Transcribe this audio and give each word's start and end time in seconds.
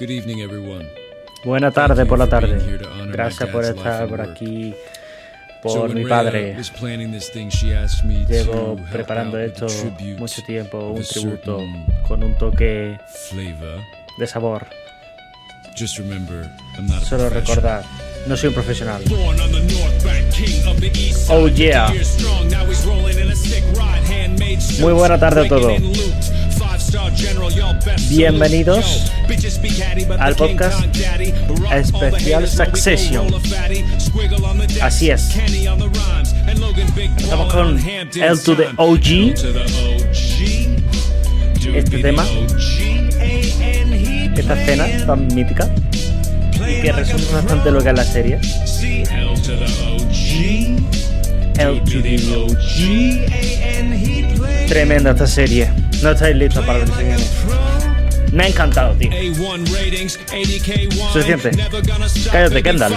Good 0.00 0.10
evening, 0.12 0.40
everyone. 0.40 0.88
Buena 1.44 1.70
tarde 1.70 2.06
por 2.06 2.18
la 2.18 2.26
tarde. 2.26 2.58
Gracias 3.12 3.50
por 3.50 3.62
estar 3.66 4.08
por 4.08 4.22
aquí, 4.22 4.74
por 5.62 5.94
mi 5.94 6.06
padre. 6.06 6.56
Llevo 8.26 8.76
preparando 8.90 9.38
esto 9.38 9.66
mucho 10.16 10.42
tiempo, 10.44 10.92
un 10.92 11.02
tributo 11.02 11.60
con 12.08 12.24
un 12.24 12.34
toque 12.38 12.96
de 14.18 14.26
sabor. 14.26 14.66
Just 15.78 15.98
remember, 15.98 16.50
I'm 16.78 16.86
not 16.86 17.02
a 17.02 17.04
Solo 17.04 17.28
professional. 17.28 17.34
recordar, 17.34 17.84
no 18.26 18.36
soy 18.38 18.48
un 18.48 18.54
profesional. 18.54 19.02
Oh, 21.28 21.46
yeah. 21.48 21.92
Muy 24.80 24.92
buena 24.94 25.18
tarde 25.18 25.44
a 25.44 25.48
todos. 25.48 26.39
Bienvenidos 28.08 29.12
al 30.18 30.34
podcast 30.34 30.84
especial 31.72 32.48
Succession. 32.48 33.26
Así 34.82 35.10
es. 35.10 35.36
Estamos 37.16 37.52
con 37.52 37.78
L 37.78 38.36
to 38.44 38.56
the. 38.56 38.66
OG. 38.76 39.34
Este 41.74 41.98
tema. 41.98 42.26
Esta 44.36 44.60
escena 44.60 45.06
tan 45.06 45.28
mítica 45.28 45.72
y 46.54 46.82
que 46.82 46.92
resume 46.92 47.24
bastante 47.32 47.70
lo 47.70 47.82
que 47.82 47.90
es 47.90 47.96
la 47.96 48.04
serie. 48.04 48.38
L 51.58 51.80
to 51.84 52.02
the 52.02 52.16
OG. 52.34 52.80
Tremenda 54.66 55.10
esta 55.12 55.26
serie. 55.28 55.70
No 56.02 56.12
estáis 56.12 56.34
listos 56.34 56.64
para 56.64 56.78
lo 56.78 56.86
que. 56.86 57.14
Me 58.32 58.44
ha 58.44 58.48
encantado, 58.48 58.94
tío. 58.94 59.10
A1 59.10 59.66
ratings, 59.66 60.18
80K 60.28 60.88
wine. 60.88 61.12
Suficiente. 61.12 61.50
Cállate, 62.32 62.62
Kendall. 62.62 62.94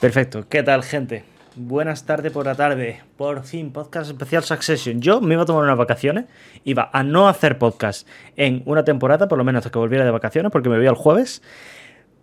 Perfecto. 0.00 0.48
¿Qué 0.48 0.64
tal, 0.64 0.82
gente? 0.82 1.22
Buenas 1.54 2.06
tardes 2.06 2.32
por 2.32 2.44
la 2.44 2.56
tarde. 2.56 3.04
Por 3.16 3.44
fin, 3.44 3.70
podcast 3.70 4.10
especial 4.10 4.42
Succession. 4.42 5.00
Yo 5.00 5.20
me 5.20 5.34
iba 5.34 5.44
a 5.44 5.46
tomar 5.46 5.62
unas 5.62 5.78
vacaciones. 5.78 6.24
Iba 6.64 6.90
a 6.92 7.04
no 7.04 7.28
hacer 7.28 7.56
podcast 7.58 8.08
en 8.34 8.64
una 8.66 8.84
temporada, 8.84 9.28
por 9.28 9.38
lo 9.38 9.44
menos 9.44 9.60
hasta 9.60 9.70
que 9.70 9.78
volviera 9.78 10.04
de 10.04 10.10
vacaciones, 10.10 10.50
porque 10.50 10.68
me 10.68 10.76
voy 10.76 10.88
al 10.88 10.96
jueves. 10.96 11.40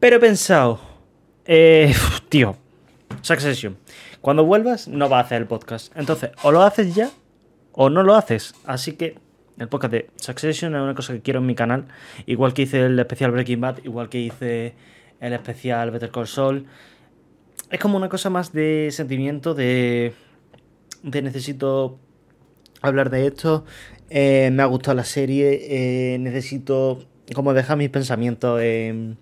Pero 0.01 0.17
he 0.17 0.19
pensado, 0.19 0.81
eh, 1.45 1.95
tío, 2.27 2.57
Succession. 3.21 3.77
Cuando 4.19 4.43
vuelvas, 4.43 4.89
no 4.89 5.07
vas 5.07 5.23
a 5.23 5.25
hacer 5.25 5.41
el 5.43 5.47
podcast. 5.47 5.95
Entonces, 5.95 6.31
o 6.41 6.51
lo 6.51 6.63
haces 6.63 6.93
ya 6.93 7.09
o 7.73 7.89
no 7.89 8.03
lo 8.03 8.15
haces. 8.15 8.55
Así 8.65 8.93
que 8.93 9.17
el 9.59 9.67
podcast 9.67 9.91
de 9.93 10.09
Succession 10.15 10.75
es 10.75 10.81
una 10.81 10.95
cosa 10.95 11.13
que 11.13 11.21
quiero 11.21 11.39
en 11.39 11.45
mi 11.45 11.55
canal. 11.55 11.85
Igual 12.25 12.53
que 12.53 12.63
hice 12.63 12.85
el 12.85 12.97
especial 12.97 13.31
Breaking 13.31 13.61
Bad, 13.61 13.79
igual 13.83 14.09
que 14.09 14.19
hice 14.19 14.73
el 15.19 15.33
especial 15.33 15.91
Better 15.91 16.11
Call 16.11 16.27
Saul. 16.27 16.65
Es 17.69 17.79
como 17.79 17.97
una 17.97 18.09
cosa 18.09 18.29
más 18.29 18.53
de 18.53 18.89
sentimiento, 18.91 19.53
de, 19.53 20.13
de 21.01 21.21
necesito 21.21 21.99
hablar 22.81 23.09
de 23.09 23.27
esto. 23.27 23.65
eh, 24.09 24.49
me 24.51 24.63
ha 24.63 24.65
gustado 24.67 24.95
la 24.95 25.03
serie. 25.03 26.13
eh, 26.15 26.19
necesito 26.19 26.99
como 27.33 27.53
dejar 27.53 27.77
mis 27.77 27.89
pensamientos 27.89 28.61
en, 28.61 29.17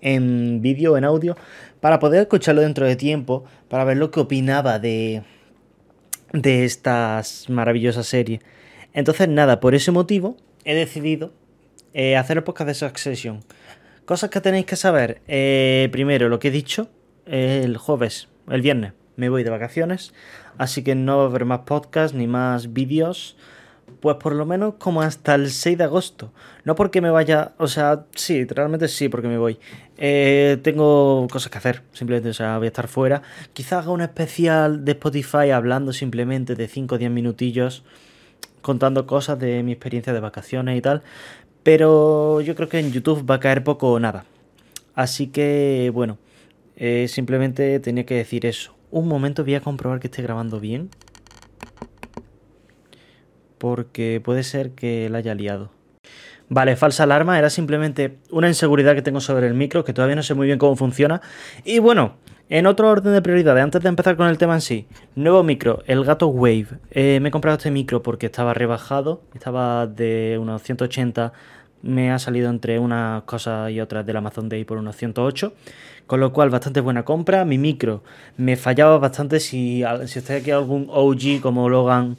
en 0.00 0.62
vídeo, 0.62 0.96
en 0.96 1.04
audio, 1.04 1.36
para 1.80 1.98
poder 1.98 2.22
escucharlo 2.22 2.62
dentro 2.62 2.86
de 2.86 2.96
tiempo, 2.96 3.44
para 3.68 3.84
ver 3.84 3.98
lo 3.98 4.10
que 4.10 4.20
opinaba 4.20 4.78
de, 4.78 5.22
de 6.32 6.64
estas 6.64 7.48
maravillosas 7.48 8.06
series. 8.06 8.40
Entonces, 8.92 9.28
nada, 9.28 9.60
por 9.60 9.74
ese 9.74 9.92
motivo 9.92 10.36
he 10.64 10.74
decidido 10.74 11.32
eh, 11.94 12.16
hacer 12.16 12.38
el 12.38 12.44
podcast 12.44 12.68
de 12.68 12.74
Succession. 12.74 13.44
Cosas 14.04 14.30
que 14.30 14.40
tenéis 14.40 14.66
que 14.66 14.76
saber. 14.76 15.20
eh, 15.26 15.88
primero, 15.92 16.28
lo 16.28 16.38
que 16.38 16.48
he 16.48 16.50
dicho, 16.50 16.88
el 17.26 17.76
jueves, 17.76 18.28
el 18.48 18.62
viernes, 18.62 18.92
me 19.16 19.28
voy 19.28 19.42
de 19.42 19.50
vacaciones, 19.50 20.12
así 20.58 20.84
que 20.84 20.94
no 20.94 21.18
va 21.18 21.24
a 21.24 21.26
haber 21.26 21.44
más 21.44 21.60
podcasts 21.60 22.16
ni 22.16 22.26
más 22.26 22.72
vídeos. 22.72 23.36
Pues 24.00 24.16
por 24.16 24.34
lo 24.34 24.44
menos 24.46 24.74
como 24.78 25.02
hasta 25.02 25.34
el 25.34 25.50
6 25.50 25.78
de 25.78 25.84
agosto. 25.84 26.32
No 26.64 26.74
porque 26.74 27.00
me 27.00 27.10
vaya, 27.10 27.52
o 27.58 27.66
sea, 27.66 28.04
sí, 28.14 28.44
realmente 28.44 28.88
sí, 28.88 29.08
porque 29.08 29.28
me 29.28 29.38
voy. 29.38 29.58
Eh, 29.96 30.58
tengo 30.62 31.26
cosas 31.30 31.50
que 31.50 31.58
hacer, 31.58 31.82
simplemente, 31.92 32.28
o 32.28 32.34
sea, 32.34 32.58
voy 32.58 32.66
a 32.66 32.68
estar 32.68 32.88
fuera. 32.88 33.22
Quizá 33.52 33.78
haga 33.78 33.90
un 33.90 34.02
especial 34.02 34.84
de 34.84 34.92
Spotify 34.92 35.50
hablando 35.50 35.92
simplemente 35.92 36.54
de 36.54 36.68
5 36.68 36.96
o 36.96 36.98
10 36.98 37.10
minutillos, 37.10 37.84
contando 38.60 39.06
cosas 39.06 39.38
de 39.38 39.62
mi 39.62 39.72
experiencia 39.72 40.12
de 40.12 40.20
vacaciones 40.20 40.76
y 40.76 40.82
tal. 40.82 41.02
Pero 41.62 42.40
yo 42.42 42.54
creo 42.54 42.68
que 42.68 42.78
en 42.78 42.92
YouTube 42.92 43.28
va 43.28 43.36
a 43.36 43.40
caer 43.40 43.64
poco 43.64 43.92
o 43.92 43.98
nada. 44.00 44.24
Así 44.94 45.28
que, 45.28 45.90
bueno, 45.92 46.18
eh, 46.76 47.06
simplemente 47.08 47.80
tenía 47.80 48.06
que 48.06 48.14
decir 48.14 48.46
eso. 48.46 48.74
Un 48.90 49.08
momento 49.08 49.44
voy 49.44 49.54
a 49.56 49.60
comprobar 49.60 50.00
que 50.00 50.06
esté 50.06 50.22
grabando 50.22 50.60
bien. 50.60 50.90
Porque 53.58 54.20
puede 54.22 54.42
ser 54.42 54.72
que 54.72 55.08
la 55.08 55.18
haya 55.18 55.34
liado. 55.34 55.70
Vale, 56.48 56.76
falsa 56.76 57.02
alarma, 57.02 57.38
era 57.38 57.50
simplemente 57.50 58.18
una 58.30 58.46
inseguridad 58.46 58.94
que 58.94 59.02
tengo 59.02 59.20
sobre 59.20 59.48
el 59.48 59.54
micro, 59.54 59.84
que 59.84 59.92
todavía 59.92 60.14
no 60.14 60.22
sé 60.22 60.34
muy 60.34 60.46
bien 60.46 60.58
cómo 60.58 60.76
funciona. 60.76 61.20
Y 61.64 61.80
bueno, 61.80 62.14
en 62.48 62.66
otro 62.66 62.88
orden 62.88 63.12
de 63.12 63.20
prioridades, 63.20 63.64
antes 63.64 63.82
de 63.82 63.88
empezar 63.88 64.16
con 64.16 64.28
el 64.28 64.38
tema 64.38 64.54
en 64.54 64.60
sí, 64.60 64.86
nuevo 65.16 65.42
micro, 65.42 65.82
el 65.86 66.04
Gato 66.04 66.28
Wave. 66.28 66.68
Eh, 66.92 67.18
me 67.20 67.30
he 67.30 67.32
comprado 67.32 67.56
este 67.56 67.72
micro 67.72 68.04
porque 68.04 68.26
estaba 68.26 68.54
rebajado, 68.54 69.22
estaba 69.34 69.88
de 69.88 70.38
unos 70.40 70.62
180, 70.62 71.32
me 71.82 72.12
ha 72.12 72.20
salido 72.20 72.48
entre 72.48 72.78
unas 72.78 73.24
cosas 73.24 73.72
y 73.72 73.80
otras 73.80 74.06
del 74.06 74.16
Amazon 74.16 74.48
Day 74.48 74.64
por 74.64 74.78
unos 74.78 74.94
108, 74.94 75.52
con 76.06 76.20
lo 76.20 76.32
cual 76.32 76.50
bastante 76.50 76.80
buena 76.80 77.04
compra. 77.04 77.44
Mi 77.44 77.58
micro 77.58 78.04
me 78.36 78.56
fallaba 78.56 78.98
bastante, 78.98 79.40
si, 79.40 79.82
si 80.06 80.18
estáis 80.20 80.42
aquí 80.42 80.52
algún 80.52 80.86
OG 80.88 81.40
como 81.42 81.68
Logan, 81.68 82.16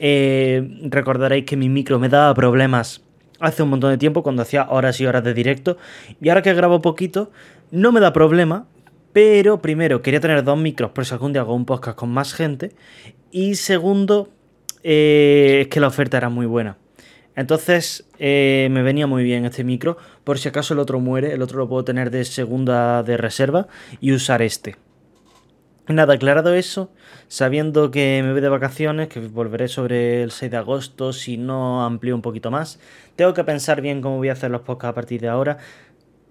eh, 0.00 0.80
recordaréis 0.84 1.44
que 1.44 1.56
mi 1.56 1.68
micro 1.68 1.98
me 1.98 2.08
daba 2.08 2.34
problemas 2.34 3.02
hace 3.38 3.62
un 3.62 3.70
montón 3.70 3.90
de 3.90 3.98
tiempo 3.98 4.22
cuando 4.22 4.42
hacía 4.42 4.66
horas 4.68 5.00
y 5.00 5.06
horas 5.06 5.22
de 5.22 5.34
directo 5.34 5.76
y 6.20 6.28
ahora 6.30 6.42
que 6.42 6.52
grabo 6.54 6.80
poquito 6.80 7.30
no 7.70 7.92
me 7.92 8.00
da 8.00 8.12
problema 8.12 8.66
pero 9.12 9.60
primero 9.60 10.02
quería 10.02 10.20
tener 10.20 10.42
dos 10.42 10.58
micros 10.58 10.90
por 10.92 11.04
si 11.04 11.12
algún 11.12 11.32
día 11.32 11.42
hago 11.42 11.54
un 11.54 11.66
podcast 11.66 11.96
con 11.96 12.10
más 12.10 12.32
gente 12.32 12.72
y 13.30 13.56
segundo 13.56 14.30
eh, 14.82 15.58
es 15.62 15.68
que 15.68 15.80
la 15.80 15.88
oferta 15.88 16.16
era 16.16 16.30
muy 16.30 16.46
buena. 16.46 16.78
Entonces 17.36 18.08
eh, 18.18 18.68
me 18.70 18.82
venía 18.82 19.06
muy 19.06 19.22
bien 19.22 19.44
este 19.44 19.64
micro 19.64 19.96
por 20.24 20.38
si 20.38 20.48
acaso 20.48 20.74
el 20.74 20.80
otro 20.80 21.00
muere 21.00 21.32
el 21.32 21.42
otro 21.42 21.58
lo 21.58 21.68
puedo 21.68 21.84
tener 21.84 22.10
de 22.10 22.24
segunda 22.24 23.02
de 23.02 23.16
reserva 23.16 23.68
y 24.00 24.12
usar 24.12 24.42
este 24.42 24.76
Nada, 25.90 26.14
aclarado 26.14 26.54
eso, 26.54 26.92
sabiendo 27.26 27.90
que 27.90 28.22
me 28.22 28.30
voy 28.30 28.40
de 28.40 28.48
vacaciones, 28.48 29.08
que 29.08 29.18
volveré 29.18 29.66
sobre 29.66 30.22
el 30.22 30.30
6 30.30 30.48
de 30.48 30.56
agosto, 30.56 31.12
si 31.12 31.36
no 31.36 31.84
amplío 31.84 32.14
un 32.14 32.22
poquito 32.22 32.52
más, 32.52 32.78
tengo 33.16 33.34
que 33.34 33.42
pensar 33.42 33.80
bien 33.80 34.00
cómo 34.00 34.18
voy 34.18 34.28
a 34.28 34.34
hacer 34.34 34.52
los 34.52 34.60
podcasts 34.60 34.92
a 34.92 34.94
partir 34.94 35.20
de 35.20 35.26
ahora, 35.26 35.58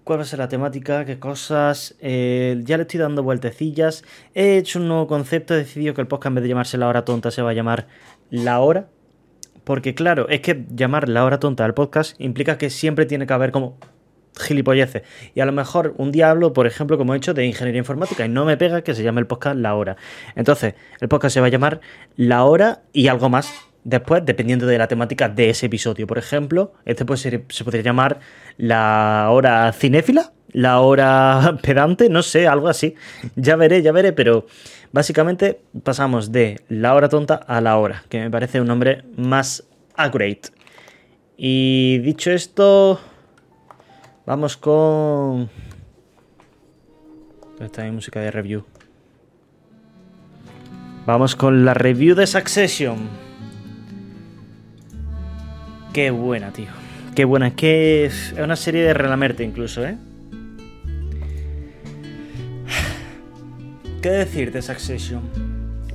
cuál 0.05 0.19
va 0.19 0.23
a 0.23 0.25
ser 0.25 0.39
la 0.39 0.47
temática, 0.47 1.03
qué 1.03 1.19
cosas, 1.19 1.97
eh, 1.99 2.61
ya 2.63 2.77
le 2.77 2.83
estoy 2.83 3.01
dando 3.01 3.21
vueltecillas, 3.21 4.05
he 4.33 4.55
hecho 4.57 4.79
un 4.79 4.87
nuevo 4.87 5.07
concepto, 5.07 5.53
he 5.53 5.57
decidido 5.57 5.93
que 5.93 6.01
el 6.01 6.07
podcast 6.07 6.27
en 6.27 6.35
vez 6.35 6.43
de 6.43 6.49
llamarse 6.49 6.77
La 6.77 6.87
Hora 6.87 7.03
Tonta 7.03 7.29
se 7.29 7.41
va 7.41 7.49
a 7.49 7.53
llamar 7.53 7.87
La 8.29 8.61
Hora, 8.61 8.87
porque 9.65 9.93
claro, 9.93 10.29
es 10.29 10.39
que 10.39 10.65
llamar 10.73 11.09
La 11.09 11.25
Hora 11.25 11.39
Tonta 11.39 11.65
al 11.65 11.73
podcast 11.73 12.15
implica 12.17 12.57
que 12.57 12.69
siempre 12.69 13.05
tiene 13.05 13.27
que 13.27 13.33
haber 13.33 13.51
como 13.51 13.77
gilipolleces. 14.37 15.03
Y 15.35 15.41
a 15.41 15.45
lo 15.45 15.51
mejor 15.51 15.93
un 15.97 16.11
día 16.11 16.29
hablo, 16.29 16.53
por 16.53 16.67
ejemplo, 16.67 16.97
como 16.97 17.13
he 17.13 17.17
hecho, 17.17 17.33
de 17.33 17.45
ingeniería 17.45 17.79
informática 17.79 18.25
y 18.25 18.29
no 18.29 18.45
me 18.45 18.57
pega 18.57 18.81
que 18.81 18.93
se 18.93 19.03
llame 19.03 19.21
el 19.21 19.27
podcast 19.27 19.57
La 19.57 19.75
Hora. 19.75 19.97
Entonces, 20.35 20.75
el 20.99 21.07
podcast 21.07 21.33
se 21.33 21.41
va 21.41 21.47
a 21.47 21.49
llamar 21.49 21.81
La 22.15 22.43
Hora 22.43 22.81
y 22.93 23.07
algo 23.07 23.29
más. 23.29 23.51
Después, 23.83 24.23
dependiendo 24.25 24.65
de 24.67 24.77
la 24.77 24.87
temática 24.87 25.29
de 25.29 25.49
ese 25.49 25.67
episodio. 25.67 26.05
Por 26.05 26.17
ejemplo, 26.17 26.73
este 26.85 27.05
puede 27.05 27.17
ser, 27.17 27.45
se 27.49 27.63
podría 27.63 27.81
llamar 27.81 28.19
La 28.57 29.27
Hora 29.31 29.71
Cinéfila, 29.71 30.33
La 30.51 30.81
Hora 30.81 31.57
Pedante, 31.63 32.09
no 32.09 32.21
sé, 32.21 32.47
algo 32.47 32.67
así. 32.67 32.95
Ya 33.35 33.55
veré, 33.55 33.81
ya 33.81 33.91
veré, 33.91 34.11
pero 34.11 34.45
básicamente 34.91 35.61
pasamos 35.83 36.31
de 36.31 36.61
La 36.67 36.93
Hora 36.93 37.09
Tonta 37.09 37.35
a 37.35 37.61
La 37.61 37.77
Hora, 37.77 38.03
que 38.09 38.19
me 38.19 38.29
parece 38.29 38.59
un 38.59 38.67
nombre 38.67 39.03
más 39.15 39.63
accurate. 39.95 40.49
Y 41.37 41.99
dicho 41.99 42.31
esto, 42.31 42.99
Vamos 44.29 44.57
con. 44.57 45.49
Esta 47.59 47.87
es 47.87 47.91
música 47.91 48.19
de 48.19 48.29
review. 48.29 48.63
Vamos 51.07 51.35
con 51.35 51.65
la 51.65 51.73
review 51.73 52.15
de 52.15 52.27
Succession. 52.27 53.09
Qué 55.93 56.11
buena, 56.11 56.53
tío. 56.53 56.67
Qué 57.15 57.25
buena. 57.25 57.47
Es 57.47 57.53
que 57.55 58.05
es 58.05 58.35
una 58.37 58.55
serie 58.55 58.83
de 58.83 58.93
relamerte 58.93 59.43
incluso, 59.43 59.83
¿eh? 59.83 59.97
¿Qué 64.03 64.09
decir 64.11 64.51
de 64.51 64.61
Succession? 64.61 65.23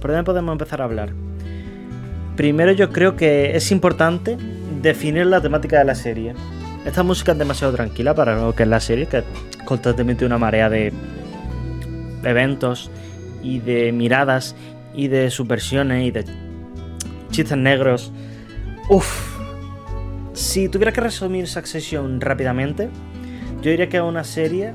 ¿Por 0.00 0.10
dónde 0.10 0.25
podemos 0.25 0.50
empezar 0.50 0.81
a 0.82 0.86
hablar? 0.86 1.12
Primero 2.34 2.72
yo 2.72 2.90
creo 2.90 3.14
que 3.14 3.54
es 3.54 3.70
importante 3.70 4.36
definir 4.82 5.25
la 5.26 5.40
temática 5.40 5.78
de 5.78 5.84
la 5.84 5.94
serie. 5.94 6.34
Esta 6.84 7.02
música 7.02 7.32
es 7.32 7.38
demasiado 7.38 7.72
tranquila 7.72 8.14
para 8.14 8.36
lo 8.36 8.54
que 8.54 8.64
es 8.64 8.69
la 8.69 8.81
serie, 8.81 9.06
que 9.06 9.19
es 9.19 9.25
constantemente 9.64 10.26
una 10.26 10.38
marea 10.38 10.69
de 10.69 10.92
eventos 12.22 12.90
y 13.42 13.58
de 13.60 13.92
miradas 13.92 14.54
y 14.94 15.08
de 15.08 15.31
subversiones 15.31 16.06
y 16.06 16.10
de 16.10 16.25
chistes 17.31 17.56
negros. 17.56 18.12
Uf. 18.88 19.34
Si 20.34 20.69
tuviera 20.69 20.92
que 20.92 21.00
resumir 21.00 21.46
Succession 21.46 22.20
rápidamente, 22.20 22.90
yo 23.62 23.70
diría 23.70 23.88
que 23.88 23.98
es 23.98 24.02
una 24.02 24.25
serie 24.25 24.75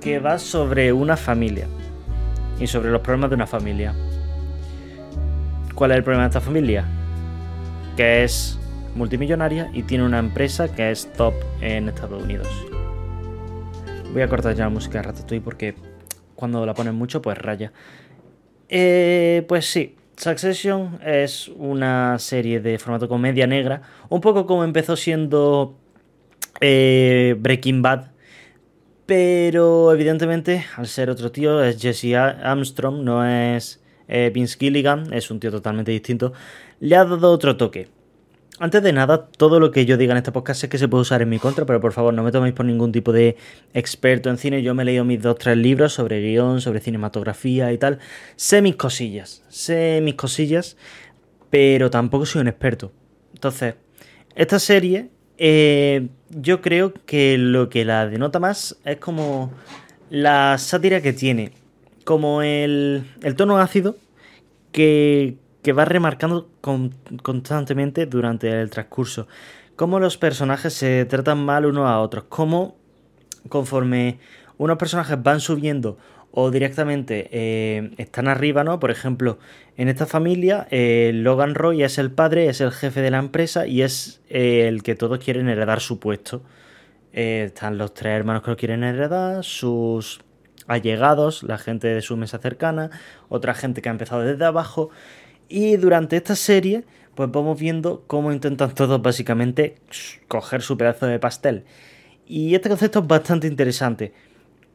que 0.00 0.18
va 0.18 0.38
sobre 0.38 0.92
una 0.92 1.16
familia 1.16 1.66
y 2.58 2.66
sobre 2.66 2.90
los 2.90 3.00
problemas 3.00 3.30
de 3.30 3.36
una 3.36 3.46
familia. 3.46 3.94
¿Cuál 5.74 5.92
es 5.92 5.98
el 5.98 6.04
problema 6.04 6.24
de 6.24 6.28
esta 6.28 6.40
familia? 6.40 6.84
Que 7.96 8.24
es 8.24 8.59
multimillonaria 8.94 9.70
y 9.72 9.82
tiene 9.82 10.04
una 10.04 10.18
empresa 10.18 10.74
que 10.74 10.90
es 10.90 11.12
top 11.12 11.34
en 11.60 11.88
Estados 11.88 12.22
Unidos. 12.22 12.48
Voy 14.12 14.22
a 14.22 14.28
cortar 14.28 14.54
ya 14.54 14.64
la 14.64 14.70
música 14.70 14.98
de 14.98 15.04
Ratatouille 15.04 15.42
porque 15.42 15.74
cuando 16.34 16.64
la 16.66 16.74
ponen 16.74 16.94
mucho 16.94 17.22
pues 17.22 17.38
raya. 17.38 17.72
Eh, 18.68 19.44
pues 19.48 19.66
sí, 19.66 19.96
Succession 20.16 20.98
es 21.04 21.48
una 21.48 22.18
serie 22.18 22.60
de 22.60 22.78
formato 22.78 23.08
comedia 23.08 23.46
negra, 23.46 23.82
un 24.08 24.20
poco 24.20 24.46
como 24.46 24.64
empezó 24.64 24.96
siendo 24.96 25.78
eh, 26.60 27.36
Breaking 27.38 27.82
Bad, 27.82 28.10
pero 29.06 29.92
evidentemente 29.92 30.64
al 30.76 30.86
ser 30.86 31.10
otro 31.10 31.32
tío 31.32 31.62
es 31.64 31.80
Jesse 31.80 32.14
Armstrong, 32.14 33.02
no 33.02 33.26
es 33.26 33.80
eh, 34.08 34.30
Vince 34.32 34.56
Gilligan, 34.58 35.12
es 35.12 35.30
un 35.30 35.40
tío 35.40 35.50
totalmente 35.50 35.90
distinto, 35.90 36.32
le 36.80 36.96
ha 36.96 37.04
dado 37.04 37.32
otro 37.32 37.56
toque. 37.56 37.88
Antes 38.62 38.82
de 38.82 38.92
nada, 38.92 39.24
todo 39.24 39.58
lo 39.58 39.70
que 39.70 39.86
yo 39.86 39.96
diga 39.96 40.12
en 40.12 40.18
este 40.18 40.32
podcast 40.32 40.62
es 40.62 40.68
que 40.68 40.76
se 40.76 40.86
puede 40.86 41.00
usar 41.00 41.22
en 41.22 41.30
mi 41.30 41.38
contra, 41.38 41.64
pero 41.64 41.80
por 41.80 41.94
favor 41.94 42.12
no 42.12 42.22
me 42.22 42.30
toméis 42.30 42.52
por 42.52 42.66
ningún 42.66 42.92
tipo 42.92 43.10
de 43.10 43.38
experto 43.72 44.28
en 44.28 44.36
cine. 44.36 44.62
Yo 44.62 44.74
me 44.74 44.82
he 44.82 44.84
leído 44.84 45.02
mis 45.02 45.22
dos, 45.22 45.38
tres 45.38 45.56
libros 45.56 45.94
sobre 45.94 46.20
guion, 46.20 46.60
sobre 46.60 46.80
cinematografía 46.80 47.72
y 47.72 47.78
tal. 47.78 48.00
Sé 48.36 48.60
mis 48.60 48.76
cosillas, 48.76 49.42
sé 49.48 50.00
mis 50.02 50.14
cosillas, 50.14 50.76
pero 51.48 51.88
tampoco 51.88 52.26
soy 52.26 52.42
un 52.42 52.48
experto. 52.48 52.92
Entonces, 53.32 53.76
esta 54.34 54.58
serie, 54.58 55.08
eh, 55.38 56.08
yo 56.28 56.60
creo 56.60 56.92
que 57.06 57.38
lo 57.38 57.70
que 57.70 57.86
la 57.86 58.08
denota 58.08 58.40
más 58.40 58.76
es 58.84 58.98
como 58.98 59.54
la 60.10 60.58
sátira 60.58 61.00
que 61.00 61.14
tiene, 61.14 61.52
como 62.04 62.42
el, 62.42 63.04
el 63.22 63.36
tono 63.36 63.56
ácido 63.56 63.96
que, 64.70 65.38
que 65.62 65.72
va 65.72 65.84
remarcando 65.84 66.48
con, 66.60 66.94
constantemente 67.22 68.06
durante 68.06 68.60
el 68.60 68.70
transcurso. 68.70 69.28
Cómo 69.76 69.98
los 69.98 70.16
personajes 70.16 70.74
se 70.74 71.04
tratan 71.04 71.44
mal 71.44 71.66
unos 71.66 71.88
a 71.88 72.00
otros. 72.00 72.24
Cómo 72.28 72.76
conforme 73.48 74.18
unos 74.58 74.76
personajes 74.76 75.22
van 75.22 75.40
subiendo 75.40 75.96
o 76.32 76.50
directamente 76.50 77.28
eh, 77.32 77.90
están 77.96 78.28
arriba, 78.28 78.62
¿no? 78.62 78.78
Por 78.78 78.90
ejemplo, 78.90 79.38
en 79.76 79.88
esta 79.88 80.06
familia, 80.06 80.66
eh, 80.70 81.10
Logan 81.14 81.54
Roy 81.54 81.82
es 81.82 81.98
el 81.98 82.10
padre, 82.12 82.48
es 82.48 82.60
el 82.60 82.70
jefe 82.70 83.00
de 83.00 83.10
la 83.10 83.18
empresa 83.18 83.66
y 83.66 83.82
es 83.82 84.20
eh, 84.28 84.68
el 84.68 84.82
que 84.82 84.94
todos 84.94 85.18
quieren 85.18 85.48
heredar 85.48 85.80
su 85.80 85.98
puesto. 85.98 86.42
están 87.12 87.78
los 87.78 87.92
tres 87.94 88.12
hermanos 88.12 88.42
que 88.42 88.50
lo 88.50 88.56
quieren 88.56 88.84
heredar, 88.84 89.42
sus 89.42 90.20
allegados, 90.68 91.42
la 91.42 91.58
gente 91.58 91.88
de 91.88 92.02
su 92.02 92.16
mesa 92.16 92.38
cercana, 92.38 92.90
otra 93.28 93.54
gente 93.54 93.82
que 93.82 93.88
ha 93.88 93.92
empezado 93.92 94.22
desde 94.22 94.44
abajo 94.44 94.90
y 95.50 95.76
durante 95.76 96.16
esta 96.16 96.36
serie, 96.36 96.84
pues 97.16 97.28
vamos 97.30 97.58
viendo 97.60 98.04
cómo 98.06 98.32
intentan 98.32 98.72
todos 98.72 99.02
básicamente 99.02 99.74
coger 100.28 100.62
su 100.62 100.78
pedazo 100.78 101.06
de 101.06 101.18
pastel. 101.18 101.64
Y 102.24 102.54
este 102.54 102.68
concepto 102.68 103.00
es 103.00 103.06
bastante 103.08 103.48
interesante. 103.48 104.12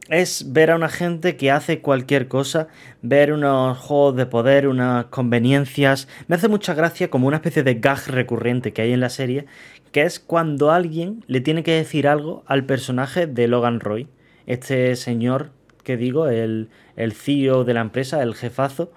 Es 0.10 0.52
ver 0.52 0.70
a 0.70 0.76
una 0.76 0.90
gente 0.90 1.38
que 1.38 1.50
hace 1.50 1.80
cualquier 1.80 2.28
cosa, 2.28 2.68
ver 3.02 3.32
unos 3.32 3.78
juegos 3.78 4.18
de 4.18 4.26
poder, 4.26 4.68
unas 4.68 5.06
conveniencias. 5.06 6.10
Me 6.28 6.36
hace 6.36 6.50
mucha 6.50 6.74
gracia 6.74 7.10
como 7.10 7.28
una 7.28 7.38
especie 7.38 7.64
de 7.64 7.76
gag 7.76 8.06
recurrente 8.08 8.74
que 8.74 8.82
hay 8.82 8.92
en 8.92 9.00
la 9.00 9.10
serie, 9.10 9.46
que 9.94 10.02
es 10.02 10.20
cuando 10.20 10.72
alguien 10.72 11.24
le 11.28 11.40
tiene 11.40 11.64
que 11.64 11.72
decir 11.72 12.06
algo 12.06 12.44
al 12.48 12.66
personaje 12.66 13.28
de 13.28 13.48
Logan 13.48 13.80
Roy. 13.80 14.10
Este 14.46 14.96
señor 14.98 15.52
que 15.84 15.96
digo, 15.96 16.28
el, 16.28 16.70
el 16.98 17.14
CEO 17.14 17.64
de 17.64 17.74
la 17.74 17.82
empresa, 17.82 18.22
el 18.22 18.36
jefazo 18.36 18.92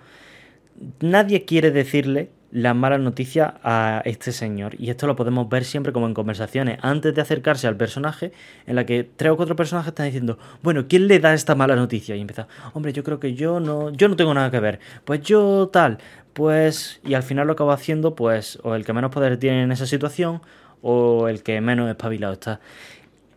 nadie 1.01 1.45
quiere 1.45 1.71
decirle 1.71 2.31
la 2.51 2.73
mala 2.73 2.99
noticia 2.99 3.55
a 3.63 4.01
este 4.05 4.33
señor. 4.33 4.75
Y 4.79 4.91
esto 4.91 5.07
lo 5.07 5.17
podemos 5.17 5.49
ver 5.49 5.65
siempre 5.65 5.93
como 5.93 6.07
en 6.07 6.15
conversaciones, 6.15 6.79
antes 6.83 7.15
de 7.15 7.21
acercarse 7.21 7.67
al 7.67 7.77
personaje, 7.77 8.33
en 8.67 8.77
la 8.77 8.87
que 8.87 9.09
tres 9.17 9.33
o 9.33 9.37
cuatro 9.37 9.55
personajes 9.55 9.89
están 9.89 10.07
diciendo, 10.07 10.39
bueno, 10.63 10.87
¿quién 10.89 11.09
le 11.09 11.19
da 11.19 11.35
esta 11.35 11.55
mala 11.55 11.77
noticia? 11.77 12.17
Y 12.17 12.21
empieza, 12.21 12.49
hombre, 12.73 12.93
yo 12.93 13.05
creo 13.05 13.21
que 13.21 13.35
yo 13.35 13.61
no, 13.61 13.91
yo 13.93 14.09
no 14.09 14.17
tengo 14.17 14.33
nada 14.33 14.51
que 14.51 14.61
ver. 14.61 14.81
Pues 15.05 15.21
yo 15.23 15.69
tal, 15.73 15.99
pues, 16.33 17.01
y 17.05 17.15
al 17.15 17.23
final 17.23 17.47
lo 17.47 17.53
acaba 17.53 17.75
haciendo, 17.75 18.15
pues, 18.15 18.59
o 18.63 18.75
el 18.75 18.85
que 18.85 18.93
menos 18.93 19.11
poder 19.11 19.37
tiene 19.37 19.63
en 19.65 19.73
esa 19.73 19.87
situación, 19.87 20.41
o 20.81 21.29
el 21.29 21.43
que 21.43 21.61
menos 21.61 21.91
espabilado 21.91 22.33
está. 22.33 22.61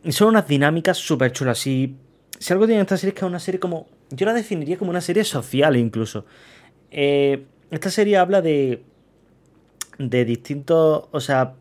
Y 0.04 0.12
son 0.14 0.30
unas 0.30 0.48
dinámicas 0.48 0.98
súper 0.98 1.32
chulas. 1.32 1.58
Si, 1.60 1.96
si 2.40 2.54
algo 2.54 2.66
tiene 2.66 2.82
esta 2.82 2.98
serie 2.98 3.10
es 3.10 3.20
que 3.20 3.26
es 3.26 3.30
una 3.30 3.40
serie 3.40 3.60
como, 3.60 3.88
yo 4.10 4.26
la 4.26 4.34
definiría 4.34 4.78
como 4.78 4.92
una 4.92 5.02
serie 5.02 5.24
social 5.24 5.76
incluso. 5.76 6.26
Eh, 6.92 7.46
esta 7.72 7.90
serie 7.90 8.18
habla 8.18 8.42
de. 8.42 8.84
de 9.98 10.26
distintos. 10.26 11.06
O 11.12 11.20
sea, 11.20 11.56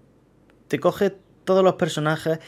te 0.68 0.78
coge 0.78 1.14
todos 1.44 1.64
los 1.64 1.74
personajes, 1.74 2.38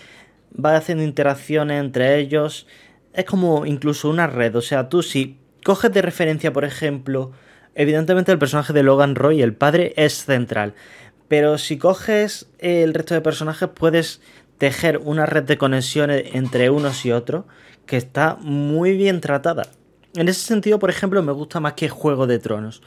va 0.52 0.76
haciendo 0.76 1.04
interacciones 1.04 1.80
entre 1.80 2.18
ellos. 2.18 2.66
Es 3.14 3.24
como 3.24 3.66
incluso 3.66 4.10
una 4.10 4.26
red. 4.26 4.56
O 4.56 4.62
sea, 4.62 4.88
tú 4.88 5.02
si 5.02 5.38
coges 5.64 5.92
de 5.92 6.02
referencia, 6.02 6.52
por 6.52 6.64
ejemplo. 6.64 7.32
Evidentemente 7.74 8.30
el 8.30 8.38
personaje 8.38 8.74
de 8.74 8.82
Logan 8.82 9.14
Roy, 9.14 9.40
el 9.40 9.54
padre, 9.54 9.94
es 9.96 10.26
central. 10.26 10.74
Pero 11.28 11.56
si 11.56 11.78
coges 11.78 12.50
el 12.58 12.92
resto 12.92 13.14
de 13.14 13.22
personajes, 13.22 13.70
puedes 13.74 14.20
tejer 14.58 14.98
una 14.98 15.24
red 15.24 15.44
de 15.44 15.56
conexiones 15.56 16.34
entre 16.34 16.68
unos 16.68 17.06
y 17.06 17.12
otros 17.12 17.46
que 17.86 17.96
está 17.96 18.36
muy 18.40 18.96
bien 18.96 19.20
tratada. 19.20 19.62
En 20.14 20.28
ese 20.28 20.40
sentido, 20.40 20.78
por 20.78 20.90
ejemplo, 20.90 21.22
me 21.22 21.32
gusta 21.32 21.58
más 21.58 21.72
que 21.72 21.88
Juego 21.88 22.26
de 22.26 22.38
Tronos. 22.38 22.82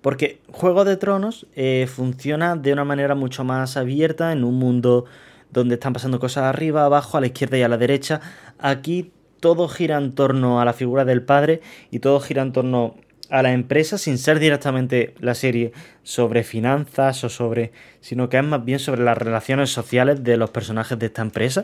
Porque 0.00 0.40
Juego 0.52 0.84
de 0.84 0.96
Tronos 0.96 1.46
eh, 1.56 1.88
funciona 1.92 2.54
de 2.54 2.72
una 2.72 2.84
manera 2.84 3.16
mucho 3.16 3.42
más 3.42 3.76
abierta 3.76 4.30
en 4.30 4.44
un 4.44 4.54
mundo 4.54 5.04
donde 5.50 5.74
están 5.74 5.92
pasando 5.92 6.20
cosas 6.20 6.44
arriba, 6.44 6.84
abajo, 6.84 7.18
a 7.18 7.20
la 7.20 7.26
izquierda 7.26 7.58
y 7.58 7.62
a 7.62 7.68
la 7.68 7.78
derecha. 7.78 8.20
Aquí 8.60 9.10
todo 9.40 9.68
gira 9.68 9.98
en 9.98 10.14
torno 10.14 10.60
a 10.60 10.64
la 10.64 10.72
figura 10.72 11.04
del 11.04 11.22
padre 11.22 11.62
y 11.90 11.98
todo 11.98 12.20
gira 12.20 12.42
en 12.42 12.52
torno 12.52 12.94
a 13.30 13.42
la 13.42 13.52
empresa 13.52 13.98
sin 13.98 14.16
ser 14.16 14.38
directamente 14.38 15.14
la 15.18 15.34
serie 15.34 15.72
sobre 16.02 16.44
finanzas 16.44 17.24
o 17.24 17.28
sobre, 17.28 17.72
sino 18.00 18.28
que 18.28 18.38
es 18.38 18.44
más 18.44 18.64
bien 18.64 18.78
sobre 18.78 19.02
las 19.02 19.18
relaciones 19.18 19.70
sociales 19.70 20.22
de 20.22 20.36
los 20.36 20.50
personajes 20.50 20.98
de 20.98 21.06
esta 21.06 21.22
empresa. 21.22 21.62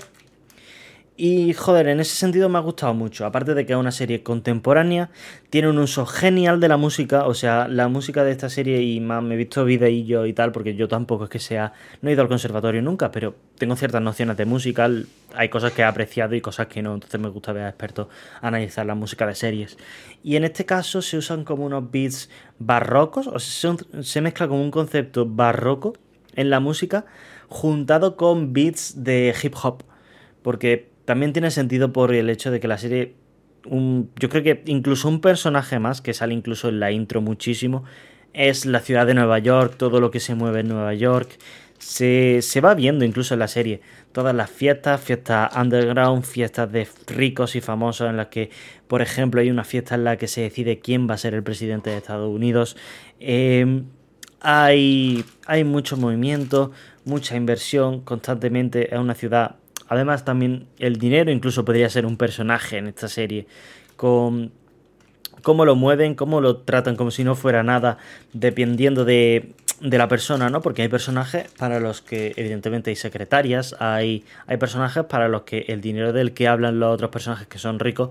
Y 1.16 1.52
joder, 1.52 1.86
en 1.86 2.00
ese 2.00 2.16
sentido 2.16 2.48
me 2.48 2.58
ha 2.58 2.60
gustado 2.60 2.92
mucho. 2.92 3.24
Aparte 3.24 3.54
de 3.54 3.64
que 3.64 3.72
es 3.72 3.78
una 3.78 3.92
serie 3.92 4.24
contemporánea, 4.24 5.10
tiene 5.48 5.68
un 5.68 5.78
uso 5.78 6.06
genial 6.06 6.58
de 6.58 6.66
la 6.66 6.76
música. 6.76 7.26
O 7.26 7.34
sea, 7.34 7.68
la 7.68 7.86
música 7.86 8.24
de 8.24 8.32
esta 8.32 8.48
serie, 8.48 8.82
y 8.82 8.98
más 8.98 9.22
me 9.22 9.34
he 9.34 9.36
visto 9.36 9.64
videillos 9.64 10.26
y 10.26 10.32
tal, 10.32 10.50
porque 10.50 10.74
yo 10.74 10.88
tampoco 10.88 11.24
es 11.24 11.30
que 11.30 11.38
sea. 11.38 11.72
No 12.02 12.10
he 12.10 12.14
ido 12.14 12.22
al 12.22 12.28
conservatorio 12.28 12.82
nunca, 12.82 13.12
pero 13.12 13.36
tengo 13.58 13.76
ciertas 13.76 14.02
nociones 14.02 14.36
de 14.36 14.44
música. 14.44 14.90
Hay 15.36 15.48
cosas 15.50 15.70
que 15.72 15.82
he 15.82 15.84
apreciado 15.84 16.34
y 16.34 16.40
cosas 16.40 16.66
que 16.66 16.82
no. 16.82 16.94
Entonces 16.94 17.20
me 17.20 17.28
gusta 17.28 17.52
ver 17.52 17.62
a 17.62 17.68
expertos 17.68 18.08
analizar 18.40 18.84
la 18.84 18.96
música 18.96 19.24
de 19.24 19.36
series. 19.36 19.76
Y 20.24 20.34
en 20.34 20.42
este 20.42 20.64
caso 20.66 21.00
se 21.00 21.16
usan 21.16 21.44
como 21.44 21.64
unos 21.64 21.92
beats 21.92 22.28
barrocos, 22.58 23.28
o 23.28 23.38
sea, 23.38 23.76
se, 24.00 24.20
mezcla 24.20 24.48
como 24.48 24.62
un 24.62 24.72
concepto 24.72 25.26
barroco 25.26 25.94
en 26.34 26.50
la 26.50 26.58
música, 26.58 27.04
juntado 27.48 28.16
con 28.16 28.52
beats 28.52 29.04
de 29.04 29.32
hip 29.40 29.54
hop. 29.62 29.84
Porque 30.42 30.93
también 31.04 31.32
tiene 31.32 31.50
sentido 31.50 31.92
por 31.92 32.14
el 32.14 32.30
hecho 32.30 32.50
de 32.50 32.60
que 32.60 32.68
la 32.68 32.78
serie, 32.78 33.14
yo 33.64 34.28
creo 34.28 34.42
que 34.42 34.62
incluso 34.66 35.08
un 35.08 35.20
personaje 35.20 35.78
más, 35.78 36.00
que 36.00 36.14
sale 36.14 36.34
incluso 36.34 36.68
en 36.68 36.80
la 36.80 36.92
intro 36.92 37.20
muchísimo, 37.20 37.84
es 38.32 38.66
la 38.66 38.80
ciudad 38.80 39.06
de 39.06 39.14
Nueva 39.14 39.38
York, 39.38 39.74
todo 39.76 40.00
lo 40.00 40.10
que 40.10 40.20
se 40.20 40.34
mueve 40.34 40.60
en 40.60 40.68
Nueva 40.68 40.94
York. 40.94 41.38
Se, 41.78 42.40
se 42.40 42.60
va 42.60 42.74
viendo 42.74 43.04
incluso 43.04 43.34
en 43.34 43.40
la 43.40 43.48
serie. 43.48 43.80
Todas 44.12 44.34
las 44.34 44.50
fiestas, 44.50 45.00
fiestas 45.00 45.54
underground, 45.56 46.24
fiestas 46.24 46.70
de 46.72 46.88
ricos 47.06 47.56
y 47.56 47.60
famosos 47.60 48.08
en 48.08 48.16
las 48.16 48.28
que, 48.28 48.50
por 48.88 49.02
ejemplo, 49.02 49.40
hay 49.40 49.50
una 49.50 49.64
fiesta 49.64 49.94
en 49.94 50.04
la 50.04 50.16
que 50.16 50.26
se 50.26 50.40
decide 50.40 50.78
quién 50.78 51.08
va 51.08 51.14
a 51.14 51.18
ser 51.18 51.34
el 51.34 51.42
presidente 51.42 51.90
de 51.90 51.98
Estados 51.98 52.34
Unidos. 52.34 52.76
Em, 53.20 53.84
hay, 54.40 55.24
hay 55.46 55.64
mucho 55.64 55.96
movimiento, 55.96 56.72
mucha 57.04 57.36
inversión 57.36 58.00
constantemente. 58.00 58.94
Es 58.94 59.00
una 59.00 59.14
ciudad 59.14 59.56
Además, 59.94 60.24
también 60.24 60.66
el 60.78 60.98
dinero 60.98 61.30
incluso 61.30 61.64
podría 61.64 61.88
ser 61.88 62.06
un 62.06 62.16
personaje 62.16 62.78
en 62.78 62.86
esta 62.86 63.08
serie. 63.08 63.46
Con 63.96 64.52
cómo 65.42 65.64
lo 65.64 65.76
mueven, 65.76 66.14
cómo 66.14 66.40
lo 66.40 66.58
tratan 66.58 66.96
como 66.96 67.10
si 67.10 67.24
no 67.24 67.34
fuera 67.34 67.62
nada, 67.62 67.98
dependiendo 68.32 69.04
de 69.04 69.54
de 69.80 69.98
la 69.98 70.08
persona, 70.08 70.50
¿no? 70.50 70.62
Porque 70.62 70.82
hay 70.82 70.88
personajes 70.88 71.50
para 71.58 71.80
los 71.80 72.00
que, 72.00 72.32
evidentemente, 72.36 72.90
hay 72.90 72.96
secretarias, 72.96 73.76
hay, 73.80 74.24
hay 74.46 74.56
personajes 74.56 75.04
para 75.04 75.28
los 75.28 75.42
que 75.42 75.66
el 75.68 75.80
dinero 75.80 76.12
del 76.12 76.32
que 76.32 76.48
hablan 76.48 76.80
los 76.80 76.94
otros 76.94 77.10
personajes 77.10 77.46
que 77.48 77.58
son 77.58 77.78
ricos 77.78 78.10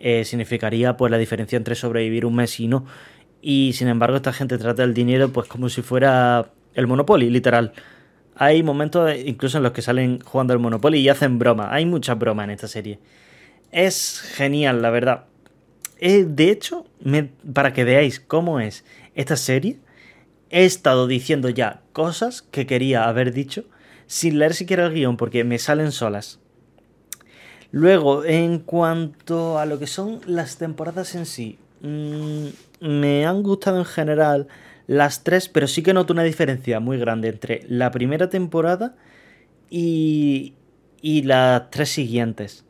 eh, 0.00 0.24
significaría 0.24 0.96
pues 0.96 1.10
la 1.10 1.18
diferencia 1.18 1.56
entre 1.56 1.74
sobrevivir 1.74 2.24
un 2.26 2.36
mes 2.36 2.60
y 2.60 2.68
no. 2.68 2.86
Y 3.40 3.72
sin 3.72 3.88
embargo, 3.88 4.16
esta 4.16 4.32
gente 4.32 4.58
trata 4.58 4.84
el 4.84 4.94
dinero 4.94 5.30
pues 5.30 5.48
como 5.48 5.68
si 5.68 5.82
fuera 5.82 6.50
el 6.74 6.86
Monopoly, 6.86 7.30
literal. 7.30 7.72
Hay 8.40 8.62
momentos 8.62 9.10
incluso 9.24 9.56
en 9.56 9.64
los 9.64 9.72
que 9.72 9.82
salen 9.82 10.20
jugando 10.20 10.52
al 10.52 10.60
Monopoly 10.60 11.00
y 11.00 11.08
hacen 11.08 11.40
broma. 11.40 11.74
Hay 11.74 11.84
muchas 11.86 12.16
bromas 12.16 12.44
en 12.44 12.50
esta 12.50 12.68
serie. 12.68 13.00
Es 13.72 14.20
genial, 14.20 14.80
la 14.80 14.90
verdad. 14.90 15.24
Eh, 15.98 16.24
de 16.26 16.50
hecho, 16.50 16.86
para 17.52 17.72
que 17.72 17.82
veáis 17.82 18.20
cómo 18.20 18.60
es 18.60 18.84
esta 19.16 19.36
serie, 19.36 19.80
he 20.50 20.64
estado 20.64 21.08
diciendo 21.08 21.48
ya 21.48 21.82
cosas 21.92 22.42
que 22.42 22.66
quería 22.66 23.08
haber 23.08 23.32
dicho 23.32 23.64
sin 24.06 24.38
leer 24.38 24.54
siquiera 24.54 24.86
el 24.86 24.94
guion 24.94 25.16
porque 25.16 25.42
me 25.42 25.58
salen 25.58 25.90
solas. 25.90 26.38
Luego, 27.72 28.24
en 28.24 28.60
cuanto 28.60 29.58
a 29.58 29.66
lo 29.66 29.80
que 29.80 29.88
son 29.88 30.20
las 30.26 30.56
temporadas 30.56 31.16
en 31.16 31.26
sí, 31.26 31.58
mmm, 31.82 32.46
me 32.80 33.26
han 33.26 33.42
gustado 33.42 33.78
en 33.78 33.84
general 33.84 34.46
las 34.88 35.22
tres, 35.22 35.48
pero 35.48 35.68
sí 35.68 35.82
que 35.82 35.92
noto 35.92 36.12
una 36.12 36.24
diferencia 36.24 36.80
muy 36.80 36.98
grande 36.98 37.28
entre 37.28 37.62
la 37.68 37.92
primera 37.92 38.28
temporada 38.30 38.96
y, 39.70 40.54
y 41.00 41.22
las 41.22 41.70
tres 41.70 41.90
siguientes. 41.90 42.64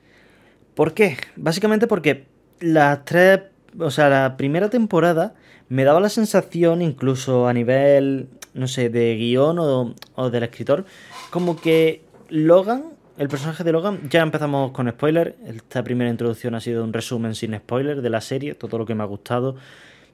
¿Por 0.75 0.95
qué? 0.95 1.17
Básicamente 1.37 1.87
porque 1.87 2.27
las 2.61 3.05
tres, 3.05 3.43
o 3.79 3.91
sea, 3.91 4.09
la 4.09 4.37
primera 4.37 4.69
temporada 4.69 5.35
me 5.69 5.85
daba 5.85 6.01
la 6.01 6.09
sensación, 6.09 6.83
incluso 6.83 7.47
a 7.47 7.53
nivel, 7.53 8.29
no 8.53 8.67
sé, 8.67 8.91
de 8.91 9.15
guion 9.17 9.59
o, 9.61 9.95
o 10.17 10.31
del 10.31 10.43
escritor, 10.43 10.87
como 11.31 11.61
que 11.61 12.03
Logan, 12.31 12.85
el 13.17 13.29
personaje 13.29 13.63
de 13.63 13.71
Logan, 13.71 14.09
ya 14.11 14.23
empezamos 14.23 14.73
con 14.73 14.91
spoiler. 14.91 15.37
Esta 15.47 15.85
primera 15.85 16.11
introducción 16.11 16.57
ha 16.57 16.61
sido 16.61 16.83
un 16.83 16.93
resumen 16.93 17.37
sin 17.37 17.57
spoiler 17.57 18.03
de 18.03 18.11
la 18.11 18.21
serie, 18.21 18.55
todo 18.55 18.77
lo 18.79 18.87
que 18.87 18.97
me 18.97 19.05
ha 19.05 19.07
gustado, 19.07 19.55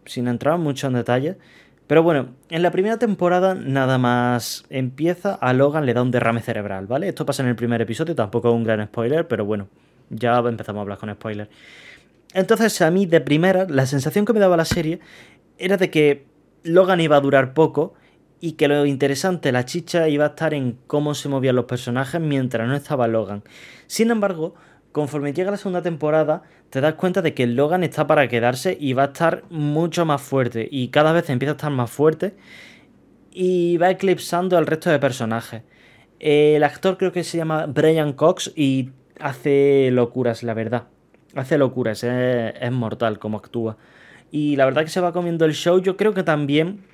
sin 0.05 0.29
entrar 0.29 0.59
mucho 0.59 0.87
en 0.87 0.95
detalle. 0.95 1.37
Pero 1.87 2.03
bueno, 2.03 2.29
en 2.49 2.63
la 2.63 2.71
primera 2.71 2.99
temporada 2.99 3.55
nada 3.55 3.99
más 3.99 4.65
empieza, 4.71 5.35
a 5.35 5.53
Logan 5.53 5.85
le 5.85 5.93
da 5.93 6.03
un 6.03 6.11
derrame 6.11 6.41
cerebral, 6.41 6.87
¿vale? 6.87 7.09
Esto 7.09 7.27
pasa 7.27 7.43
en 7.43 7.51
el 7.51 7.57
primer 7.57 7.83
episodio, 7.83 8.15
tampoco 8.15 8.49
es 8.49 8.55
un 8.55 8.65
gran 8.65 8.87
spoiler, 8.87 9.29
pero 9.29 9.45
bueno, 9.45 9.69
ya 10.09 10.39
empezamos 10.39 10.79
a 10.79 10.83
hablar 10.83 10.99
con 10.99 11.13
spoiler. 11.13 11.51
Entonces 12.33 12.81
a 12.81 12.91
mí 12.91 13.05
de 13.05 13.21
primera, 13.21 13.67
la 13.69 13.87
sensación 13.87 14.25
que 14.25 14.33
me 14.33 14.41
daba 14.41 14.57
la 14.57 14.65
serie 14.65 15.01
era 15.59 15.77
de 15.77 15.91
que 15.91 16.27
Logan 16.63 17.01
iba 17.01 17.17
a 17.17 17.21
durar 17.21 17.53
poco 17.53 17.95
y 18.41 18.53
que 18.53 18.67
lo 18.67 18.87
interesante, 18.87 19.53
la 19.53 19.65
chicha, 19.65 20.09
iba 20.09 20.25
a 20.25 20.29
estar 20.29 20.55
en 20.55 20.79
cómo 20.87 21.15
se 21.15 21.29
movían 21.29 21.57
los 21.57 21.67
personajes 21.67 22.21
mientras 22.21 22.67
no 22.67 22.75
estaba 22.75 23.07
Logan. 23.09 23.43
Sin 23.87 24.11
embargo, 24.11 24.55
conforme 24.95 25.33
llega 25.33 25.51
la 25.51 25.57
segunda 25.57 25.83
temporada, 25.83 26.45
te 26.71 26.81
das 26.81 26.95
cuenta 26.95 27.21
de 27.21 27.35
que 27.35 27.49
Logan 27.49 27.83
está 27.83 28.07
para 28.07 28.29
quedarse 28.29 28.79
y 28.81 28.93
va 28.93 29.03
a 29.03 29.07
estar 29.07 29.43
mucho 29.51 30.05
más 30.05 30.23
fuerte. 30.23 30.69
Y 30.71 30.89
cada 30.89 31.11
vez 31.11 31.29
empieza 31.31 31.51
a 31.51 31.57
estar 31.57 31.73
más 31.73 31.91
fuerte 31.91 32.37
y 33.33 33.77
va 33.77 33.91
eclipsando 33.91 34.57
al 34.57 34.69
resto 34.69 34.91
de 34.91 35.01
personajes. 35.01 35.63
El 36.21 36.63
actor 36.63 36.97
creo 36.97 37.11
que 37.11 37.25
se 37.25 37.37
llama 37.37 37.67
Brian 37.67 38.13
Cox 38.13 38.53
y 38.55 38.91
hace 39.19 39.91
locuras, 39.91 40.45
la 40.45 40.55
verdad. 40.55 40.85
Hace 41.35 41.59
locuras, 41.59 42.05
es, 42.05 42.55
es 42.61 42.71
mortal 42.71 43.19
como 43.19 43.39
actúa. 43.39 43.77
Y 44.31 44.55
la 44.55 44.65
verdad 44.65 44.85
que 44.85 44.91
se 44.91 45.01
va 45.01 45.13
comiendo 45.13 45.45
el 45.45 45.55
show. 45.55 45.81
Yo 45.81 45.97
creo 45.97 46.15
que 46.15 46.23
también, 46.23 46.85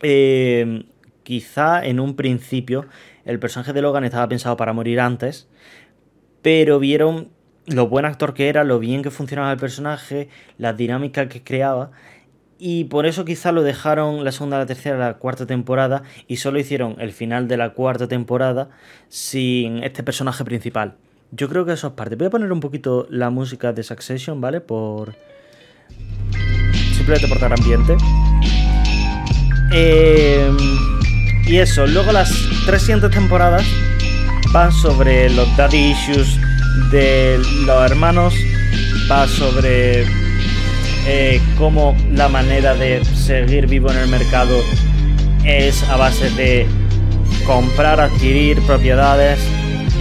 eh, 0.00 0.86
quizá 1.24 1.84
en 1.84 2.00
un 2.00 2.16
principio, 2.16 2.86
el 3.26 3.38
personaje 3.38 3.74
de 3.74 3.82
Logan 3.82 4.04
estaba 4.04 4.26
pensado 4.28 4.56
para 4.56 4.72
morir 4.72 4.98
antes. 4.98 5.46
Pero 6.42 6.78
vieron 6.78 7.28
lo 7.66 7.88
buen 7.88 8.04
actor 8.04 8.34
que 8.34 8.48
era, 8.48 8.64
lo 8.64 8.78
bien 8.78 9.02
que 9.02 9.10
funcionaba 9.10 9.52
el 9.52 9.58
personaje, 9.58 10.28
la 10.58 10.72
dinámica 10.72 11.28
que 11.28 11.42
creaba. 11.42 11.92
Y 12.58 12.84
por 12.84 13.06
eso 13.06 13.24
quizá 13.24 13.50
lo 13.50 13.62
dejaron 13.62 14.24
la 14.24 14.30
segunda, 14.30 14.58
la 14.58 14.66
tercera, 14.66 14.96
la 14.96 15.14
cuarta 15.14 15.46
temporada 15.46 16.04
y 16.28 16.36
solo 16.36 16.60
hicieron 16.60 16.96
el 17.00 17.12
final 17.12 17.48
de 17.48 17.56
la 17.56 17.70
cuarta 17.70 18.06
temporada 18.06 18.70
sin 19.08 19.82
este 19.82 20.02
personaje 20.04 20.44
principal. 20.44 20.94
Yo 21.32 21.48
creo 21.48 21.64
que 21.64 21.72
eso 21.72 21.88
es 21.88 21.92
parte. 21.94 22.14
Voy 22.14 22.28
a 22.28 22.30
poner 22.30 22.52
un 22.52 22.60
poquito 22.60 23.06
la 23.10 23.30
música 23.30 23.72
de 23.72 23.82
Succession, 23.82 24.40
¿vale? 24.40 24.60
Por, 24.60 25.16
simplemente 26.94 27.26
por 27.26 27.40
dar 27.40 27.52
ambiente. 27.52 27.96
Eh, 29.72 30.50
y 31.46 31.56
eso, 31.56 31.86
luego 31.86 32.12
las 32.12 32.30
tres 32.66 32.82
siguientes 32.82 33.10
temporadas 33.10 33.64
van 34.52 34.72
sobre 34.72 35.30
los 35.30 35.56
daddy 35.56 35.92
issues 35.92 36.38
de 36.90 37.38
los 37.66 37.90
hermanos, 37.90 38.34
va 39.10 39.26
sobre 39.26 40.04
eh, 41.06 41.40
cómo 41.58 41.96
la 42.10 42.28
manera 42.28 42.74
de 42.74 43.04
seguir 43.04 43.66
vivo 43.66 43.90
en 43.90 43.98
el 43.98 44.08
mercado 44.08 44.56
es 45.44 45.82
a 45.88 45.96
base 45.96 46.30
de 46.30 46.66
comprar, 47.46 48.00
adquirir 48.00 48.60
propiedades. 48.62 49.40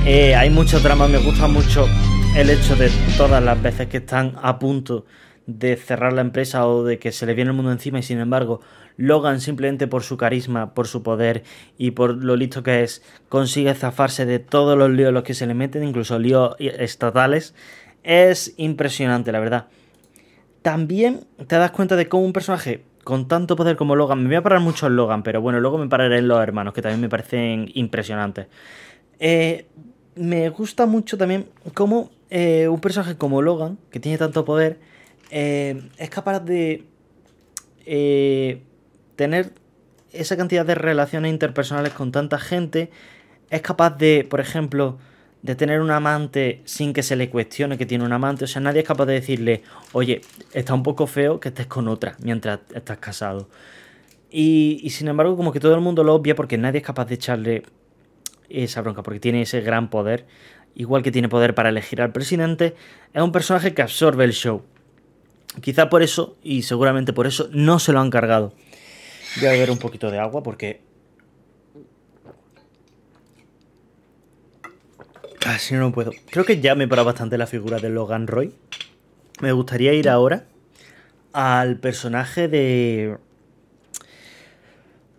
Eh, 0.06 0.36
hay 0.36 0.50
mucho 0.50 0.80
drama, 0.80 1.08
me 1.08 1.18
gusta 1.18 1.48
mucho 1.48 1.88
el 2.36 2.50
hecho 2.50 2.76
de 2.76 2.90
todas 3.18 3.44
las 3.44 3.62
veces 3.62 3.88
que 3.88 3.98
están 3.98 4.36
a 4.42 4.60
punto 4.60 5.06
de 5.48 5.76
cerrar 5.76 6.14
la 6.14 6.22
empresa 6.22 6.68
o 6.68 6.84
de 6.84 7.00
que 7.00 7.12
se 7.12 7.26
le 7.26 7.34
viene 7.34 7.50
el 7.52 7.56
mundo 7.56 7.72
encima 7.72 8.00
y 8.00 8.04
sin 8.04 8.20
embargo 8.20 8.62
Logan 8.98 9.42
simplemente 9.42 9.88
por 9.88 10.04
su 10.04 10.18
carisma, 10.18 10.74
por 10.74 10.88
su 10.88 11.04
poder 11.04 11.44
y 11.78 11.92
por 11.92 12.24
lo 12.24 12.36
listo 12.36 12.64
que 12.64 12.84
es, 12.84 13.04
consigue 13.30 13.74
zafarse 13.74 14.26
de 14.26 14.40
todos 14.40 14.78
los 14.78 14.90
líos 14.90 15.14
los 15.14 15.24
que 15.24 15.34
se 15.34 15.48
le 15.48 15.54
meten, 15.54 15.84
incluso 15.84 16.20
líos 16.20 16.56
estatales. 16.60 17.54
Es 18.04 18.54
impresionante, 18.58 19.32
la 19.32 19.40
verdad. 19.40 19.68
También 20.62 21.26
te 21.48 21.56
das 21.56 21.72
cuenta 21.72 21.96
de 21.96 22.08
cómo 22.08 22.24
un 22.24 22.34
personaje 22.34 22.84
con 23.04 23.28
tanto 23.28 23.56
poder 23.56 23.76
como 23.78 23.96
Logan, 23.96 24.22
me 24.22 24.28
voy 24.28 24.36
a 24.36 24.44
parar 24.44 24.60
mucho 24.60 24.88
en 24.88 24.96
Logan, 24.96 25.24
pero 25.24 25.42
bueno, 25.42 25.60
luego 25.60 25.78
me 25.78 25.88
pararé 25.88 26.20
en 26.20 26.28
los 26.28 26.42
hermanos, 26.42 26.74
que 26.74 26.82
también 26.82 27.02
me 27.02 27.10
parecen 27.10 27.70
impresionantes. 27.74 28.48
Eh, 29.20 29.66
me 30.16 30.50
gusta 30.50 30.86
mucho 30.86 31.18
también 31.18 31.48
cómo 31.74 32.12
eh, 32.30 32.68
un 32.68 32.80
personaje 32.80 33.18
como 33.18 33.42
Logan, 33.42 33.78
que 33.90 34.00
tiene 34.00 34.18
tanto 34.18 34.46
poder, 34.46 34.80
eh, 35.32 35.82
es 35.98 36.10
capaz 36.10 36.40
de 36.42 36.86
eh, 37.86 38.62
tener 39.16 39.54
esa 40.12 40.38
cantidad 40.38 40.66
de 40.66 40.76
relaciones 40.76 41.32
interpersonales 41.32 41.94
con 41.94 42.12
tanta 42.12 42.40
gente, 42.40 42.90
es 43.50 43.62
capaz 43.62 43.98
de, 43.98 44.26
por 44.30 44.40
ejemplo, 44.40 44.98
de 45.42 45.56
tener 45.56 45.82
un 45.82 45.92
amante 45.92 46.62
sin 46.66 46.94
que 46.94 47.04
se 47.04 47.16
le 47.16 47.30
cuestione 47.30 47.78
que 47.78 47.86
tiene 47.86 48.04
un 48.04 48.14
amante. 48.14 48.46
O 48.46 48.48
sea, 48.48 48.62
nadie 48.62 48.82
es 48.82 48.88
capaz 48.88 49.06
de 49.06 49.14
decirle, 49.14 49.64
oye, 49.94 50.22
está 50.54 50.74
un 50.74 50.84
poco 50.84 51.08
feo 51.08 51.40
que 51.40 51.50
estés 51.50 51.68
con 51.68 51.88
otra 51.88 52.16
mientras 52.22 52.60
estás 52.74 52.98
casado. 53.00 53.50
Y, 54.30 54.80
y 54.84 54.92
sin 54.92 55.08
embargo, 55.08 55.36
como 55.36 55.52
que 55.52 55.60
todo 55.60 55.76
el 55.76 55.82
mundo 55.82 56.04
lo 56.04 56.14
obvia 56.14 56.36
porque 56.36 56.58
nadie 56.58 56.80
es 56.80 56.86
capaz 56.86 57.06
de 57.06 57.16
echarle 57.16 57.64
esa 58.50 58.82
bronca, 58.82 59.04
porque 59.04 59.20
tiene 59.20 59.42
ese 59.42 59.62
gran 59.62 59.90
poder. 59.90 60.26
Igual 60.76 61.04
que 61.04 61.12
tiene 61.12 61.28
poder 61.28 61.54
para 61.54 61.70
elegir 61.70 62.02
al 62.02 62.12
presidente, 62.12 62.76
es 63.14 63.22
un 63.22 63.32
personaje 63.32 63.74
que 63.74 63.82
absorbe 63.82 64.24
el 64.24 64.32
show. 64.32 64.64
Quizá 65.60 65.90
por 65.90 66.02
eso, 66.02 66.38
y 66.42 66.62
seguramente 66.62 67.12
por 67.12 67.28
eso, 67.28 67.50
no 67.52 67.80
se 67.80 67.92
lo 67.92 68.00
han 68.00 68.10
cargado. 68.10 68.54
Voy 69.38 69.48
a 69.48 69.52
beber 69.52 69.72
un 69.72 69.78
poquito 69.78 70.12
de 70.12 70.20
agua 70.20 70.44
porque... 70.44 70.82
Casi 75.40 75.74
no 75.74 75.92
puedo. 75.92 76.12
Creo 76.30 76.46
que 76.46 76.62
ya 76.62 76.76
me 76.76 76.88
para 76.88 77.04
bastante 77.04 77.38
la 77.38 77.48
figura 77.48 77.80
de 77.80 77.90
Logan 77.90 78.28
Roy. 78.28 78.54
Me 79.42 79.52
gustaría 79.52 79.94
ir 79.94 80.08
ahora 80.08 80.46
al 81.34 81.78
personaje 81.78 82.48
de... 82.48 83.18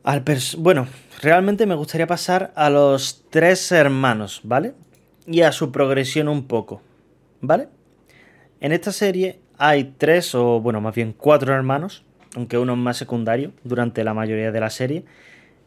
Al 0.04 0.24
pers 0.24 0.56
bueno, 0.56 0.86
realmente 1.20 1.66
me 1.66 1.74
gustaría 1.74 2.06
pasar 2.06 2.52
a 2.56 2.70
los 2.70 3.24
tres 3.30 3.70
hermanos, 3.72 4.40
¿vale? 4.44 4.74
Y 5.26 5.42
a 5.42 5.52
su 5.52 5.70
progresión 5.70 6.28
un 6.28 6.46
poco, 6.46 6.82
¿vale? 7.40 7.68
En 8.60 8.72
esta 8.72 8.92
serie 8.92 9.40
hay 9.58 9.94
tres, 9.96 10.34
o 10.34 10.60
bueno, 10.60 10.80
más 10.80 10.94
bien 10.94 11.12
cuatro 11.12 11.54
hermanos, 11.54 12.04
aunque 12.36 12.58
uno 12.58 12.72
es 12.72 12.78
más 12.78 12.96
secundario 12.96 13.52
durante 13.64 14.04
la 14.04 14.14
mayoría 14.14 14.52
de 14.52 14.60
la 14.60 14.70
serie. 14.70 15.04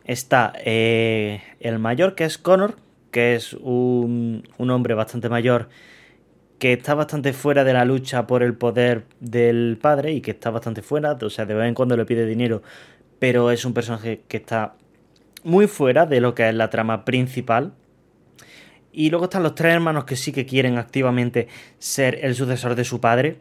Está 0.03 0.53
eh, 0.63 1.41
el 1.59 1.79
mayor, 1.79 2.15
que 2.15 2.25
es 2.25 2.37
Connor, 2.37 2.75
que 3.11 3.35
es 3.35 3.53
un, 3.53 4.43
un 4.57 4.69
hombre 4.69 4.93
bastante 4.93 5.29
mayor 5.29 5.69
que 6.59 6.73
está 6.73 6.93
bastante 6.93 7.33
fuera 7.33 7.63
de 7.63 7.73
la 7.73 7.85
lucha 7.85 8.27
por 8.27 8.41
el 8.41 8.53
poder 8.53 9.05
del 9.19 9.77
padre 9.81 10.13
y 10.13 10.21
que 10.21 10.31
está 10.31 10.49
bastante 10.49 10.81
fuera, 10.81 11.17
o 11.21 11.29
sea, 11.29 11.45
de 11.45 11.53
vez 11.53 11.67
en 11.67 11.73
cuando 11.73 11.97
le 11.97 12.05
pide 12.05 12.25
dinero, 12.25 12.61
pero 13.19 13.51
es 13.51 13.65
un 13.65 13.73
personaje 13.73 14.21
que 14.27 14.37
está 14.37 14.75
muy 15.43 15.67
fuera 15.67 16.05
de 16.05 16.21
lo 16.21 16.33
que 16.33 16.47
es 16.49 16.55
la 16.55 16.69
trama 16.69 17.05
principal. 17.05 17.73
Y 18.91 19.09
luego 19.09 19.25
están 19.25 19.43
los 19.43 19.55
tres 19.55 19.73
hermanos 19.73 20.05
que 20.05 20.15
sí 20.15 20.31
que 20.31 20.45
quieren 20.45 20.77
activamente 20.77 21.47
ser 21.77 22.19
el 22.23 22.33
sucesor 22.33 22.75
de 22.75 22.85
su 22.85 23.01
padre, 23.01 23.37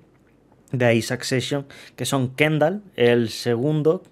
de 0.79 0.85
ahí 0.85 1.03
Succession, 1.03 1.67
que 1.97 2.05
son 2.05 2.35
Kendall, 2.35 2.83
el 2.97 3.29
segundo, 3.29 4.03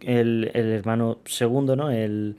el, 0.00 0.50
el 0.54 0.72
hermano 0.72 1.18
segundo, 1.24 1.76
¿no? 1.76 1.90
El, 1.90 2.36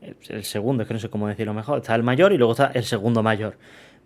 el, 0.00 0.16
el 0.28 0.44
segundo, 0.44 0.82
es 0.82 0.88
que 0.88 0.94
no 0.94 1.00
sé 1.00 1.08
cómo 1.08 1.28
decirlo 1.28 1.54
mejor. 1.54 1.78
Está 1.78 1.94
el 1.94 2.02
mayor 2.02 2.32
y 2.32 2.38
luego 2.38 2.52
está 2.52 2.70
el 2.74 2.84
segundo 2.84 3.22
mayor. 3.22 3.56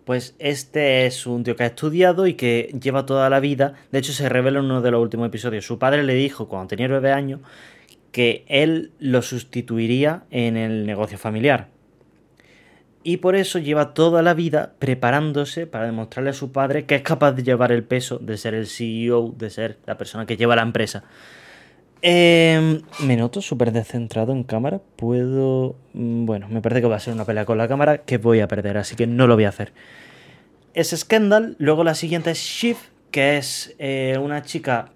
Pues 0.05 0.35
este 0.39 1.05
es 1.05 1.27
un 1.27 1.43
tío 1.43 1.55
que 1.55 1.63
ha 1.63 1.67
estudiado 1.67 2.25
y 2.25 2.33
que 2.33 2.75
lleva 2.81 3.05
toda 3.05 3.29
la 3.29 3.39
vida. 3.39 3.75
De 3.91 3.99
hecho, 3.99 4.13
se 4.13 4.29
revela 4.29 4.59
en 4.59 4.65
uno 4.65 4.81
de 4.81 4.91
los 4.91 5.01
últimos 5.01 5.27
episodios. 5.27 5.65
Su 5.65 5.77
padre 5.77 6.03
le 6.03 6.15
dijo 6.15 6.47
cuando 6.47 6.69
tenía 6.69 6.87
nueve 6.87 7.11
años 7.11 7.39
que 8.11 8.43
él 8.47 8.91
lo 8.99 9.21
sustituiría 9.21 10.23
en 10.31 10.57
el 10.57 10.85
negocio 10.85 11.17
familiar. 11.17 11.67
Y 13.03 13.17
por 13.17 13.35
eso 13.35 13.57
lleva 13.57 13.93
toda 13.93 14.21
la 14.21 14.33
vida 14.33 14.73
preparándose 14.77 15.65
para 15.65 15.85
demostrarle 15.85 16.29
a 16.29 16.33
su 16.33 16.51
padre 16.51 16.85
que 16.85 16.95
es 16.95 17.01
capaz 17.01 17.31
de 17.31 17.43
llevar 17.43 17.71
el 17.71 17.83
peso, 17.83 18.19
de 18.19 18.37
ser 18.37 18.53
el 18.53 18.67
CEO, 18.67 19.33
de 19.35 19.49
ser 19.49 19.79
la 19.85 19.97
persona 19.97 20.25
que 20.25 20.37
lleva 20.37 20.55
la 20.55 20.61
empresa. 20.61 21.03
Eh, 22.03 22.81
me 22.99 23.15
noto 23.15 23.41
súper 23.41 23.71
descentrado 23.71 24.31
en 24.33 24.43
cámara. 24.43 24.81
Puedo. 24.95 25.75
mm, 25.93 26.25
Bueno, 26.25 26.47
me 26.49 26.61
parece 26.61 26.81
que 26.81 26.87
va 26.87 26.95
a 26.95 26.99
ser 26.99 27.13
una 27.13 27.25
pelea 27.25 27.45
con 27.45 27.57
la 27.57 27.67
cámara 27.67 27.99
que 27.99 28.17
voy 28.17 28.39
a 28.39 28.47
perder, 28.47 28.77
así 28.77 28.95
que 28.95 29.07
no 29.07 29.27
lo 29.27 29.35
voy 29.35 29.45
a 29.45 29.49
hacer. 29.49 29.73
Es 30.73 30.89
Scandal. 30.95 31.55
Luego 31.59 31.83
la 31.83 31.95
siguiente 31.95 32.31
es 32.31 32.39
Shiv, 32.39 32.77
que 33.11 33.37
es 33.37 33.75
eh, 33.77 34.17
una 34.21 34.41
chica 34.43 34.91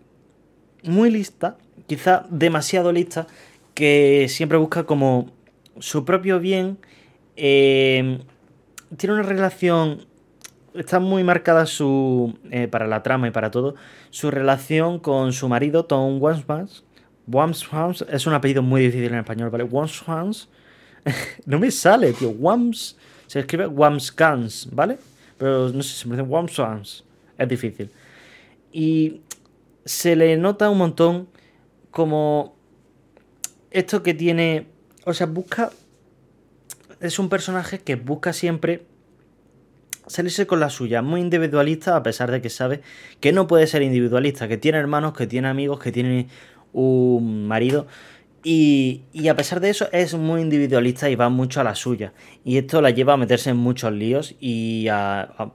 muy 0.83 1.09
lista, 1.11 1.57
quizá 1.87 2.25
demasiado 2.29 2.91
lista, 2.91 3.27
que 3.73 4.27
siempre 4.29 4.57
busca 4.57 4.85
como 4.85 5.31
su 5.79 6.05
propio 6.05 6.39
bien. 6.39 6.77
Eh, 7.35 8.19
tiene 8.97 9.15
una 9.15 9.23
relación. 9.23 10.05
Está 10.73 10.99
muy 10.99 11.23
marcada 11.23 11.65
su. 11.65 12.37
eh, 12.51 12.67
para 12.67 12.87
la 12.87 13.03
trama 13.03 13.27
y 13.27 13.31
para 13.31 13.51
todo. 13.51 13.75
Su 14.09 14.31
relación 14.31 14.99
con 14.99 15.33
su 15.33 15.47
marido, 15.47 15.85
Tom 15.85 16.21
Wamsmans. 16.21 16.83
Wamsmans 17.27 18.05
es 18.09 18.27
un 18.27 18.33
apellido 18.33 18.61
muy 18.61 18.81
difícil 18.81 19.05
en 19.05 19.19
español, 19.19 19.49
¿vale? 19.49 19.63
Wamsmans. 19.63 20.49
no 21.45 21.59
me 21.59 21.71
sale, 21.71 22.13
tío. 22.13 22.29
Wams. 22.29 22.97
Se 23.27 23.39
escribe 23.39 23.67
Wamskans, 23.67 24.69
¿vale? 24.71 24.97
Pero 25.37 25.69
no 25.69 25.81
sé, 25.81 25.95
se 25.95 26.07
me 26.07 26.15
dice 26.15 26.27
Wamsmans. 26.27 27.03
Es 27.37 27.47
difícil. 27.47 27.89
Y 28.71 29.21
se 29.83 30.15
le 30.15 30.35
nota 30.37 30.69
un 30.69 30.77
montón 30.77 31.27
como 31.91 32.55
esto 33.71 34.03
que 34.03 34.13
tiene, 34.13 34.67
o 35.05 35.13
sea, 35.13 35.27
busca, 35.27 35.71
es 36.99 37.19
un 37.19 37.29
personaje 37.29 37.79
que 37.79 37.95
busca 37.95 38.33
siempre 38.33 38.85
salirse 40.07 40.45
con 40.45 40.59
la 40.59 40.69
suya, 40.69 41.01
muy 41.01 41.21
individualista 41.21 41.95
a 41.95 42.03
pesar 42.03 42.31
de 42.31 42.41
que 42.41 42.49
sabe 42.49 42.81
que 43.19 43.31
no 43.31 43.47
puede 43.47 43.67
ser 43.67 43.81
individualista, 43.81 44.47
que 44.47 44.57
tiene 44.57 44.77
hermanos, 44.77 45.13
que 45.13 45.27
tiene 45.27 45.47
amigos, 45.47 45.79
que 45.79 45.91
tiene 45.91 46.27
un 46.73 47.47
marido 47.47 47.87
y, 48.43 49.01
y 49.13 49.27
a 49.29 49.35
pesar 49.35 49.59
de 49.59 49.69
eso 49.69 49.87
es 49.91 50.13
muy 50.13 50.41
individualista 50.41 51.09
y 51.09 51.15
va 51.15 51.29
mucho 51.29 51.61
a 51.61 51.63
la 51.63 51.73
suya 51.73 52.13
y 52.43 52.57
esto 52.57 52.81
la 52.81 52.91
lleva 52.91 53.13
a 53.13 53.17
meterse 53.17 53.49
en 53.49 53.57
muchos 53.57 53.91
líos 53.91 54.35
y 54.39 54.87
a, 54.89 55.21
a 55.21 55.53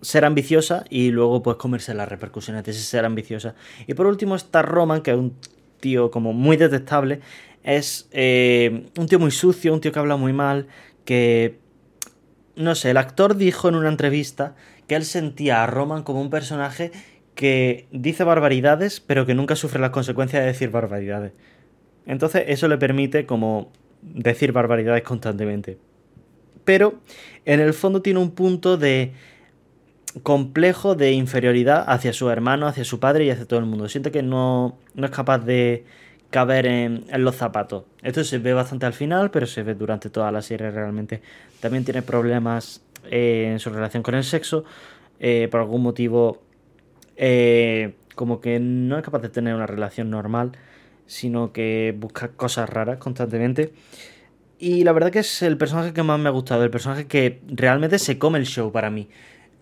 ser 0.00 0.24
ambiciosa 0.24 0.84
y 0.90 1.10
luego 1.10 1.42
pues 1.42 1.56
comerse 1.56 1.94
las 1.94 2.08
repercusiones 2.08 2.64
de 2.64 2.70
ese 2.70 2.82
ser 2.82 3.04
ambiciosa. 3.04 3.54
Y 3.86 3.94
por 3.94 4.06
último 4.06 4.36
está 4.36 4.62
Roman, 4.62 5.02
que 5.02 5.10
es 5.10 5.16
un 5.16 5.36
tío 5.80 6.10
como 6.10 6.32
muy 6.32 6.56
detestable, 6.56 7.20
es 7.66 8.08
eh, 8.12 8.86
un 8.96 9.06
tío 9.08 9.18
muy 9.18 9.32
sucio, 9.32 9.74
un 9.74 9.80
tío 9.80 9.92
que 9.92 9.98
habla 9.98 10.16
muy 10.16 10.32
mal, 10.32 10.68
que... 11.04 11.58
No 12.54 12.74
sé, 12.74 12.92
el 12.92 12.96
actor 12.96 13.36
dijo 13.36 13.68
en 13.68 13.74
una 13.74 13.90
entrevista 13.90 14.56
que 14.88 14.94
él 14.94 15.04
sentía 15.04 15.62
a 15.62 15.66
Roman 15.66 16.04
como 16.04 16.22
un 16.22 16.30
personaje 16.30 16.90
que 17.34 17.86
dice 17.90 18.24
barbaridades, 18.24 19.00
pero 19.00 19.26
que 19.26 19.34
nunca 19.34 19.56
sufre 19.56 19.78
las 19.78 19.90
consecuencias 19.90 20.40
de 20.40 20.46
decir 20.46 20.70
barbaridades. 20.70 21.32
Entonces 22.06 22.44
eso 22.46 22.66
le 22.66 22.78
permite 22.78 23.26
como 23.26 23.72
decir 24.00 24.52
barbaridades 24.52 25.02
constantemente. 25.02 25.76
Pero 26.64 27.00
en 27.44 27.60
el 27.60 27.74
fondo 27.74 28.00
tiene 28.00 28.20
un 28.20 28.30
punto 28.30 28.78
de 28.78 29.12
complejo 30.22 30.94
de 30.94 31.12
inferioridad 31.12 31.84
hacia 31.86 32.14
su 32.14 32.30
hermano, 32.30 32.66
hacia 32.68 32.84
su 32.84 33.00
padre 33.00 33.26
y 33.26 33.30
hacia 33.30 33.44
todo 33.44 33.60
el 33.60 33.66
mundo. 33.66 33.90
Siente 33.90 34.10
que 34.10 34.22
no, 34.22 34.78
no 34.94 35.04
es 35.04 35.12
capaz 35.12 35.40
de 35.40 35.84
caber 36.36 36.66
en, 36.66 37.06
en, 37.08 37.24
los 37.24 37.34
zapatos. 37.34 37.84
Esto 38.02 38.22
se 38.22 38.36
ve 38.36 38.52
bastante 38.52 38.84
al 38.84 38.92
final, 38.92 39.30
pero 39.30 39.46
se 39.46 39.62
ve 39.62 39.74
durante 39.74 40.10
toda 40.10 40.30
la 40.30 40.42
serie 40.42 40.70
realmente. 40.70 41.22
También 41.60 41.82
tiene 41.82 42.02
problemas 42.02 42.82
eh, 43.10 43.48
en 43.52 43.58
su 43.58 43.70
relación 43.70 44.02
con 44.02 44.14
el 44.14 44.22
sexo. 44.22 44.62
Eh, 45.18 45.48
por 45.50 45.60
algún 45.60 45.82
motivo, 45.82 46.42
eh, 47.16 47.94
como 48.14 48.42
que 48.42 48.60
no 48.60 48.98
es 48.98 49.02
capaz 49.02 49.20
de 49.20 49.30
tener 49.30 49.54
una 49.54 49.66
relación 49.66 50.10
normal, 50.10 50.52
sino 51.06 51.54
que 51.54 51.94
busca 51.96 52.28
cosas 52.28 52.68
raras 52.68 52.98
constantemente. 52.98 53.72
Y 54.58 54.84
la 54.84 54.92
verdad 54.92 55.10
que 55.10 55.20
es 55.20 55.40
el 55.40 55.56
personaje 55.56 55.94
que 55.94 56.02
más 56.02 56.20
me 56.20 56.28
ha 56.28 56.32
gustado, 56.32 56.64
el 56.64 56.70
personaje 56.70 57.06
que 57.06 57.40
realmente 57.46 57.98
se 57.98 58.18
come 58.18 58.38
el 58.38 58.44
show 58.44 58.70
para 58.72 58.90
mí. 58.90 59.08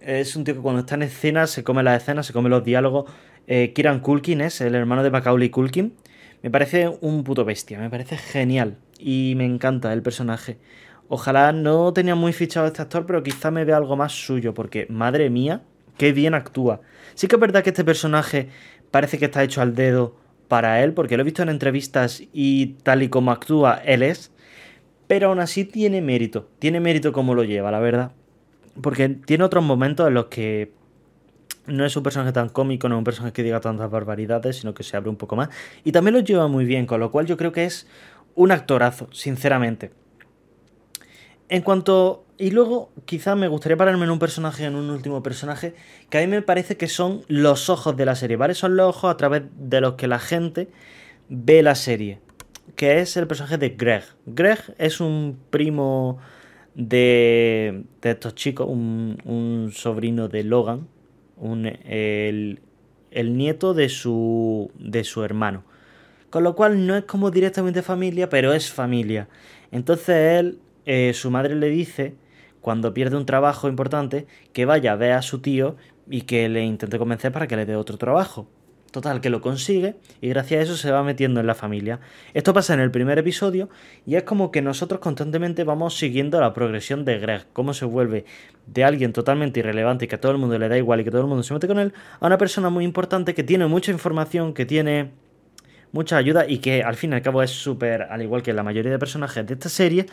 Es 0.00 0.34
un 0.34 0.42
tío 0.42 0.54
que 0.54 0.60
cuando 0.60 0.80
está 0.80 0.96
en 0.96 1.02
escena 1.02 1.46
se 1.46 1.62
come 1.62 1.84
las 1.84 2.02
escenas, 2.02 2.26
se 2.26 2.32
come 2.32 2.48
los 2.48 2.64
diálogos. 2.64 3.08
Kieran 3.46 4.00
Culkin 4.00 4.40
es 4.40 4.60
el 4.60 4.74
hermano 4.74 5.04
de 5.04 5.12
Macaulay 5.12 5.50
Culkin. 5.50 5.94
Me 6.44 6.50
parece 6.50 6.94
un 7.00 7.24
puto 7.24 7.46
bestia, 7.46 7.78
me 7.78 7.88
parece 7.88 8.18
genial. 8.18 8.76
Y 8.98 9.32
me 9.34 9.46
encanta 9.46 9.94
el 9.94 10.02
personaje. 10.02 10.58
Ojalá 11.08 11.52
no 11.52 11.94
tenía 11.94 12.16
muy 12.16 12.34
fichado 12.34 12.66
este 12.66 12.82
actor, 12.82 13.06
pero 13.06 13.22
quizá 13.22 13.50
me 13.50 13.64
vea 13.64 13.78
algo 13.78 13.96
más 13.96 14.12
suyo, 14.12 14.52
porque 14.52 14.86
madre 14.90 15.30
mía, 15.30 15.62
qué 15.96 16.12
bien 16.12 16.34
actúa. 16.34 16.82
Sí 17.14 17.28
que 17.28 17.36
es 17.36 17.40
verdad 17.40 17.64
que 17.64 17.70
este 17.70 17.82
personaje 17.82 18.50
parece 18.90 19.16
que 19.16 19.24
está 19.24 19.42
hecho 19.42 19.62
al 19.62 19.74
dedo 19.74 20.16
para 20.46 20.84
él, 20.84 20.92
porque 20.92 21.16
lo 21.16 21.22
he 21.22 21.24
visto 21.24 21.42
en 21.42 21.48
entrevistas 21.48 22.22
y 22.34 22.74
tal 22.82 23.02
y 23.02 23.08
como 23.08 23.32
actúa, 23.32 23.80
él 23.82 24.02
es. 24.02 24.30
Pero 25.06 25.28
aún 25.28 25.40
así 25.40 25.64
tiene 25.64 26.02
mérito, 26.02 26.50
tiene 26.58 26.78
mérito 26.78 27.14
como 27.14 27.34
lo 27.34 27.44
lleva, 27.44 27.70
la 27.70 27.80
verdad. 27.80 28.12
Porque 28.82 29.08
tiene 29.08 29.44
otros 29.44 29.64
momentos 29.64 30.08
en 30.08 30.12
los 30.12 30.26
que 30.26 30.72
no 31.66 31.84
es 31.84 31.96
un 31.96 32.02
personaje 32.02 32.32
tan 32.32 32.48
cómico, 32.48 32.88
no 32.88 32.96
es 32.96 32.98
un 32.98 33.04
personaje 33.04 33.32
que 33.32 33.42
diga 33.42 33.60
tantas 33.60 33.90
barbaridades, 33.90 34.56
sino 34.56 34.74
que 34.74 34.82
se 34.82 34.96
abre 34.96 35.10
un 35.10 35.16
poco 35.16 35.36
más. 35.36 35.48
Y 35.84 35.92
también 35.92 36.14
lo 36.14 36.20
lleva 36.20 36.48
muy 36.48 36.64
bien, 36.64 36.86
con 36.86 37.00
lo 37.00 37.10
cual 37.10 37.26
yo 37.26 37.36
creo 37.36 37.52
que 37.52 37.64
es 37.64 37.86
un 38.34 38.52
actorazo, 38.52 39.08
sinceramente. 39.12 39.92
En 41.48 41.62
cuanto... 41.62 42.20
Y 42.36 42.50
luego 42.50 42.90
quizá 43.04 43.36
me 43.36 43.46
gustaría 43.46 43.76
pararme 43.76 44.06
en 44.06 44.10
un 44.10 44.18
personaje, 44.18 44.64
en 44.64 44.74
un 44.74 44.90
último 44.90 45.22
personaje, 45.22 45.76
que 46.10 46.18
a 46.18 46.20
mí 46.22 46.26
me 46.26 46.42
parece 46.42 46.76
que 46.76 46.88
son 46.88 47.22
los 47.28 47.70
ojos 47.70 47.96
de 47.96 48.04
la 48.04 48.16
serie, 48.16 48.36
¿vale? 48.36 48.54
Son 48.54 48.76
los 48.76 48.88
ojos 48.88 49.12
a 49.12 49.16
través 49.16 49.42
de 49.56 49.80
los 49.80 49.94
que 49.94 50.08
la 50.08 50.18
gente 50.18 50.68
ve 51.28 51.62
la 51.62 51.76
serie. 51.76 52.18
Que 52.74 52.98
es 52.98 53.16
el 53.16 53.28
personaje 53.28 53.56
de 53.56 53.70
Greg. 53.70 54.02
Greg 54.26 54.58
es 54.78 55.00
un 55.00 55.38
primo 55.50 56.18
de, 56.74 57.84
de 58.02 58.10
estos 58.10 58.34
chicos, 58.34 58.66
un, 58.68 59.18
un, 59.24 59.70
sobrino 59.72 60.28
de 60.28 60.42
Logan, 60.42 60.88
un, 61.36 61.66
el, 61.66 62.60
el, 63.10 63.36
nieto 63.36 63.74
de 63.74 63.88
su, 63.88 64.70
de 64.78 65.04
su 65.04 65.24
hermano. 65.24 65.64
Con 66.30 66.44
lo 66.44 66.54
cual 66.54 66.86
no 66.86 66.96
es 66.96 67.04
como 67.04 67.30
directamente 67.30 67.82
familia, 67.82 68.28
pero 68.28 68.52
es 68.52 68.70
familia. 68.70 69.28
Entonces 69.70 70.40
él, 70.40 70.58
eh, 70.84 71.12
su 71.14 71.30
madre 71.30 71.54
le 71.54 71.68
dice, 71.68 72.14
cuando 72.60 72.94
pierde 72.94 73.16
un 73.16 73.26
trabajo 73.26 73.68
importante, 73.68 74.26
que 74.52 74.64
vaya 74.64 74.92
a 74.92 74.96
ver 74.96 75.12
a 75.12 75.22
su 75.22 75.40
tío 75.40 75.76
y 76.08 76.22
que 76.22 76.48
le 76.48 76.64
intente 76.64 76.98
convencer 76.98 77.32
para 77.32 77.46
que 77.46 77.56
le 77.56 77.66
dé 77.66 77.76
otro 77.76 77.98
trabajo. 77.98 78.48
Total, 78.94 79.20
que 79.20 79.28
lo 79.28 79.40
consigue 79.40 79.96
y 80.20 80.28
gracias 80.28 80.60
a 80.60 80.62
eso 80.62 80.76
se 80.76 80.92
va 80.92 81.02
metiendo 81.02 81.40
en 81.40 81.48
la 81.48 81.56
familia. 81.56 81.98
Esto 82.32 82.54
pasa 82.54 82.74
en 82.74 82.78
el 82.78 82.92
primer 82.92 83.18
episodio 83.18 83.68
y 84.06 84.14
es 84.14 84.22
como 84.22 84.52
que 84.52 84.62
nosotros 84.62 85.00
constantemente 85.00 85.64
vamos 85.64 85.98
siguiendo 85.98 86.40
la 86.40 86.54
progresión 86.54 87.04
de 87.04 87.18
Greg, 87.18 87.44
cómo 87.52 87.74
se 87.74 87.86
vuelve 87.86 88.24
de 88.68 88.84
alguien 88.84 89.12
totalmente 89.12 89.58
irrelevante 89.58 90.04
y 90.04 90.08
que 90.08 90.14
a 90.14 90.20
todo 90.20 90.30
el 90.30 90.38
mundo 90.38 90.56
le 90.60 90.68
da 90.68 90.78
igual 90.78 91.00
y 91.00 91.04
que 91.04 91.10
todo 91.10 91.22
el 91.22 91.26
mundo 91.26 91.42
se 91.42 91.52
mete 91.52 91.66
con 91.66 91.80
él, 91.80 91.92
a 92.20 92.26
una 92.28 92.38
persona 92.38 92.70
muy 92.70 92.84
importante 92.84 93.34
que 93.34 93.42
tiene 93.42 93.66
mucha 93.66 93.90
información, 93.90 94.54
que 94.54 94.64
tiene 94.64 95.10
mucha 95.90 96.16
ayuda 96.16 96.46
y 96.46 96.58
que 96.58 96.84
al 96.84 96.94
fin 96.94 97.10
y 97.10 97.14
al 97.16 97.22
cabo 97.22 97.42
es 97.42 97.50
súper, 97.50 98.02
al 98.02 98.22
igual 98.22 98.44
que 98.44 98.52
la 98.52 98.62
mayoría 98.62 98.92
de 98.92 99.00
personajes 99.00 99.44
de 99.44 99.54
esta 99.54 99.70
serie, 99.70 100.06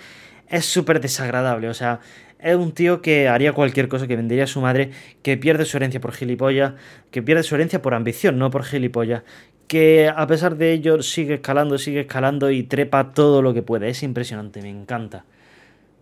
es 0.48 0.65
súper 0.65 1.00
desagradable. 1.00 1.70
O 1.70 1.74
sea, 1.76 2.00
es 2.41 2.56
un 2.56 2.71
tío 2.71 3.01
que 3.01 3.27
haría 3.27 3.54
cualquier 3.54 3.88
cosa, 3.88 4.08
que 4.08 4.15
vendería 4.15 4.45
a 4.45 4.47
su 4.47 4.62
madre, 4.62 4.91
que 5.21 5.38
pierde 5.38 5.65
su 5.65 5.77
herencia 5.77 6.01
por 6.01 6.13
gilipollas, 6.13 6.73
que 7.12 7.21
pierde 7.21 7.43
su 7.43 7.56
herencia 7.56 7.82
por 7.82 7.93
ambición, 7.93 8.38
no 8.38 8.49
por 8.49 8.63
gilipollas. 8.63 9.23
Que 9.67 10.12
a 10.13 10.27
pesar 10.27 10.58
de 10.58 10.73
ello 10.73 11.01
sigue 11.01 11.36
escalando, 11.36 11.77
sigue 11.77 12.01
escalando 12.01 12.51
y 12.51 12.63
trepa 12.63 13.13
todo 13.13 13.41
lo 13.41 13.54
que 13.54 13.62
puede. 13.62 13.89
Es 13.89 14.04
impresionante, 14.04 14.62
me 14.62 14.69
encanta. 14.69 15.23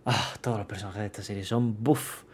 Ah, 0.06 0.34
todos 0.40 0.58
los 0.58 0.66
personajes 0.66 1.00
de 1.00 1.06
esta 1.06 1.22
serie 1.22 1.44
son 1.44 1.82
buff. 1.82 2.24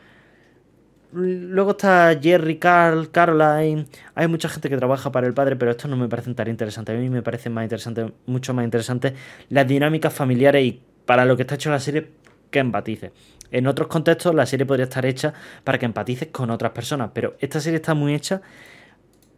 Luego 1.12 1.72
está 1.72 2.18
Jerry, 2.20 2.58
Carl, 2.58 3.10
Caroline. 3.10 3.86
Hay 4.14 4.28
mucha 4.28 4.48
gente 4.48 4.68
que 4.68 4.76
trabaja 4.76 5.12
para 5.12 5.26
el 5.26 5.34
padre, 5.34 5.56
pero 5.56 5.70
esto 5.70 5.88
no 5.88 5.96
me 5.96 6.08
parece 6.08 6.32
tan 6.34 6.48
interesante. 6.48 6.92
A 6.92 6.96
mí 6.96 7.08
me 7.08 7.22
parece 7.22 7.50
más 7.50 7.64
interesante, 7.64 8.12
mucho 8.26 8.54
más 8.54 8.64
interesante 8.64 9.14
las 9.48 9.66
dinámicas 9.66 10.12
familiares 10.12 10.64
y 10.64 10.80
para 11.06 11.24
lo 11.24 11.36
que 11.36 11.42
está 11.42 11.54
hecho 11.54 11.70
la 11.70 11.80
serie 11.80 12.08
que 12.56 12.60
empatice. 12.60 13.12
En 13.50 13.66
otros 13.66 13.88
contextos 13.88 14.34
la 14.34 14.46
serie 14.46 14.64
podría 14.64 14.84
estar 14.84 15.04
hecha 15.04 15.34
para 15.62 15.78
que 15.78 15.84
empatices 15.84 16.28
con 16.32 16.48
otras 16.50 16.72
personas, 16.72 17.10
pero 17.12 17.36
esta 17.38 17.60
serie 17.60 17.76
está 17.76 17.92
muy 17.92 18.14
hecha 18.14 18.40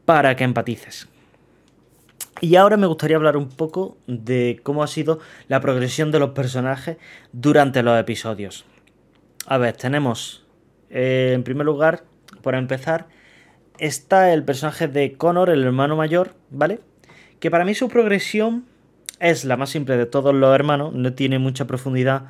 para 0.04 0.36
que 0.36 0.44
empatices. 0.44 1.08
Y 2.40 2.54
ahora 2.54 2.76
me 2.76 2.86
gustaría 2.86 3.16
hablar 3.16 3.36
un 3.36 3.48
poco 3.48 3.98
de 4.06 4.60
cómo 4.62 4.84
ha 4.84 4.86
sido 4.86 5.18
la 5.48 5.60
progresión 5.60 6.12
de 6.12 6.20
los 6.20 6.30
personajes 6.30 6.96
durante 7.32 7.82
los 7.82 7.98
episodios. 7.98 8.64
A 9.46 9.58
ver, 9.58 9.76
tenemos 9.76 10.46
eh, 10.90 11.32
en 11.34 11.42
primer 11.42 11.66
lugar, 11.66 12.04
por 12.40 12.54
empezar, 12.54 13.08
está 13.78 14.32
el 14.32 14.44
personaje 14.44 14.86
de 14.86 15.14
Connor, 15.14 15.50
el 15.50 15.64
hermano 15.64 15.96
mayor, 15.96 16.34
¿vale? 16.50 16.78
Que 17.40 17.50
para 17.50 17.64
mí 17.64 17.74
su 17.74 17.88
progresión 17.88 18.66
es 19.18 19.44
la 19.44 19.56
más 19.56 19.70
simple 19.70 19.96
de 19.96 20.06
todos 20.06 20.32
los 20.32 20.54
hermanos, 20.54 20.94
no 20.94 21.12
tiene 21.14 21.40
mucha 21.40 21.66
profundidad. 21.66 22.26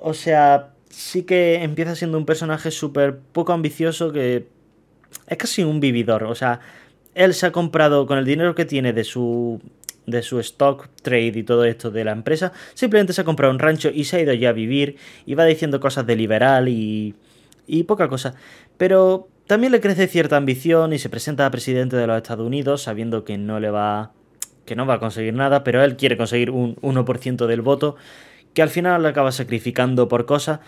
O 0.00 0.14
sea, 0.14 0.70
sí 0.90 1.22
que 1.22 1.62
empieza 1.62 1.94
siendo 1.94 2.18
un 2.18 2.26
personaje 2.26 2.70
súper 2.70 3.18
poco 3.18 3.52
ambicioso 3.52 4.12
que 4.12 4.46
es 5.26 5.38
casi 5.38 5.62
un 5.64 5.80
vividor. 5.80 6.24
O 6.24 6.34
sea, 6.34 6.60
él 7.14 7.34
se 7.34 7.46
ha 7.46 7.52
comprado 7.52 8.06
con 8.06 8.18
el 8.18 8.24
dinero 8.24 8.54
que 8.54 8.64
tiene 8.64 8.92
de 8.92 9.04
su 9.04 9.60
de 10.06 10.22
su 10.22 10.40
stock 10.40 10.88
trade 11.02 11.38
y 11.38 11.42
todo 11.42 11.64
esto 11.64 11.90
de 11.90 12.02
la 12.02 12.12
empresa, 12.12 12.52
simplemente 12.72 13.12
se 13.12 13.20
ha 13.20 13.24
comprado 13.24 13.52
un 13.52 13.58
rancho 13.58 13.90
y 13.92 14.04
se 14.04 14.16
ha 14.16 14.20
ido 14.20 14.32
ya 14.32 14.48
a 14.48 14.52
vivir 14.52 14.96
y 15.26 15.34
va 15.34 15.44
diciendo 15.44 15.80
cosas 15.80 16.06
de 16.06 16.16
liberal 16.16 16.68
y, 16.68 17.14
y 17.66 17.82
poca 17.82 18.08
cosa. 18.08 18.34
Pero 18.78 19.28
también 19.46 19.70
le 19.70 19.82
crece 19.82 20.06
cierta 20.06 20.38
ambición 20.38 20.94
y 20.94 20.98
se 20.98 21.10
presenta 21.10 21.44
a 21.44 21.50
presidente 21.50 21.96
de 21.96 22.06
los 22.06 22.16
Estados 22.16 22.46
Unidos 22.46 22.82
sabiendo 22.82 23.24
que 23.24 23.36
no 23.36 23.60
le 23.60 23.70
va 23.70 24.12
que 24.64 24.76
no 24.76 24.86
va 24.86 24.94
a 24.94 25.00
conseguir 25.00 25.32
nada, 25.32 25.64
pero 25.64 25.82
él 25.82 25.96
quiere 25.96 26.18
conseguir 26.18 26.50
un 26.50 26.76
1% 26.76 27.46
del 27.46 27.62
voto 27.62 27.96
que 28.54 28.62
al 28.62 28.70
final 28.70 29.04
acaba 29.06 29.32
sacrificando 29.32 30.08
por 30.08 30.26
cosas, 30.26 30.60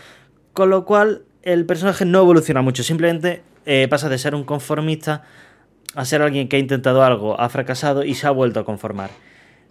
con 0.53 0.71
lo 0.71 0.85
cual 0.85 1.23
el 1.43 1.67
personaje 1.67 2.05
no 2.05 2.21
evoluciona 2.21 2.63
mucho, 2.63 2.83
simplemente 2.83 3.43
eh, 3.67 3.87
pasa 3.89 4.09
de 4.09 4.19
ser 4.19 4.35
un 4.35 4.45
conformista 4.45 5.25
a 5.95 6.05
ser 6.05 6.23
alguien 6.23 6.49
que 6.49 6.57
ha 6.57 6.59
intentado 6.59 7.03
algo, 7.03 7.41
ha 7.41 7.49
fracasado 7.49 8.05
y 8.05 8.15
se 8.15 8.27
ha 8.27 8.31
vuelto 8.31 8.61
a 8.61 8.65
conformar. 8.65 9.11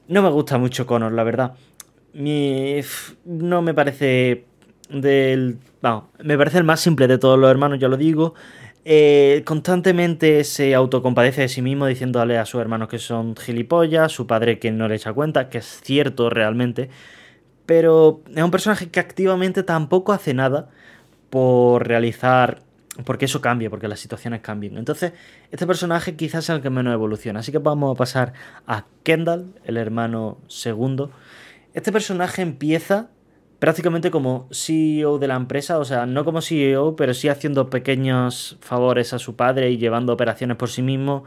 No 0.07 0.21
me 0.21 0.29
gusta 0.29 0.57
mucho 0.57 0.85
Connor, 0.85 1.11
la 1.11 1.23
verdad. 1.23 1.53
no 2.13 3.61
me 3.61 3.73
parece 3.73 4.45
del... 4.89 5.57
Vamos, 5.81 6.05
me 6.21 6.37
parece 6.37 6.57
el 6.57 6.63
más 6.63 6.81
simple 6.81 7.07
de 7.07 7.17
todos 7.17 7.39
los 7.39 7.49
hermanos, 7.49 7.79
ya 7.79 7.87
lo 7.87 7.95
digo. 7.95 8.33
Eh, 8.85 9.43
constantemente 9.45 10.43
se 10.43 10.73
autocompadece 10.73 11.41
de 11.41 11.49
sí 11.49 11.61
mismo 11.61 11.85
diciéndole 11.85 12.37
a 12.37 12.45
sus 12.45 12.59
hermanos 12.59 12.89
que 12.89 12.97
son 12.97 13.35
gilipollas, 13.35 14.11
su 14.11 14.25
padre 14.25 14.57
que 14.57 14.71
no 14.71 14.87
le 14.87 14.95
echa 14.95 15.13
cuenta, 15.13 15.49
que 15.49 15.59
es 15.59 15.81
cierto 15.83 16.29
realmente. 16.29 16.89
Pero 17.69 18.23
es 18.35 18.41
un 18.41 18.49
personaje 18.49 18.89
que 18.89 18.99
activamente 18.99 19.61
tampoco 19.61 20.11
hace 20.11 20.33
nada 20.33 20.69
por 21.29 21.87
realizar 21.87 22.63
porque 23.05 23.25
eso 23.25 23.41
cambia, 23.41 23.69
porque 23.69 23.87
las 23.87 23.99
situaciones 23.99 24.41
cambian. 24.41 24.75
Entonces, 24.75 25.13
este 25.51 25.67
personaje 25.67 26.15
quizás 26.15 26.45
sea 26.45 26.55
el 26.55 26.63
que 26.63 26.71
menos 26.71 26.91
evoluciona. 26.95 27.41
Así 27.41 27.51
que 27.51 27.59
vamos 27.59 27.93
a 27.93 27.95
pasar 27.95 28.33
a 28.65 28.85
Kendall, 29.03 29.53
el 29.65 29.77
hermano 29.77 30.39
segundo. 30.47 31.11
Este 31.75 31.91
personaje 31.91 32.41
empieza 32.41 33.09
prácticamente 33.59 34.09
como 34.09 34.47
CEO 34.49 35.19
de 35.19 35.27
la 35.27 35.35
empresa, 35.35 35.77
o 35.77 35.85
sea, 35.85 36.07
no 36.07 36.25
como 36.25 36.41
CEO, 36.41 36.95
pero 36.95 37.13
sí 37.13 37.29
haciendo 37.29 37.69
pequeños 37.69 38.57
favores 38.61 39.13
a 39.13 39.19
su 39.19 39.35
padre 39.35 39.69
y 39.69 39.77
llevando 39.77 40.11
operaciones 40.11 40.57
por 40.57 40.69
sí 40.69 40.81
mismo. 40.81 41.23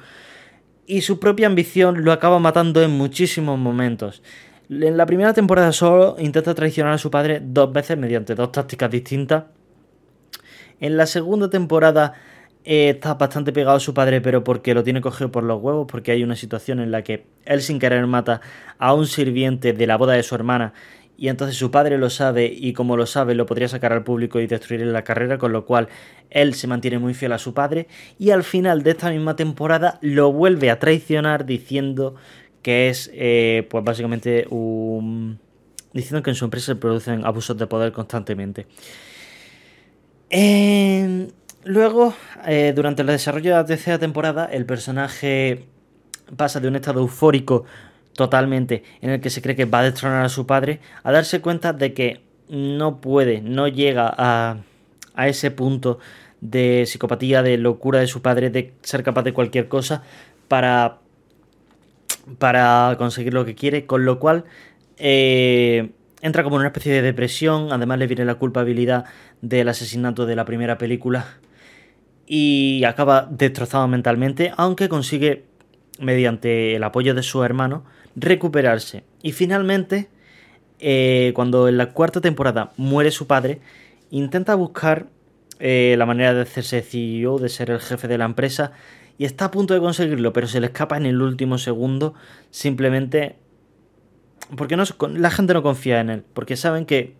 Y 0.88 1.02
su 1.02 1.20
propia 1.20 1.46
ambición 1.46 2.04
lo 2.04 2.10
acaba 2.10 2.40
matando 2.40 2.82
en 2.82 2.90
muchísimos 2.90 3.60
momentos. 3.60 4.24
En 4.80 4.96
la 4.96 5.04
primera 5.04 5.34
temporada 5.34 5.70
solo 5.70 6.16
intenta 6.18 6.54
traicionar 6.54 6.94
a 6.94 6.98
su 6.98 7.10
padre 7.10 7.42
dos 7.44 7.70
veces 7.70 7.98
mediante 7.98 8.34
dos 8.34 8.52
tácticas 8.52 8.90
distintas. 8.90 9.44
En 10.80 10.96
la 10.96 11.04
segunda 11.04 11.50
temporada 11.50 12.14
eh, 12.64 12.88
está 12.88 13.14
bastante 13.14 13.52
pegado 13.52 13.76
a 13.76 13.80
su 13.80 13.92
padre, 13.92 14.22
pero 14.22 14.42
porque 14.42 14.72
lo 14.72 14.82
tiene 14.82 15.02
cogido 15.02 15.30
por 15.30 15.44
los 15.44 15.60
huevos, 15.60 15.86
porque 15.90 16.12
hay 16.12 16.24
una 16.24 16.36
situación 16.36 16.80
en 16.80 16.90
la 16.90 17.02
que 17.02 17.26
él 17.44 17.60
sin 17.60 17.78
querer 17.78 18.06
mata 18.06 18.40
a 18.78 18.94
un 18.94 19.06
sirviente 19.06 19.74
de 19.74 19.86
la 19.86 19.98
boda 19.98 20.14
de 20.14 20.22
su 20.22 20.34
hermana 20.34 20.72
y 21.22 21.28
entonces 21.28 21.56
su 21.56 21.70
padre 21.70 21.98
lo 21.98 22.10
sabe 22.10 22.46
y 22.52 22.72
como 22.72 22.96
lo 22.96 23.06
sabe 23.06 23.34
lo 23.34 23.46
podría 23.46 23.68
sacar 23.68 23.92
al 23.92 24.02
público 24.02 24.40
y 24.40 24.46
destruir 24.46 24.84
la 24.86 25.04
carrera, 25.04 25.38
con 25.38 25.52
lo 25.52 25.64
cual 25.64 25.88
él 26.30 26.54
se 26.54 26.66
mantiene 26.66 26.98
muy 26.98 27.14
fiel 27.14 27.32
a 27.32 27.38
su 27.38 27.54
padre 27.54 27.86
y 28.18 28.30
al 28.30 28.42
final 28.42 28.82
de 28.82 28.90
esta 28.90 29.10
misma 29.10 29.36
temporada 29.36 29.98
lo 30.00 30.32
vuelve 30.32 30.70
a 30.70 30.78
traicionar 30.78 31.44
diciendo 31.44 32.16
que 32.62 32.88
es 32.88 33.10
eh, 33.12 33.66
pues 33.70 33.84
básicamente 33.84 34.46
un... 34.50 35.38
diciendo 35.92 36.22
que 36.22 36.30
en 36.30 36.36
su 36.36 36.44
empresa 36.44 36.66
se 36.66 36.76
producen 36.76 37.24
abusos 37.24 37.58
de 37.58 37.66
poder 37.66 37.92
constantemente. 37.92 38.66
Luego, 41.64 42.14
eh, 42.46 42.72
durante 42.74 43.02
el 43.02 43.08
desarrollo 43.08 43.50
de 43.50 43.56
la 43.56 43.64
tercera 43.64 43.98
temporada, 43.98 44.46
el 44.46 44.66
personaje 44.66 45.66
pasa 46.36 46.58
de 46.58 46.66
un 46.66 46.74
estado 46.74 47.00
eufórico 47.00 47.64
totalmente 48.14 48.82
en 49.00 49.10
el 49.10 49.20
que 49.20 49.30
se 49.30 49.40
cree 49.42 49.54
que 49.54 49.64
va 49.64 49.80
a 49.80 49.84
destronar 49.84 50.24
a 50.24 50.28
su 50.28 50.46
padre 50.46 50.80
a 51.02 51.12
darse 51.12 51.40
cuenta 51.40 51.72
de 51.72 51.94
que 51.94 52.20
no 52.48 53.00
puede, 53.00 53.40
no 53.40 53.68
llega 53.68 54.12
a, 54.16 54.58
a 55.14 55.28
ese 55.28 55.50
punto 55.50 55.98
de 56.40 56.82
psicopatía, 56.86 57.42
de 57.42 57.56
locura 57.58 58.00
de 58.00 58.08
su 58.08 58.22
padre, 58.22 58.50
de 58.50 58.74
ser 58.82 59.04
capaz 59.04 59.22
de 59.22 59.32
cualquier 59.32 59.68
cosa 59.68 60.02
para, 60.48 60.98
para 62.38 62.94
conseguir 62.98 63.34
lo 63.34 63.44
que 63.44 63.54
quiere, 63.54 63.86
con 63.86 64.04
lo 64.04 64.18
cual 64.18 64.44
eh, 64.98 65.92
entra 66.20 66.44
como 66.44 66.56
en 66.56 66.60
una 66.60 66.68
especie 66.68 66.92
de 66.92 67.02
depresión, 67.02 67.72
además 67.72 67.98
le 67.98 68.06
viene 68.06 68.24
la 68.24 68.36
culpabilidad 68.36 69.04
del 69.40 69.68
asesinato 69.68 70.26
de 70.26 70.36
la 70.36 70.44
primera 70.44 70.78
película 70.78 71.38
y 72.26 72.84
acaba 72.84 73.28
destrozado 73.30 73.88
mentalmente, 73.88 74.52
aunque 74.56 74.88
consigue, 74.88 75.44
mediante 75.98 76.76
el 76.76 76.84
apoyo 76.84 77.14
de 77.14 77.22
su 77.22 77.42
hermano, 77.44 77.84
recuperarse. 78.16 79.04
Y 79.22 79.32
finalmente, 79.32 80.08
eh, 80.78 81.32
cuando 81.34 81.68
en 81.68 81.76
la 81.76 81.90
cuarta 81.90 82.20
temporada 82.20 82.72
muere 82.76 83.10
su 83.10 83.26
padre, 83.26 83.60
intenta 84.10 84.54
buscar 84.54 85.08
eh, 85.58 85.94
la 85.98 86.06
manera 86.06 86.34
de 86.34 86.42
hacerse 86.42 86.82
CEO, 86.82 87.38
de 87.38 87.48
ser 87.48 87.70
el 87.70 87.80
jefe 87.80 88.08
de 88.08 88.18
la 88.18 88.24
empresa, 88.24 88.72
y 89.18 89.24
está 89.24 89.46
a 89.46 89.50
punto 89.50 89.74
de 89.74 89.80
conseguirlo, 89.80 90.32
pero 90.32 90.46
se 90.46 90.60
le 90.60 90.66
escapa 90.66 90.96
en 90.96 91.06
el 91.06 91.20
último 91.20 91.58
segundo, 91.58 92.14
simplemente 92.50 93.36
porque 94.56 94.76
no, 94.76 94.84
la 95.14 95.30
gente 95.30 95.54
no 95.54 95.62
confía 95.62 96.00
en 96.00 96.10
él, 96.10 96.24
porque 96.34 96.56
saben 96.56 96.84
que 96.84 97.14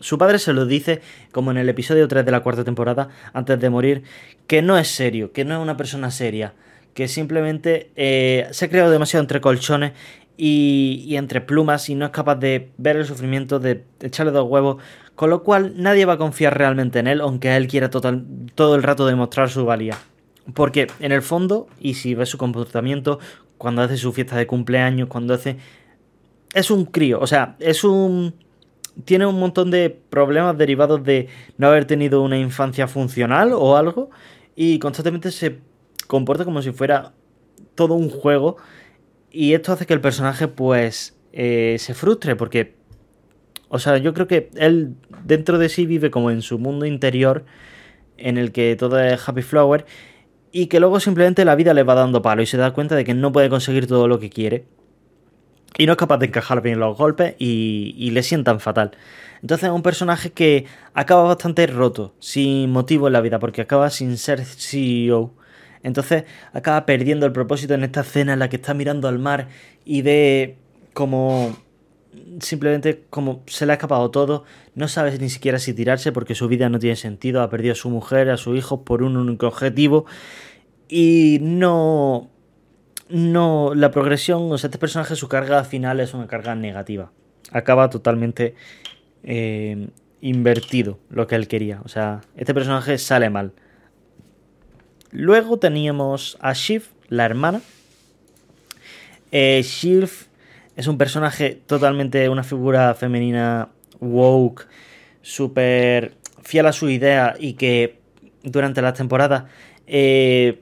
su 0.00 0.18
padre 0.18 0.38
se 0.38 0.52
lo 0.52 0.66
dice, 0.66 1.00
como 1.32 1.50
en 1.50 1.56
el 1.56 1.68
episodio 1.68 2.08
3 2.08 2.24
de 2.24 2.30
la 2.30 2.40
cuarta 2.40 2.64
temporada, 2.64 3.08
antes 3.32 3.58
de 3.60 3.70
morir, 3.70 4.02
que 4.46 4.62
no 4.62 4.78
es 4.78 4.88
serio, 4.88 5.32
que 5.32 5.44
no 5.44 5.54
es 5.54 5.60
una 5.60 5.76
persona 5.76 6.10
seria, 6.10 6.54
que 6.94 7.08
simplemente 7.08 7.90
eh, 7.96 8.46
se 8.50 8.66
ha 8.66 8.70
creado 8.70 8.90
demasiado 8.90 9.22
entre 9.22 9.40
colchones 9.40 9.92
y, 10.36 11.14
entre 11.16 11.40
plumas 11.40 11.88
y 11.88 11.94
no 11.94 12.06
es 12.06 12.10
capaz 12.10 12.36
de 12.36 12.70
ver 12.76 12.96
el 12.96 13.04
sufrimiento, 13.04 13.60
de 13.60 13.84
echarle 14.00 14.32
dos 14.32 14.48
huevos, 14.48 14.82
con 15.14 15.30
lo 15.30 15.42
cual 15.42 15.74
nadie 15.76 16.06
va 16.06 16.14
a 16.14 16.18
confiar 16.18 16.56
realmente 16.56 16.98
en 16.98 17.06
él, 17.06 17.20
aunque 17.20 17.54
él 17.56 17.68
quiera 17.68 17.90
total, 17.90 18.24
todo 18.54 18.74
el 18.74 18.82
rato 18.82 19.06
demostrar 19.06 19.48
su 19.48 19.64
valía. 19.64 19.96
Porque 20.52 20.88
en 21.00 21.12
el 21.12 21.22
fondo, 21.22 21.68
y 21.80 21.94
si 21.94 22.14
ves 22.14 22.28
su 22.28 22.38
comportamiento, 22.38 23.18
cuando 23.56 23.82
hace 23.82 23.96
su 23.96 24.12
fiesta 24.12 24.36
de 24.36 24.46
cumpleaños, 24.46 25.08
cuando 25.08 25.32
hace 25.34 25.56
es 26.54 26.70
un 26.70 26.84
crío, 26.84 27.20
o 27.20 27.26
sea, 27.26 27.56
es 27.58 27.84
un... 27.84 28.34
Tiene 29.04 29.26
un 29.26 29.40
montón 29.40 29.72
de 29.72 29.90
problemas 29.90 30.56
derivados 30.56 31.02
de 31.02 31.28
no 31.58 31.66
haber 31.66 31.84
tenido 31.84 32.22
una 32.22 32.38
infancia 32.38 32.86
funcional 32.86 33.52
o 33.52 33.76
algo 33.76 34.10
y 34.54 34.78
constantemente 34.78 35.32
se 35.32 35.58
comporta 36.06 36.44
como 36.44 36.62
si 36.62 36.70
fuera 36.70 37.12
todo 37.74 37.94
un 37.94 38.08
juego 38.08 38.56
y 39.32 39.54
esto 39.54 39.72
hace 39.72 39.84
que 39.84 39.94
el 39.94 40.00
personaje 40.00 40.46
pues 40.46 41.16
eh, 41.32 41.74
se 41.80 41.94
frustre 41.94 42.36
porque, 42.36 42.76
o 43.68 43.80
sea, 43.80 43.98
yo 43.98 44.14
creo 44.14 44.28
que 44.28 44.50
él 44.54 44.94
dentro 45.24 45.58
de 45.58 45.68
sí 45.68 45.86
vive 45.86 46.12
como 46.12 46.30
en 46.30 46.40
su 46.40 46.60
mundo 46.60 46.86
interior 46.86 47.44
en 48.16 48.38
el 48.38 48.52
que 48.52 48.76
todo 48.76 49.00
es 49.00 49.28
happy 49.28 49.42
flower 49.42 49.86
y 50.56 50.68
que 50.68 50.78
luego 50.78 51.00
simplemente 51.00 51.44
la 51.44 51.56
vida 51.56 51.74
le 51.74 51.82
va 51.82 51.94
dando 51.94 52.22
palo 52.22 52.40
y 52.40 52.46
se 52.46 52.56
da 52.56 52.72
cuenta 52.72 52.94
de 52.94 53.04
que 53.04 53.12
no 53.12 53.32
puede 53.32 53.50
conseguir 53.50 53.88
todo 53.88 54.06
lo 54.06 54.20
que 54.20 54.30
quiere 54.30 54.66
y 55.76 55.86
no 55.86 55.92
es 55.94 55.98
capaz 55.98 56.18
de 56.18 56.26
encajar 56.26 56.62
bien 56.62 56.78
los 56.78 56.96
golpes 56.96 57.34
y, 57.40 58.08
le 58.12 58.22
sientan 58.22 58.60
fatal. 58.60 58.92
Entonces 59.42 59.68
es 59.68 59.74
un 59.74 59.82
personaje 59.82 60.30
que 60.30 60.66
acaba 60.94 61.24
bastante 61.24 61.66
roto, 61.66 62.14
sin 62.20 62.70
motivo 62.70 63.08
en 63.08 63.14
la 63.14 63.20
vida, 63.20 63.40
porque 63.40 63.62
acaba 63.62 63.90
sin 63.90 64.16
ser 64.16 64.44
CEO. 64.44 65.34
Entonces 65.82 66.22
acaba 66.52 66.86
perdiendo 66.86 67.26
el 67.26 67.32
propósito 67.32 67.74
en 67.74 67.82
esta 67.82 68.02
escena 68.02 68.34
en 68.34 68.38
la 68.38 68.48
que 68.48 68.56
está 68.56 68.74
mirando 68.74 69.08
al 69.08 69.18
mar 69.18 69.48
y 69.84 70.02
ve 70.02 70.56
como 70.92 71.56
simplemente 72.40 73.04
como 73.10 73.42
se 73.46 73.66
le 73.66 73.72
ha 73.72 73.74
escapado 73.74 74.10
todo, 74.10 74.44
no 74.74 74.88
sabe 74.88 75.18
ni 75.18 75.30
siquiera 75.30 75.58
si 75.58 75.74
tirarse 75.74 76.12
porque 76.12 76.34
su 76.34 76.48
vida 76.48 76.68
no 76.68 76.78
tiene 76.78 76.96
sentido, 76.96 77.42
ha 77.42 77.50
perdido 77.50 77.72
a 77.72 77.76
su 77.76 77.90
mujer, 77.90 78.30
a 78.30 78.36
su 78.36 78.54
hijo 78.56 78.84
por 78.84 79.02
un 79.02 79.16
único 79.16 79.46
objetivo 79.46 80.06
y 80.88 81.38
no 81.42 82.30
no, 83.08 83.74
la 83.74 83.90
progresión, 83.90 84.50
o 84.50 84.58
sea, 84.58 84.68
este 84.68 84.78
personaje, 84.78 85.14
su 85.14 85.28
carga 85.28 85.62
final 85.64 86.00
es 86.00 86.14
una 86.14 86.26
carga 86.26 86.54
negativa. 86.54 87.12
Acaba 87.50 87.90
totalmente 87.90 88.54
eh, 89.22 89.88
invertido 90.20 90.98
lo 91.10 91.26
que 91.26 91.34
él 91.34 91.46
quería. 91.46 91.80
O 91.84 91.88
sea, 91.88 92.22
este 92.36 92.54
personaje 92.54 92.98
sale 92.98 93.28
mal. 93.30 93.52
Luego 95.10 95.58
teníamos 95.58 96.38
a 96.40 96.54
Shiv, 96.54 96.84
la 97.08 97.24
hermana. 97.24 97.60
Eh, 99.30 99.62
Shiv 99.62 100.26
es 100.76 100.86
un 100.86 100.98
personaje 100.98 101.60
totalmente, 101.66 102.28
una 102.28 102.42
figura 102.42 102.94
femenina 102.94 103.68
woke, 104.00 104.66
súper 105.22 106.14
fiel 106.42 106.66
a 106.66 106.72
su 106.72 106.90
idea 106.90 107.34
y 107.38 107.54
que 107.54 108.00
durante 108.42 108.82
las 108.82 108.94
temporadas 108.94 109.44
eh, 109.86 110.60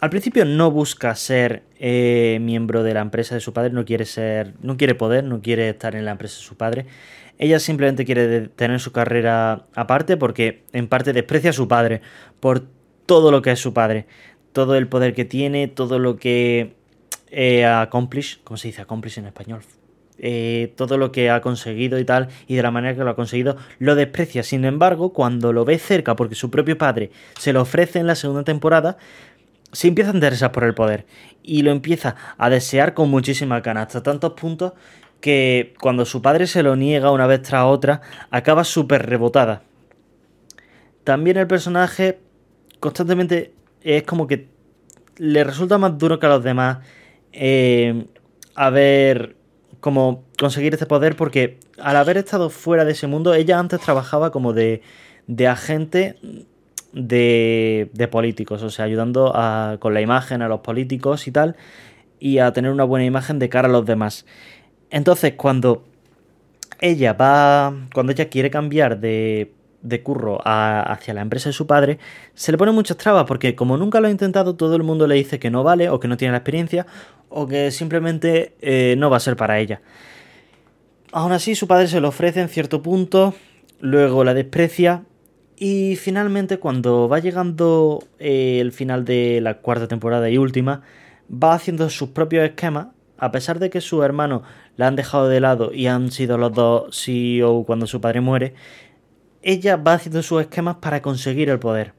al 0.00 0.10
principio 0.10 0.44
no 0.44 0.70
busca 0.70 1.14
ser 1.14 1.62
eh, 1.78 2.38
miembro 2.40 2.82
de 2.82 2.94
la 2.94 3.00
empresa 3.00 3.34
de 3.34 3.40
su 3.40 3.52
padre, 3.52 3.70
no 3.70 3.84
quiere 3.84 4.04
ser, 4.04 4.52
no 4.60 4.76
quiere 4.76 4.94
poder, 4.94 5.24
no 5.24 5.40
quiere 5.40 5.70
estar 5.70 5.96
en 5.96 6.04
la 6.04 6.10
empresa 6.10 6.36
de 6.36 6.44
su 6.44 6.56
padre. 6.56 6.86
Ella 7.38 7.58
simplemente 7.58 8.04
quiere 8.04 8.48
tener 8.48 8.80
su 8.80 8.92
carrera 8.92 9.66
aparte 9.74 10.16
porque 10.16 10.62
en 10.72 10.88
parte 10.88 11.12
desprecia 11.12 11.50
a 11.50 11.52
su 11.54 11.68
padre 11.68 12.02
por 12.38 12.66
todo 13.06 13.30
lo 13.30 13.42
que 13.42 13.52
es 13.52 13.60
su 13.60 13.72
padre, 13.72 14.06
todo 14.52 14.76
el 14.76 14.88
poder 14.88 15.14
que 15.14 15.24
tiene, 15.24 15.68
todo 15.68 15.98
lo 15.98 16.16
que 16.16 16.74
eh, 17.34 17.64
accomplish, 17.64 18.40
¿cómo 18.44 18.56
se 18.56 18.68
dice 18.68 18.82
accomplish 18.82 19.18
en 19.18 19.26
español? 19.26 19.60
Eh, 20.18 20.72
todo 20.76 20.96
lo 20.96 21.10
que 21.10 21.30
ha 21.30 21.40
conseguido 21.40 21.98
y 21.98 22.04
tal, 22.04 22.28
y 22.46 22.54
de 22.54 22.62
la 22.62 22.70
manera 22.70 22.94
que 22.94 23.02
lo 23.02 23.10
ha 23.10 23.16
conseguido, 23.16 23.56
lo 23.80 23.96
desprecia. 23.96 24.44
Sin 24.44 24.64
embargo, 24.64 25.12
cuando 25.12 25.52
lo 25.52 25.64
ve 25.64 25.78
cerca, 25.78 26.14
porque 26.14 26.36
su 26.36 26.50
propio 26.50 26.78
padre 26.78 27.10
se 27.36 27.52
lo 27.52 27.62
ofrece 27.62 27.98
en 27.98 28.06
la 28.06 28.14
segunda 28.14 28.44
temporada, 28.44 28.96
se 29.72 29.88
empieza 29.88 30.12
a 30.12 30.14
interesar 30.14 30.52
por 30.52 30.62
el 30.62 30.74
poder 30.74 31.06
y 31.42 31.62
lo 31.62 31.72
empieza 31.72 32.14
a 32.38 32.48
desear 32.48 32.94
con 32.94 33.10
muchísima 33.10 33.60
ganas, 33.60 33.88
hasta 33.88 34.04
tantos 34.04 34.34
puntos 34.34 34.72
que 35.20 35.74
cuando 35.80 36.04
su 36.04 36.22
padre 36.22 36.46
se 36.46 36.62
lo 36.62 36.76
niega 36.76 37.10
una 37.10 37.26
vez 37.26 37.42
tras 37.42 37.64
otra, 37.64 38.00
acaba 38.30 38.62
súper 38.62 39.06
rebotada. 39.06 39.62
También 41.02 41.38
el 41.38 41.48
personaje 41.48 42.20
constantemente 42.78 43.52
es 43.82 44.04
como 44.04 44.28
que 44.28 44.48
le 45.16 45.42
resulta 45.42 45.78
más 45.78 45.98
duro 45.98 46.20
que 46.20 46.26
a 46.26 46.28
los 46.28 46.44
demás 46.44 46.78
eh, 47.34 48.06
haber 48.54 49.36
como 49.80 50.24
conseguir 50.38 50.72
este 50.72 50.86
poder 50.86 51.16
porque 51.16 51.58
al 51.78 51.96
haber 51.96 52.16
estado 52.16 52.48
fuera 52.48 52.84
de 52.84 52.92
ese 52.92 53.06
mundo, 53.06 53.34
ella 53.34 53.58
antes 53.58 53.80
trabajaba 53.80 54.30
como 54.30 54.52
de, 54.52 54.80
de 55.26 55.48
agente 55.48 56.16
de, 56.92 57.90
de 57.92 58.08
políticos, 58.08 58.62
o 58.62 58.70
sea, 58.70 58.84
ayudando 58.84 59.32
a, 59.34 59.76
con 59.80 59.92
la 59.92 60.00
imagen 60.00 60.42
a 60.42 60.48
los 60.48 60.60
políticos 60.60 61.26
y 61.26 61.32
tal, 61.32 61.56
y 62.20 62.38
a 62.38 62.52
tener 62.52 62.70
una 62.70 62.84
buena 62.84 63.04
imagen 63.04 63.38
de 63.38 63.48
cara 63.48 63.68
a 63.68 63.70
los 63.70 63.84
demás. 63.84 64.24
Entonces, 64.90 65.34
cuando 65.34 65.84
ella 66.80 67.12
va, 67.12 67.74
cuando 67.92 68.12
ella 68.12 68.28
quiere 68.28 68.50
cambiar 68.50 69.00
de, 69.00 69.52
de 69.84 70.02
curro 70.02 70.40
a- 70.44 70.80
hacia 70.82 71.14
la 71.14 71.20
empresa 71.20 71.50
de 71.50 71.52
su 71.52 71.66
padre, 71.68 71.98
se 72.34 72.50
le 72.50 72.58
ponen 72.58 72.74
muchas 72.74 72.96
trabas 72.96 73.24
porque 73.26 73.54
como 73.54 73.76
nunca 73.76 74.00
lo 74.00 74.08
ha 74.08 74.10
intentado, 74.10 74.56
todo 74.56 74.74
el 74.74 74.82
mundo 74.82 75.06
le 75.06 75.14
dice 75.14 75.38
que 75.38 75.50
no 75.50 75.62
vale 75.62 75.88
o 75.90 76.00
que 76.00 76.08
no 76.08 76.16
tiene 76.16 76.32
la 76.32 76.38
experiencia 76.38 76.86
o 77.28 77.46
que 77.46 77.70
simplemente 77.70 78.54
eh, 78.60 78.96
no 78.98 79.10
va 79.10 79.18
a 79.18 79.20
ser 79.20 79.36
para 79.36 79.60
ella. 79.60 79.80
Aún 81.12 81.32
así, 81.32 81.54
su 81.54 81.68
padre 81.68 81.86
se 81.86 82.00
lo 82.00 82.08
ofrece 82.08 82.40
en 82.40 82.48
cierto 82.48 82.82
punto, 82.82 83.34
luego 83.80 84.24
la 84.24 84.34
desprecia 84.34 85.04
y 85.56 85.94
finalmente 85.96 86.58
cuando 86.58 87.08
va 87.08 87.20
llegando 87.20 88.02
eh, 88.18 88.58
el 88.60 88.72
final 88.72 89.04
de 89.04 89.40
la 89.40 89.58
cuarta 89.58 89.86
temporada 89.86 90.28
y 90.28 90.38
última, 90.38 90.82
va 91.30 91.54
haciendo 91.54 91.88
sus 91.90 92.08
propios 92.08 92.44
esquemas, 92.44 92.88
a 93.16 93.30
pesar 93.30 93.60
de 93.60 93.70
que 93.70 93.80
sus 93.80 94.04
hermanos 94.04 94.42
la 94.76 94.88
han 94.88 94.96
dejado 94.96 95.28
de 95.28 95.38
lado 95.40 95.72
y 95.72 95.86
han 95.86 96.10
sido 96.10 96.36
los 96.36 96.52
dos 96.52 97.00
CEO 97.04 97.62
cuando 97.64 97.86
su 97.86 98.00
padre 98.00 98.20
muere, 98.20 98.54
ella 99.44 99.76
va 99.76 99.94
haciendo 99.94 100.22
sus 100.22 100.40
esquemas 100.40 100.76
para 100.76 101.02
conseguir 101.02 101.50
el 101.50 101.58
poder. 101.58 101.92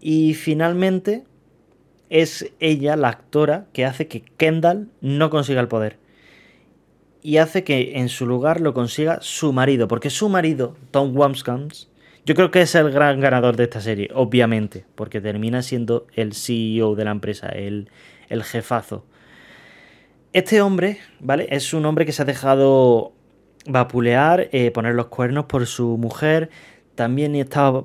Y 0.00 0.34
finalmente 0.34 1.24
es 2.08 2.50
ella, 2.60 2.96
la 2.96 3.08
actora, 3.08 3.66
que 3.72 3.84
hace 3.84 4.06
que 4.06 4.22
Kendall 4.22 4.88
no 5.00 5.30
consiga 5.30 5.60
el 5.60 5.68
poder. 5.68 5.98
Y 7.22 7.36
hace 7.36 7.64
que 7.64 7.98
en 7.98 8.08
su 8.08 8.24
lugar 8.24 8.60
lo 8.60 8.72
consiga 8.72 9.18
su 9.20 9.52
marido. 9.52 9.88
Porque 9.88 10.10
su 10.10 10.28
marido, 10.28 10.76
Tom 10.92 11.14
Wamskans, 11.14 11.90
yo 12.24 12.34
creo 12.34 12.50
que 12.50 12.62
es 12.62 12.74
el 12.76 12.90
gran 12.92 13.20
ganador 13.20 13.56
de 13.56 13.64
esta 13.64 13.80
serie, 13.80 14.10
obviamente. 14.14 14.86
Porque 14.94 15.20
termina 15.20 15.60
siendo 15.60 16.06
el 16.14 16.34
CEO 16.34 16.94
de 16.94 17.04
la 17.04 17.10
empresa, 17.10 17.48
el, 17.48 17.90
el 18.28 18.44
jefazo. 18.44 19.04
Este 20.32 20.62
hombre, 20.62 20.98
¿vale? 21.18 21.48
Es 21.50 21.74
un 21.74 21.84
hombre 21.84 22.06
que 22.06 22.12
se 22.12 22.22
ha 22.22 22.24
dejado 22.24 23.12
vapulear, 23.66 24.48
eh, 24.52 24.70
poner 24.70 24.94
los 24.94 25.06
cuernos 25.06 25.46
por 25.46 25.66
su 25.66 25.96
mujer. 25.98 26.50
También 26.94 27.34
estaba, 27.34 27.84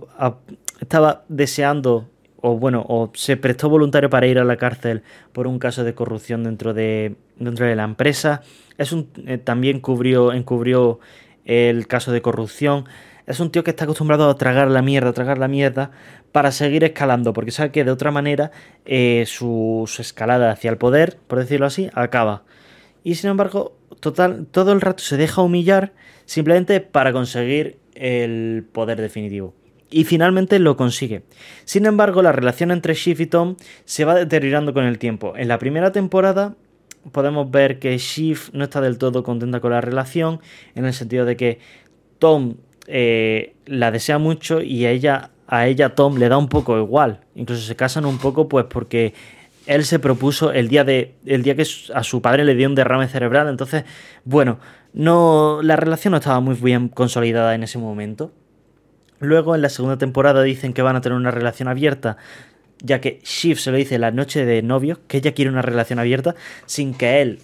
deseando, 1.29 2.09
o 2.41 2.57
bueno, 2.57 2.85
o 2.87 3.11
se 3.13 3.37
prestó 3.37 3.69
voluntario 3.69 4.09
para 4.09 4.27
ir 4.27 4.39
a 4.39 4.43
la 4.43 4.57
cárcel 4.57 5.03
por 5.31 5.47
un 5.47 5.59
caso 5.59 5.83
de 5.83 5.93
corrupción 5.93 6.43
dentro 6.43 6.73
de, 6.73 7.15
dentro 7.37 7.65
de 7.65 7.75
la 7.75 7.83
empresa. 7.83 8.41
Es 8.77 8.91
un, 8.91 9.09
eh, 9.25 9.37
también 9.37 9.79
cubrió, 9.79 10.33
encubrió 10.33 10.99
el 11.45 11.87
caso 11.87 12.11
de 12.11 12.21
corrupción. 12.21 12.85
Es 13.25 13.39
un 13.39 13.49
tío 13.51 13.63
que 13.63 13.71
está 13.71 13.85
acostumbrado 13.85 14.29
a 14.29 14.35
tragar 14.35 14.69
la 14.69 14.81
mierda, 14.81 15.09
a 15.09 15.13
tragar 15.13 15.37
la 15.37 15.47
mierda, 15.47 15.91
para 16.31 16.51
seguir 16.51 16.83
escalando, 16.83 17.33
porque 17.33 17.51
sabe 17.51 17.71
que 17.71 17.83
de 17.83 17.91
otra 17.91 18.11
manera 18.11 18.51
eh, 18.85 19.23
su 19.25 19.89
escalada 19.97 20.51
hacia 20.51 20.69
el 20.69 20.77
poder, 20.77 21.17
por 21.27 21.39
decirlo 21.39 21.65
así, 21.65 21.89
acaba. 21.93 22.43
Y 23.03 23.15
sin 23.15 23.29
embargo, 23.29 23.74
total, 23.99 24.47
todo 24.51 24.71
el 24.71 24.81
rato 24.81 25.03
se 25.03 25.17
deja 25.17 25.41
humillar 25.41 25.93
simplemente 26.25 26.81
para 26.81 27.13
conseguir 27.13 27.77
el 27.93 28.65
poder 28.71 28.99
definitivo. 29.01 29.53
Y 29.89 30.03
finalmente 30.03 30.59
lo 30.59 30.75
consigue. 30.75 31.23
Sin 31.63 31.85
embargo, 31.85 32.21
la 32.21 32.31
relación 32.31 32.71
entre 32.71 32.95
Shiv 32.95 33.21
y 33.21 33.25
Tom 33.27 33.55
se 33.85 34.03
va 34.03 34.15
deteriorando 34.15 34.73
con 34.73 34.83
el 34.85 34.97
tiempo. 34.97 35.33
En 35.37 35.47
la 35.47 35.59
primera 35.59 35.91
temporada 35.91 36.55
podemos 37.11 37.49
ver 37.51 37.79
que 37.79 37.97
Shiv 37.97 38.49
no 38.53 38.63
está 38.63 38.81
del 38.81 38.97
todo 38.97 39.23
contenta 39.23 39.59
con 39.59 39.71
la 39.71 39.81
relación, 39.81 40.41
en 40.73 40.85
el 40.85 40.93
sentido 40.93 41.25
de 41.25 41.37
que 41.37 41.59
Tom 42.19 42.55
eh, 42.87 43.55
la 43.65 43.91
desea 43.91 44.17
mucho 44.17 44.61
y 44.61 44.85
a 44.85 44.91
ella, 44.91 45.31
a 45.47 45.67
ella 45.67 45.95
Tom 45.95 46.17
le 46.17 46.29
da 46.29 46.37
un 46.37 46.49
poco 46.49 46.77
igual. 46.79 47.21
Incluso 47.35 47.61
se 47.61 47.75
casan 47.75 48.05
un 48.05 48.17
poco 48.17 48.49
pues 48.49 48.65
porque 48.65 49.13
él 49.65 49.85
se 49.85 49.99
propuso 49.99 50.51
el 50.51 50.67
día 50.67 50.83
de 50.83 51.15
el 51.25 51.43
día 51.43 51.55
que 51.55 51.65
a 51.93 52.03
su 52.03 52.21
padre 52.21 52.43
le 52.45 52.55
dio 52.55 52.67
un 52.67 52.75
derrame 52.75 53.07
cerebral, 53.07 53.47
entonces, 53.47 53.83
bueno, 54.23 54.59
no 54.93 55.61
la 55.63 55.75
relación 55.75 56.11
no 56.11 56.17
estaba 56.17 56.39
muy 56.39 56.55
bien 56.55 56.89
consolidada 56.89 57.55
en 57.55 57.63
ese 57.63 57.77
momento. 57.77 58.31
Luego 59.19 59.55
en 59.55 59.61
la 59.61 59.69
segunda 59.69 59.97
temporada 59.97 60.43
dicen 60.43 60.73
que 60.73 60.81
van 60.81 60.95
a 60.95 61.01
tener 61.01 61.17
una 61.17 61.31
relación 61.31 61.67
abierta, 61.67 62.17
ya 62.79 63.01
que 63.01 63.21
Shiv 63.23 63.57
se 63.59 63.71
lo 63.71 63.77
dice 63.77 63.97
la 63.97 64.11
noche 64.11 64.45
de 64.45 64.61
novios, 64.61 64.99
que 65.07 65.17
ella 65.17 65.33
quiere 65.33 65.49
una 65.49 65.61
relación 65.61 65.99
abierta 65.99 66.35
sin 66.65 66.93
que 66.93 67.21
él 67.21 67.39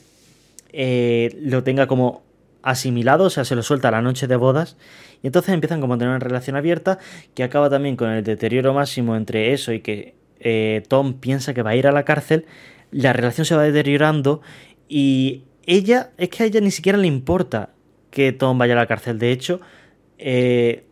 eh, 0.73 1.35
lo 1.41 1.63
tenga 1.63 1.87
como 1.87 2.23
asimilado, 2.63 3.25
o 3.25 3.29
sea, 3.29 3.45
se 3.45 3.55
lo 3.55 3.63
suelta 3.63 3.89
la 3.91 4.01
noche 4.01 4.27
de 4.27 4.35
bodas. 4.35 4.77
Y 5.23 5.27
entonces 5.27 5.53
empiezan 5.53 5.81
como 5.81 5.95
a 5.95 5.97
tener 5.97 6.09
una 6.09 6.19
relación 6.19 6.55
abierta 6.55 6.99
que 7.33 7.43
acaba 7.43 7.69
también 7.69 7.95
con 7.95 8.09
el 8.09 8.23
deterioro 8.23 8.73
máximo 8.73 9.15
entre 9.15 9.53
eso 9.53 9.71
y 9.71 9.79
que 9.79 10.15
eh, 10.41 10.83
Tom 10.87 11.13
piensa 11.19 11.53
que 11.53 11.61
va 11.61 11.71
a 11.71 11.75
ir 11.75 11.87
a 11.87 11.91
la 11.91 12.03
cárcel. 12.03 12.45
La 12.91 13.13
relación 13.13 13.45
se 13.45 13.55
va 13.55 13.63
deteriorando 13.63 14.41
y 14.89 15.43
ella, 15.65 16.11
es 16.17 16.29
que 16.29 16.43
a 16.43 16.45
ella 16.45 16.59
ni 16.59 16.71
siquiera 16.71 16.97
le 16.97 17.07
importa 17.07 17.69
que 18.09 18.33
Tom 18.33 18.57
vaya 18.57 18.73
a 18.73 18.77
la 18.77 18.87
cárcel. 18.87 19.19
De 19.19 19.31
hecho, 19.31 19.61
eh, 20.17 20.85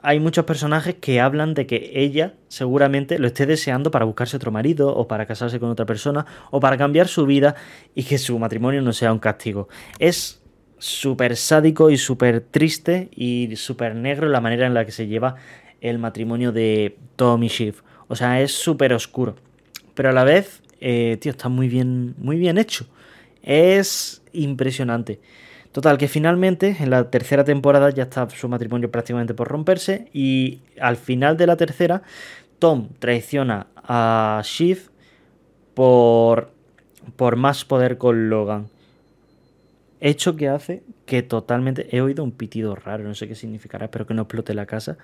hay 0.00 0.18
muchos 0.18 0.44
personajes 0.44 0.96
que 0.96 1.20
hablan 1.20 1.54
de 1.54 1.66
que 1.66 1.92
ella 1.94 2.34
seguramente 2.48 3.18
lo 3.18 3.26
esté 3.26 3.46
deseando 3.46 3.90
para 3.90 4.04
buscarse 4.04 4.36
otro 4.36 4.50
marido 4.50 4.94
o 4.94 5.06
para 5.06 5.26
casarse 5.26 5.60
con 5.60 5.70
otra 5.70 5.86
persona 5.86 6.26
o 6.50 6.60
para 6.60 6.76
cambiar 6.76 7.08
su 7.08 7.26
vida 7.26 7.54
y 7.94 8.04
que 8.04 8.18
su 8.18 8.38
matrimonio 8.38 8.82
no 8.82 8.92
sea 8.92 9.12
un 9.12 9.18
castigo. 9.18 9.68
Es 9.98 10.42
súper 10.78 11.36
sádico 11.36 11.90
y 11.90 11.96
súper 11.96 12.40
triste 12.40 13.08
y 13.14 13.54
súper 13.54 13.94
negro 13.94 14.28
la 14.28 14.40
manera 14.40 14.66
en 14.66 14.74
la 14.74 14.84
que 14.84 14.90
se 14.90 15.06
lleva 15.06 15.36
el 15.80 15.98
matrimonio 15.98 16.50
de 16.50 16.96
Tom 17.16 17.42
y 17.44 17.48
Shiv. 17.48 17.82
O 18.12 18.14
sea, 18.14 18.42
es 18.42 18.52
súper 18.52 18.92
oscuro. 18.92 19.36
Pero 19.94 20.10
a 20.10 20.12
la 20.12 20.22
vez, 20.22 20.60
eh, 20.82 21.16
tío, 21.18 21.32
está 21.32 21.48
muy 21.48 21.66
bien, 21.66 22.14
muy 22.18 22.36
bien 22.36 22.58
hecho. 22.58 22.84
Es 23.42 24.20
impresionante. 24.34 25.18
Total, 25.72 25.96
que 25.96 26.08
finalmente 26.08 26.76
en 26.78 26.90
la 26.90 27.10
tercera 27.10 27.42
temporada 27.42 27.88
ya 27.88 28.02
está 28.02 28.28
su 28.28 28.50
matrimonio 28.50 28.90
prácticamente 28.90 29.32
por 29.32 29.48
romperse 29.48 30.10
y 30.12 30.60
al 30.78 30.98
final 30.98 31.38
de 31.38 31.46
la 31.46 31.56
tercera 31.56 32.02
Tom 32.58 32.90
traiciona 32.98 33.68
a 33.76 34.42
Shiv 34.44 34.90
por, 35.72 36.50
por 37.16 37.36
más 37.36 37.64
poder 37.64 37.96
con 37.96 38.28
Logan. 38.28 38.68
Hecho 40.00 40.36
que 40.36 40.50
hace 40.50 40.82
que 41.06 41.22
totalmente... 41.22 41.88
He 41.96 42.02
oído 42.02 42.22
un 42.22 42.32
pitido 42.32 42.74
raro, 42.74 43.04
no 43.04 43.14
sé 43.14 43.26
qué 43.26 43.34
significará, 43.34 43.86
espero 43.86 44.06
que 44.06 44.12
no 44.12 44.20
explote 44.20 44.52
la 44.52 44.66
casa. 44.66 44.98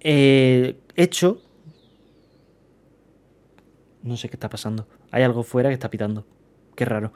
Eh, 0.00 0.76
hecho... 0.96 1.40
No 4.04 4.16
sé 4.16 4.28
qué 4.28 4.36
está 4.36 4.48
pasando. 4.48 4.86
Hay 5.10 5.24
algo 5.24 5.42
fuera 5.42 5.70
que 5.70 5.74
está 5.74 5.90
pitando. 5.90 6.24
Qué 6.76 6.84
raro. 6.84 7.12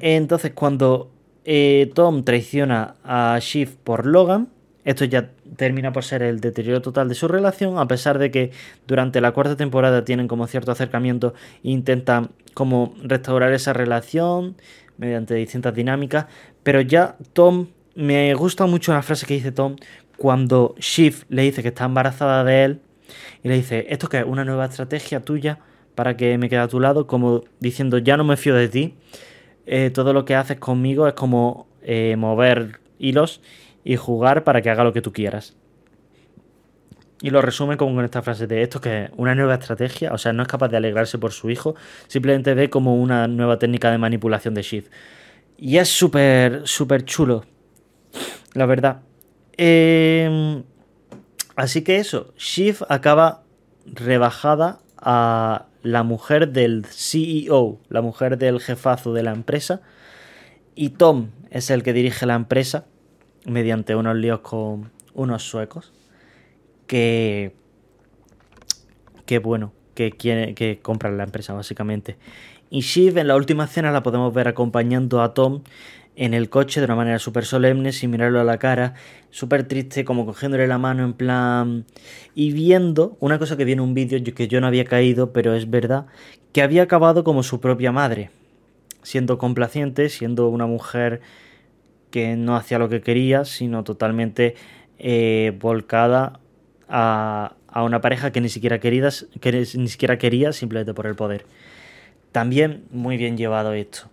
Entonces, 0.00 0.52
cuando 0.52 1.10
eh, 1.44 1.90
Tom 1.94 2.22
traiciona 2.24 2.96
a 3.04 3.38
Shiv 3.40 3.76
por 3.78 4.04
Logan, 4.04 4.48
Esto 4.86 5.04
ya 5.04 5.32
termina 5.56 5.92
por 5.92 6.04
ser 6.04 6.22
el 6.22 6.38
deterioro 6.38 6.80
total 6.80 7.08
de 7.08 7.16
su 7.16 7.26
relación, 7.26 7.76
a 7.76 7.88
pesar 7.88 8.20
de 8.20 8.30
que 8.30 8.52
durante 8.86 9.20
la 9.20 9.32
cuarta 9.32 9.56
temporada 9.56 10.04
tienen 10.04 10.28
como 10.28 10.46
cierto 10.46 10.70
acercamiento 10.70 11.34
e 11.64 11.70
intentan 11.70 12.30
como 12.54 12.94
restaurar 13.02 13.52
esa 13.52 13.72
relación 13.72 14.54
mediante 14.96 15.34
distintas 15.34 15.74
dinámicas, 15.74 16.26
pero 16.62 16.80
ya 16.80 17.16
Tom, 17.32 17.66
me 17.96 18.32
gusta 18.34 18.66
mucho 18.66 18.92
una 18.92 19.02
frase 19.02 19.26
que 19.26 19.34
dice 19.34 19.50
Tom 19.50 19.74
cuando 20.16 20.76
Shiv 20.78 21.24
le 21.30 21.42
dice 21.42 21.62
que 21.62 21.68
está 21.68 21.84
embarazada 21.84 22.44
de 22.44 22.64
él 22.64 22.80
y 23.42 23.48
le 23.48 23.54
dice, 23.54 23.86
¿esto 23.88 24.08
qué 24.08 24.18
es? 24.18 24.24
¿Una 24.24 24.44
nueva 24.44 24.66
estrategia 24.66 25.20
tuya 25.20 25.58
para 25.94 26.16
que 26.16 26.38
me 26.38 26.48
quede 26.48 26.60
a 26.60 26.68
tu 26.68 26.80
lado? 26.80 27.06
Como 27.06 27.44
diciendo, 27.60 27.98
ya 27.98 28.16
no 28.16 28.24
me 28.24 28.36
fío 28.36 28.54
de 28.54 28.68
ti, 28.68 28.94
eh, 29.66 29.90
todo 29.90 30.12
lo 30.12 30.24
que 30.24 30.34
haces 30.34 30.58
conmigo 30.58 31.08
es 31.08 31.14
como 31.14 31.66
eh, 31.82 32.14
mover 32.16 32.80
hilos 32.98 33.40
y 33.84 33.96
jugar 33.96 34.44
para 34.44 34.62
que 34.62 34.70
haga 34.70 34.84
lo 34.84 34.92
que 34.92 35.02
tú 35.02 35.12
quieras. 35.12 35.56
Y 37.22 37.30
lo 37.30 37.40
resume 37.40 37.76
como 37.76 37.94
con 37.94 38.04
esta 38.04 38.22
frase 38.22 38.46
de 38.46 38.62
esto 38.62 38.80
que 38.80 39.04
es 39.04 39.10
una 39.16 39.34
nueva 39.34 39.54
estrategia, 39.54 40.12
o 40.12 40.18
sea, 40.18 40.32
no 40.32 40.42
es 40.42 40.48
capaz 40.48 40.68
de 40.68 40.76
alegrarse 40.76 41.18
por 41.18 41.32
su 41.32 41.50
hijo, 41.50 41.74
simplemente 42.08 42.54
ve 42.54 42.68
como 42.68 42.94
una 42.94 43.26
nueva 43.26 43.58
técnica 43.58 43.90
de 43.90 43.98
manipulación 43.98 44.54
de 44.54 44.62
Shiv. 44.62 44.90
Y 45.56 45.78
es 45.78 45.88
súper, 45.88 46.62
súper 46.64 47.04
chulo, 47.04 47.44
la 48.52 48.66
verdad. 48.66 49.00
Eh, 49.56 50.62
así 51.56 51.82
que 51.82 51.96
eso, 51.96 52.32
Shiv 52.36 52.84
acaba 52.88 53.42
rebajada 53.86 54.80
a 54.98 55.66
la 55.82 56.02
mujer 56.02 56.48
del 56.48 56.84
CEO, 56.84 57.78
la 57.88 58.02
mujer 58.02 58.38
del 58.38 58.60
jefazo 58.60 59.12
de 59.12 59.22
la 59.22 59.32
empresa, 59.32 59.80
y 60.74 60.90
Tom 60.90 61.30
es 61.50 61.70
el 61.70 61.82
que 61.82 61.92
dirige 61.92 62.26
la 62.26 62.34
empresa 62.34 62.84
mediante 63.46 63.94
unos 63.94 64.16
líos 64.16 64.40
con 64.40 64.90
unos 65.14 65.42
suecos 65.42 65.92
que 66.86 67.54
que 69.24 69.38
bueno, 69.38 69.72
que 69.94 70.12
quiere 70.12 70.54
que 70.54 70.78
compran 70.80 71.16
la 71.16 71.24
empresa 71.24 71.52
básicamente. 71.52 72.16
Y 72.70 72.80
Shiv 72.80 73.18
en 73.18 73.28
la 73.28 73.36
última 73.36 73.64
escena 73.64 73.90
la 73.90 74.02
podemos 74.02 74.32
ver 74.32 74.48
acompañando 74.48 75.22
a 75.22 75.34
Tom 75.34 75.62
en 76.16 76.32
el 76.32 76.48
coche 76.48 76.80
de 76.80 76.86
una 76.86 76.96
manera 76.96 77.18
súper 77.18 77.44
solemne, 77.44 77.92
sin 77.92 78.10
mirarlo 78.10 78.40
a 78.40 78.44
la 78.44 78.58
cara, 78.58 78.94
súper 79.30 79.68
triste, 79.68 80.04
como 80.04 80.24
cogiéndole 80.24 80.66
la 80.66 80.78
mano 80.78 81.04
en 81.04 81.12
plan... 81.12 81.84
Y 82.34 82.52
viendo 82.52 83.16
una 83.20 83.38
cosa 83.38 83.56
que 83.56 83.64
viene 83.66 83.82
en 83.82 83.88
un 83.88 83.94
vídeo 83.94 84.18
que 84.34 84.48
yo 84.48 84.60
no 84.60 84.66
había 84.66 84.86
caído, 84.86 85.32
pero 85.32 85.54
es 85.54 85.70
verdad, 85.70 86.06
que 86.52 86.62
había 86.62 86.82
acabado 86.82 87.22
como 87.22 87.42
su 87.42 87.60
propia 87.60 87.92
madre, 87.92 88.30
siendo 89.02 89.36
complaciente, 89.36 90.08
siendo 90.08 90.48
una 90.48 90.66
mujer 90.66 91.20
que 92.10 92.34
no 92.34 92.56
hacía 92.56 92.78
lo 92.78 92.88
que 92.88 93.02
quería, 93.02 93.44
sino 93.44 93.84
totalmente 93.84 94.54
eh, 94.98 95.54
volcada 95.60 96.40
a, 96.88 97.56
a, 97.68 97.84
una 97.84 98.00
pareja 98.00 98.32
que 98.32 98.40
ni 98.40 98.48
siquiera, 98.48 98.80
queridas, 98.80 99.26
que 99.40 99.52
ni 99.52 99.88
siquiera 99.88 100.16
quería 100.16 100.52
simplemente 100.52 100.94
por 100.94 101.06
el 101.06 101.14
poder. 101.14 101.44
También 102.32 102.84
muy 102.90 103.18
bien 103.18 103.36
llevado 103.36 103.74
esto. 103.74 104.08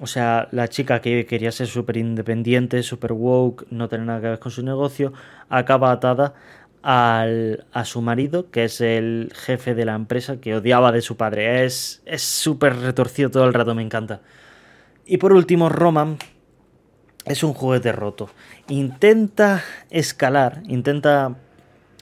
O 0.00 0.06
sea, 0.06 0.48
la 0.52 0.68
chica 0.68 1.00
que 1.00 1.26
quería 1.26 1.50
ser 1.50 1.66
súper 1.66 1.96
independiente, 1.96 2.82
súper 2.82 3.12
woke, 3.12 3.66
no 3.70 3.88
tener 3.88 4.06
nada 4.06 4.20
que 4.20 4.28
ver 4.28 4.38
con 4.38 4.52
su 4.52 4.62
negocio, 4.62 5.12
acaba 5.48 5.90
atada 5.90 6.34
al, 6.82 7.66
a 7.72 7.84
su 7.84 8.00
marido, 8.00 8.50
que 8.50 8.64
es 8.64 8.80
el 8.80 9.32
jefe 9.34 9.74
de 9.74 9.84
la 9.84 9.94
empresa, 9.94 10.40
que 10.40 10.54
odiaba 10.54 10.92
de 10.92 11.02
su 11.02 11.16
padre. 11.16 11.64
Es 11.64 12.00
súper 12.16 12.76
retorcido 12.76 13.30
todo 13.30 13.44
el 13.46 13.54
rato, 13.54 13.74
me 13.74 13.82
encanta. 13.82 14.20
Y 15.04 15.16
por 15.16 15.32
último, 15.32 15.68
Roman 15.68 16.18
es 17.24 17.42
un 17.42 17.52
juguete 17.52 17.92
roto. 17.92 18.30
Intenta 18.68 19.62
escalar, 19.90 20.62
intenta 20.68 21.36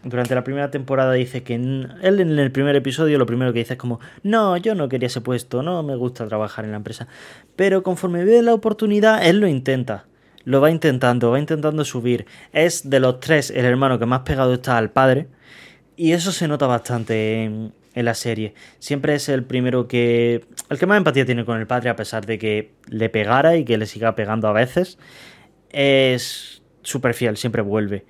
durante 0.04 0.34
la 0.34 0.44
primera 0.44 0.70
temporada 0.70 1.12
dice 1.12 1.42
que 1.42 1.54
él 1.54 1.90
en 2.02 2.38
el 2.38 2.52
primer 2.52 2.76
episodio 2.76 3.18
lo 3.18 3.26
primero 3.26 3.52
que 3.52 3.58
dice 3.58 3.74
es 3.74 3.78
como, 3.78 4.00
no, 4.22 4.56
yo 4.56 4.74
no 4.74 4.88
quería 4.88 5.08
ese 5.08 5.20
puesto, 5.20 5.62
no 5.62 5.82
me 5.82 5.96
gusta 5.96 6.26
trabajar 6.26 6.64
en 6.64 6.70
la 6.70 6.76
empresa. 6.76 7.08
Pero 7.56 7.82
conforme 7.82 8.24
ve 8.24 8.42
la 8.42 8.54
oportunidad, 8.54 9.26
él 9.26 9.40
lo 9.40 9.48
intenta. 9.48 10.06
Lo 10.44 10.60
va 10.60 10.70
intentando, 10.70 11.30
va 11.30 11.40
intentando 11.40 11.84
subir. 11.84 12.26
Es 12.52 12.88
de 12.88 13.00
los 13.00 13.20
tres 13.20 13.50
el 13.50 13.64
hermano 13.64 13.98
que 13.98 14.06
más 14.06 14.20
pegado 14.20 14.54
está 14.54 14.78
al 14.78 14.90
padre. 14.90 15.28
Y 15.96 16.12
eso 16.12 16.30
se 16.30 16.46
nota 16.46 16.66
bastante 16.66 17.42
en, 17.44 17.72
la 17.94 18.14
serie. 18.14 18.54
Siempre 18.78 19.16
es 19.16 19.28
el 19.28 19.42
primero 19.42 19.88
que... 19.88 20.46
El 20.70 20.78
que 20.78 20.86
más 20.86 20.96
empatía 20.96 21.26
tiene 21.26 21.44
con 21.44 21.58
el 21.58 21.66
padre 21.66 21.90
a 21.90 21.96
pesar 21.96 22.24
de 22.24 22.38
que 22.38 22.70
le 22.86 23.08
pegara 23.08 23.56
y 23.56 23.64
que 23.64 23.76
le 23.76 23.86
siga 23.86 24.14
pegando 24.14 24.46
a 24.46 24.52
veces. 24.52 24.98
Es 25.70 26.62
súper 26.82 27.14
fiel, 27.14 27.36
siempre 27.36 27.60
vuelve. 27.60 28.06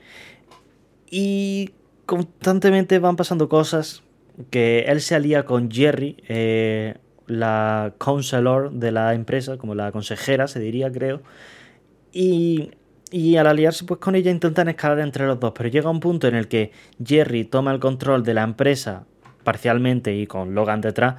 Y 1.10 1.70
constantemente 2.08 2.98
van 3.00 3.16
pasando 3.16 3.50
cosas 3.50 4.02
que 4.48 4.86
él 4.88 5.02
se 5.02 5.14
alía 5.14 5.44
con 5.44 5.70
Jerry, 5.70 6.16
eh, 6.26 6.94
la 7.26 7.92
counselor 7.98 8.72
de 8.72 8.92
la 8.92 9.12
empresa, 9.12 9.58
como 9.58 9.74
la 9.74 9.92
consejera, 9.92 10.48
se 10.48 10.58
diría, 10.58 10.90
creo. 10.90 11.20
Y, 12.10 12.70
y, 13.10 13.36
al 13.36 13.46
aliarse 13.46 13.84
pues 13.84 14.00
con 14.00 14.14
ella 14.14 14.30
intentan 14.30 14.70
escalar 14.70 15.00
entre 15.00 15.26
los 15.26 15.38
dos, 15.38 15.52
pero 15.54 15.68
llega 15.68 15.90
un 15.90 16.00
punto 16.00 16.26
en 16.26 16.34
el 16.34 16.48
que 16.48 16.72
Jerry 17.04 17.44
toma 17.44 17.72
el 17.72 17.78
control 17.78 18.22
de 18.22 18.32
la 18.32 18.42
empresa 18.42 19.04
parcialmente 19.44 20.16
y 20.16 20.26
con 20.26 20.54
Logan 20.54 20.80
detrás, 20.80 21.16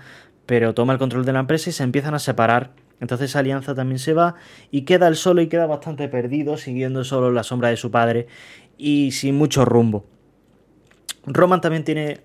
pero 0.48 0.74
toma 0.74 0.94
el 0.94 1.00
control 1.00 1.24
de 1.24 1.34
la 1.34 1.42
empresa 1.42 1.70
y 1.70 1.74
se 1.74 1.84
empiezan 1.84 2.16
a 2.16 2.20
separar. 2.20 2.72
Entonces 3.00 3.30
esa 3.30 3.40
alianza 3.40 3.76
también 3.76 4.00
se 4.00 4.14
va 4.14 4.34
y 4.72 4.86
queda 4.86 5.08
él 5.08 5.16
solo 5.16 5.44
y 5.44 5.50
queda 5.50 5.68
bastante 5.68 6.08
perdido, 6.08 6.58
siguiendo 6.58 7.04
solo 7.04 7.32
la 7.32 7.44
sombra 7.44 7.70
de 7.70 7.78
su 7.78 7.92
padre 7.92 8.26
y 8.76 9.12
sin 9.12 9.36
mucho 9.36 9.66
rumbo. 9.66 10.08
Roman 11.30 11.62
también 11.62 11.84
tiene. 11.84 12.22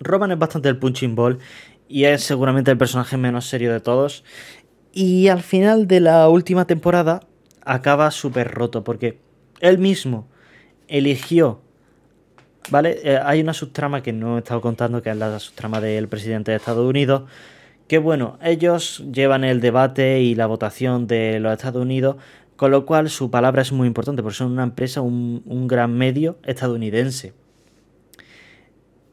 Roman 0.00 0.32
es 0.32 0.38
bastante 0.38 0.68
el 0.68 0.78
punching 0.78 1.14
ball 1.14 1.38
y 1.88 2.04
es 2.04 2.22
seguramente 2.24 2.70
el 2.70 2.76
personaje 2.76 3.16
menos 3.16 3.46
serio 3.46 3.72
de 3.72 3.80
todos. 3.80 4.24
Y 4.92 5.28
al 5.28 5.42
final 5.42 5.86
de 5.86 6.00
la 6.00 6.28
última 6.28 6.66
temporada 6.66 7.20
acaba 7.64 8.10
súper 8.10 8.50
roto 8.50 8.84
porque 8.84 9.20
él 9.60 9.78
mismo 9.78 10.28
eligió. 10.88 11.60
¿Vale? 12.70 12.98
Eh, 13.04 13.20
hay 13.22 13.40
una 13.40 13.52
subtrama 13.52 14.02
que 14.02 14.12
no 14.12 14.36
he 14.36 14.38
estado 14.38 14.60
contando, 14.60 15.02
que 15.02 15.10
es 15.10 15.16
la 15.16 15.38
subtrama 15.38 15.80
del 15.80 16.08
presidente 16.08 16.50
de 16.50 16.56
Estados 16.56 16.88
Unidos. 16.88 17.24
Que 17.86 17.98
bueno, 17.98 18.38
ellos 18.42 19.04
llevan 19.12 19.44
el 19.44 19.60
debate 19.60 20.22
y 20.22 20.34
la 20.34 20.46
votación 20.46 21.06
de 21.06 21.38
los 21.40 21.52
Estados 21.52 21.82
Unidos, 21.82 22.16
con 22.56 22.70
lo 22.70 22.86
cual 22.86 23.10
su 23.10 23.30
palabra 23.30 23.60
es 23.60 23.72
muy 23.72 23.86
importante, 23.86 24.22
porque 24.22 24.38
son 24.38 24.52
una 24.52 24.62
empresa, 24.62 25.02
un, 25.02 25.42
un 25.44 25.68
gran 25.68 25.92
medio 25.92 26.38
estadounidense 26.44 27.34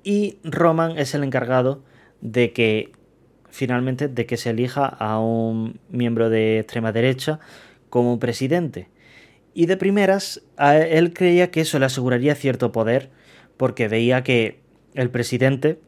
y 0.04 0.38
Roman 0.44 0.98
es 0.98 1.14
el 1.16 1.24
encargado 1.24 1.82
de 2.22 2.54
que 2.54 2.92
finalmente 3.50 4.08
de 4.08 4.26
que 4.26 4.38
se 4.38 4.52
elija 4.52 4.86
a 4.86 5.20
un 5.20 5.80
miembro 5.90 6.30
de 6.30 6.60
extrema 6.60 6.92
derecha 6.92 7.40
como 7.90 8.20
presidente. 8.20 8.88
Y 9.54 9.66
de 9.66 9.78
primeras, 9.78 10.42
él 10.58 11.14
creía 11.14 11.52
que 11.52 11.62
eso 11.62 11.78
le 11.78 11.86
aseguraría 11.86 12.36
cierto 12.36 12.72
poder, 12.72 13.10
porque 13.58 13.90
veía 13.90 14.24
que 14.24 14.62
el 14.94 15.10
presidente 15.10 15.80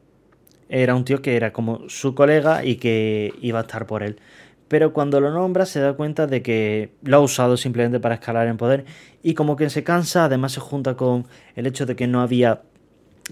era 0.69 0.95
un 0.95 1.06
tío 1.06 1.21
que 1.21 1.36
era 1.38 1.54
como 1.54 1.88
su 1.88 2.13
colega 2.13 2.65
y 2.65 2.76
que 2.76 3.34
iba 3.41 3.60
a 3.60 3.62
estar 3.63 3.88
por 3.88 4.04
él. 4.04 4.19
Pero 4.67 4.91
cuando 4.91 5.21
lo 5.21 5.32
nombra 5.32 5.65
se 5.65 5.80
da 5.80 5.93
cuenta 5.93 6.28
de 6.28 6.41
que 6.41 6.91
lo 7.04 7.17
ha 7.17 7.19
usado 7.19 7.58
simplemente 7.58 7.99
para 7.99 8.15
escalar 8.15 8.47
en 8.47 8.58
poder 8.58 8.86
y 9.21 9.34
como 9.34 9.56
que 9.56 9.69
se 9.69 9.84
cansa, 9.84 10.26
además 10.26 10.54
se 10.54 10.60
junta 10.60 10.95
con 10.95 11.28
el 11.56 11.67
hecho 11.67 11.86
de 11.86 11.95
que 11.95 12.08
no 12.08 12.21
había 12.21 12.63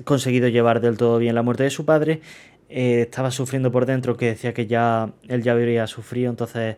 conseguido 0.04 0.48
llevar 0.48 0.82
del 0.82 0.98
todo 0.98 1.18
bien 1.18 1.36
la 1.36 1.42
muerte 1.42 1.64
de 1.64 1.70
su 1.70 1.86
padre. 1.86 2.22
Eh, 2.70 3.02
estaba 3.02 3.32
sufriendo 3.32 3.72
por 3.72 3.86
dentro, 3.86 4.16
que 4.16 4.28
decía 4.28 4.54
que 4.54 4.66
ya 4.66 5.12
él 5.28 5.44
ya 5.44 5.52
habría 5.52 5.88
sufrido, 5.88 6.30
entonces 6.30 6.78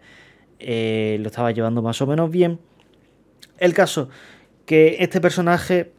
eh, 0.60 1.18
lo 1.22 1.28
estaba 1.28 1.52
llevando 1.52 1.82
más 1.82 2.02
o 2.02 2.08
menos 2.08 2.32
bien. 2.32 2.60
El 3.60 3.74
caso, 3.74 4.10
que 4.66 4.98
este 5.00 5.22
personaje 5.22 5.92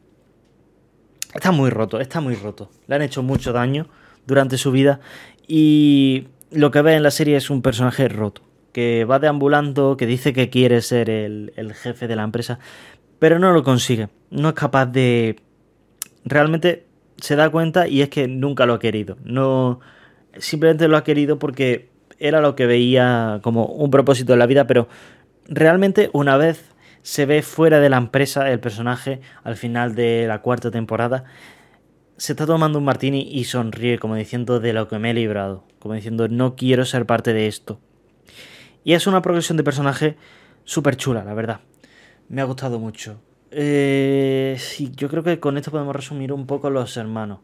está 1.33 1.53
muy 1.53 1.71
roto, 1.71 2.01
está 2.01 2.21
muy 2.21 2.35
roto. 2.35 2.71
Le 2.89 2.97
han 2.97 3.03
hecho 3.03 3.23
mucho 3.23 3.53
daño 3.53 3.89
durante 4.27 4.59
su 4.59 4.73
vida 4.73 5.01
y 5.47 6.29
lo 6.51 6.71
que 6.71 6.83
ve 6.83 6.95
en 6.95 7.03
la 7.03 7.11
serie 7.11 7.37
es 7.37 7.51
un 7.51 7.63
personaje 7.63 8.09
roto, 8.09 8.43
que 8.73 9.05
va 9.05 9.21
deambulando, 9.21 9.97
que 9.97 10.07
dice 10.07 10.33
que 10.33 10.51
quiere 10.51 10.81
ser 10.83 11.11
el, 11.11 11.53
el 11.57 11.73
jefe 11.75 12.09
de 12.09 12.17
la 12.17 12.25
empresa, 12.25 12.59
pero 13.21 13.39
no 13.39 13.53
lo 13.53 13.63
consigue. 13.63 14.09
No 14.31 14.49
es 14.49 14.55
capaz 14.55 14.87
de... 14.87 15.37
Realmente 16.25 16.87
se 17.19 17.37
da 17.37 17.51
cuenta 17.51 17.89
y 17.89 18.03
es 18.03 18.09
que 18.09 18.29
nunca 18.29 18.67
lo 18.67 18.75
ha 18.75 18.79
querido. 18.79 19.17
No, 19.25 19.81
simplemente 20.39 20.89
lo 20.89 20.97
ha 20.97 21.05
querido 21.05 21.39
porque 21.39 21.89
era 22.19 22.41
lo 22.41 22.55
que 22.55 22.67
veía 22.67 23.41
como 23.43 23.67
un 23.67 23.91
propósito 23.91 24.33
en 24.33 24.39
la 24.39 24.47
vida, 24.47 24.67
pero 24.67 24.89
realmente 25.49 26.11
una 26.13 26.37
vez 26.37 26.75
se 27.03 27.27
ve 27.27 27.43
fuera 27.43 27.81
de 27.81 27.91
la 27.91 27.99
empresa 27.99 28.51
el 28.51 28.61
personaje 28.61 29.21
al 29.43 29.57
final 29.57 29.95
de 29.95 30.27
la 30.27 30.41
cuarta 30.41 30.71
temporada, 30.71 31.25
se 32.17 32.33
está 32.33 32.47
tomando 32.47 32.79
un 32.79 32.85
martini 32.85 33.29
y 33.31 33.45
sonríe 33.45 33.99
como 33.99 34.15
diciendo 34.15 34.61
de 34.61 34.73
lo 34.73 34.89
que 34.89 34.99
me 34.99 35.11
he 35.11 35.15
librado, 35.15 35.65
como 35.79 35.95
diciendo 35.95 36.29
no 36.29 36.57
quiero 36.57 36.85
ser 36.85 37.07
parte 37.07 37.33
de 37.33 37.47
esto. 37.47 37.81
Y 38.85 38.93
es 38.93 39.07
una 39.07 39.23
progresión 39.23 39.57
de 39.57 39.65
personaje 39.65 40.17
súper 40.65 40.97
chula, 40.97 41.25
la 41.25 41.35
verdad. 41.35 41.61
Me 42.29 42.41
ha 42.41 42.45
gustado 42.45 42.79
mucho. 42.79 43.21
Eh, 43.57 44.57
sí, 44.59 44.91
yo 44.97 45.09
creo 45.09 45.23
que 45.23 45.39
con 45.39 45.57
esto 45.57 45.71
podemos 45.71 45.95
resumir 45.95 46.33
un 46.33 46.45
poco 46.45 46.71
los 46.71 46.97
hermanos. 46.97 47.39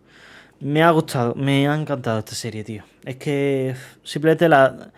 Me 0.59 0.83
ha 0.83 0.91
gustado, 0.91 1.35
me 1.37 1.69
ha 1.69 1.75
encantado 1.75 2.19
esta 2.19 2.35
serie, 2.35 2.65
tío. 2.65 2.83
Es 3.05 3.17
que 3.17 3.77
simplemente 4.03 4.49
la, 4.49 4.91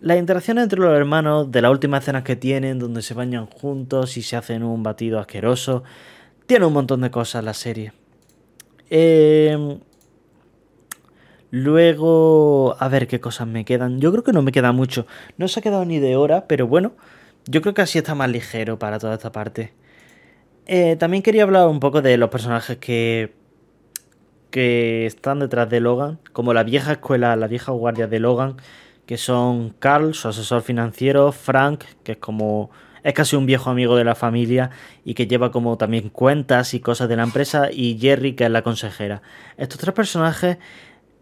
las 0.00 0.16
interacciones 0.16 0.64
entre 0.64 0.78
los 0.78 0.96
hermanos, 0.96 1.50
de 1.50 1.60
las 1.60 1.72
últimas 1.72 2.02
escenas 2.04 2.22
que 2.22 2.36
tienen, 2.36 2.78
donde 2.78 3.02
se 3.02 3.14
bañan 3.14 3.46
juntos 3.46 4.16
y 4.16 4.22
se 4.22 4.36
hacen 4.36 4.62
un 4.62 4.84
batido 4.84 5.18
asqueroso, 5.18 5.82
tiene 6.46 6.66
un 6.66 6.72
montón 6.72 7.00
de 7.00 7.10
cosas 7.10 7.42
la 7.42 7.54
serie. 7.54 7.92
Eh, 8.90 9.78
luego, 11.50 12.76
a 12.78 12.88
ver 12.88 13.08
qué 13.08 13.20
cosas 13.20 13.48
me 13.48 13.64
quedan. 13.64 14.00
Yo 14.00 14.12
creo 14.12 14.22
que 14.22 14.32
no 14.32 14.42
me 14.42 14.52
queda 14.52 14.70
mucho. 14.70 15.06
No 15.36 15.48
se 15.48 15.58
ha 15.58 15.62
quedado 15.64 15.84
ni 15.84 15.98
de 15.98 16.14
hora, 16.14 16.46
pero 16.46 16.68
bueno, 16.68 16.92
yo 17.46 17.60
creo 17.60 17.74
que 17.74 17.82
así 17.82 17.98
está 17.98 18.14
más 18.14 18.30
ligero 18.30 18.78
para 18.78 19.00
toda 19.00 19.14
esta 19.14 19.32
parte. 19.32 19.72
Eh, 20.66 20.96
también 20.96 21.22
quería 21.22 21.42
hablar 21.42 21.68
un 21.68 21.80
poco 21.80 22.02
de 22.02 22.16
los 22.16 22.30
personajes 22.30 22.78
que 22.78 23.32
que 24.54 25.04
están 25.06 25.40
detrás 25.40 25.68
de 25.68 25.80
Logan, 25.80 26.20
como 26.32 26.54
la 26.54 26.62
vieja 26.62 26.92
escuela, 26.92 27.34
la 27.34 27.48
vieja 27.48 27.72
guardia 27.72 28.06
de 28.06 28.20
Logan, 28.20 28.54
que 29.04 29.16
son 29.18 29.70
Carl, 29.80 30.14
su 30.14 30.28
asesor 30.28 30.62
financiero, 30.62 31.32
Frank, 31.32 31.82
que 32.04 32.12
es 32.12 32.18
como 32.18 32.70
es 33.02 33.14
casi 33.14 33.34
un 33.34 33.46
viejo 33.46 33.68
amigo 33.70 33.96
de 33.96 34.04
la 34.04 34.14
familia 34.14 34.70
y 35.04 35.14
que 35.14 35.26
lleva 35.26 35.50
como 35.50 35.76
también 35.76 36.08
cuentas 36.08 36.72
y 36.72 36.78
cosas 36.78 37.08
de 37.08 37.16
la 37.16 37.24
empresa, 37.24 37.68
y 37.72 37.98
Jerry, 37.98 38.34
que 38.34 38.44
es 38.44 38.50
la 38.50 38.62
consejera. 38.62 39.22
Estos 39.56 39.80
tres 39.80 39.92
personajes 39.92 40.58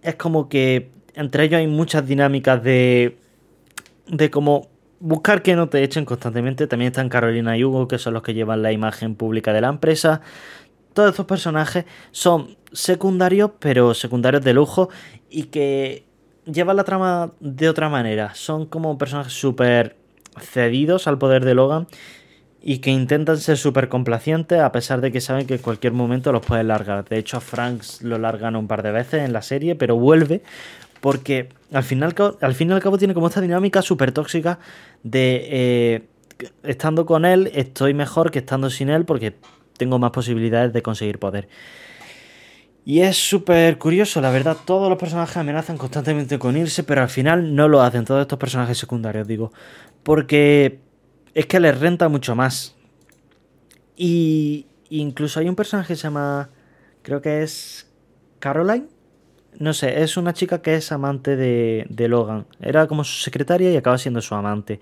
es 0.03 0.15
como 0.17 0.51
que 0.51 0.91
entre 1.15 1.45
ellos 1.45 1.59
hay 1.59 1.69
muchas 1.69 2.07
dinámicas 2.07 2.63
de 2.63 3.17
de 4.09 4.31
como 4.31 4.69
buscar 5.03 5.43
que 5.43 5.57
no 5.57 5.69
te 5.69 5.83
echen 5.83 6.05
constantemente. 6.05 6.67
También 6.67 6.93
están 6.93 7.09
Carolina 7.09 7.57
y 7.59 7.65
Hugo, 7.65 7.89
que 7.89 7.99
son 7.99 8.15
los 8.15 8.23
que 8.23 8.35
llevan 8.35 8.63
la 8.63 8.73
imagen 8.73 9.17
pública 9.17 9.53
de 9.53 9.61
la 9.61 9.69
empresa. 9.69 10.21
Todos 10.95 11.11
estos 11.11 11.27
personajes 11.27 11.85
son 12.13 12.57
secundarios, 12.73 13.51
pero 13.59 13.95
secundarios 13.95 14.45
de 14.45 14.55
lujo 14.55 14.91
y 15.29 15.45
que 15.45 16.07
llevan 16.45 16.77
la 16.77 16.85
trama 16.85 17.33
de 17.41 17.69
otra 17.69 17.89
manera. 17.89 18.35
Son 18.35 18.67
como 18.67 18.97
personajes 18.97 19.33
súper 19.33 19.97
cedidos 20.41 21.09
al 21.09 21.19
poder 21.19 21.45
de 21.45 21.55
Logan 21.55 21.89
y 22.63 22.79
que 22.79 22.91
intentan 22.91 23.39
ser 23.39 23.57
súper 23.57 23.89
complacientes 23.89 24.61
a 24.61 24.71
pesar 24.71 25.01
de 25.01 25.11
que 25.11 25.21
saben 25.21 25.47
que 25.47 25.55
en 25.55 25.63
cualquier 25.63 25.93
momento 25.95 26.31
los 26.31 26.47
pueden 26.47 26.69
largar. 26.69 27.05
De 27.05 27.19
hecho, 27.19 27.39
a 27.39 27.41
Franks 27.41 28.03
lo 28.03 28.19
largan 28.19 28.55
un 28.55 28.69
par 28.69 28.85
de 28.85 28.93
veces 28.93 29.25
en 29.25 29.33
la 29.33 29.43
serie, 29.43 29.75
pero 29.75 29.97
vuelve 29.97 30.43
porque 31.03 31.49
al 31.73 31.83
final, 31.83 32.15
al 32.41 32.55
fin 32.55 32.71
y 32.71 32.73
al 32.73 32.81
cabo 32.81 32.97
tiene 32.97 33.13
como 33.13 33.27
esta 33.27 33.41
dinámica 33.41 33.83
súper 33.83 34.13
tóxica 34.13 34.61
de 35.03 35.49
eh, 35.51 36.03
estando 36.63 37.07
con 37.07 37.25
él 37.25 37.51
estoy 37.55 37.93
mejor 37.93 38.31
que 38.31 38.39
estando 38.39 38.71
sin 38.71 38.89
él 38.89 39.05
porque 39.05 39.35
tengo 39.77 39.99
más 39.99 40.13
posibilidades 40.13 40.73
de 40.73 40.81
conseguir 40.81 41.19
poder. 41.19 41.49
Y 42.85 43.01
es 43.01 43.17
súper 43.17 43.79
curioso, 43.79 44.21
la 44.21 44.31
verdad, 44.31 44.57
todos 44.65 44.89
los 44.89 44.97
personajes 44.97 45.37
amenazan 45.37 45.77
constantemente 45.77 46.39
con 46.39 46.57
irse, 46.57 46.85
pero 46.85 47.03
al 47.03 47.09
final 47.09 47.55
no 47.55 47.67
lo 47.67 47.83
hacen, 47.83 48.05
todos 48.05 48.23
estos 48.23 48.39
personajes 48.39 48.79
secundarios, 48.79 49.27
digo. 49.27 49.53
Porque 50.05 50.79
es 51.35 51.47
que 51.47 51.59
les 51.59 51.79
renta 51.81 52.09
mucho 52.09 52.37
más. 52.37 52.77
Y 53.97 54.67
incluso 54.89 55.41
hay 55.41 55.49
un 55.49 55.57
personaje 55.57 55.95
que 55.95 55.97
se 55.97 56.03
llama, 56.03 56.51
creo 57.03 57.21
que 57.21 57.43
es 57.43 57.89
Caroline. 58.39 58.87
No 59.59 59.75
sé, 59.75 60.03
es 60.03 60.17
una 60.17 60.33
chica 60.33 60.63
que 60.63 60.75
es 60.75 60.93
amante 60.93 61.37
de, 61.37 61.87
de 61.89 62.09
Logan. 62.09 62.47
Era 62.61 62.87
como 62.87 63.05
su 63.05 63.23
secretaria 63.23 63.71
y 63.71 63.77
acaba 63.77 63.99
siendo 63.99 64.21
su 64.23 64.35
amante. 64.35 64.81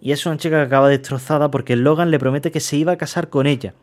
Y 0.00 0.12
es 0.12 0.24
una 0.26 0.36
chica 0.36 0.56
que 0.56 0.66
acaba 0.66 0.88
destrozada 0.88 1.50
porque 1.50 1.76
Logan 1.76 2.10
le 2.10 2.18
promete 2.18 2.50
que 2.50 2.60
se 2.60 2.76
iba 2.76 2.92
a 2.92 2.96
casar 2.96 3.28
con 3.28 3.46
ella 3.46 3.74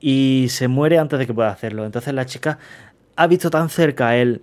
y 0.00 0.46
se 0.50 0.68
muere 0.68 0.98
antes 0.98 1.18
de 1.18 1.26
que 1.26 1.34
pueda 1.34 1.50
hacerlo. 1.50 1.84
Entonces 1.84 2.14
la 2.14 2.26
chica 2.26 2.58
ha 3.16 3.26
visto 3.26 3.50
tan 3.50 3.68
cerca 3.68 4.08
a 4.08 4.16
él 4.16 4.42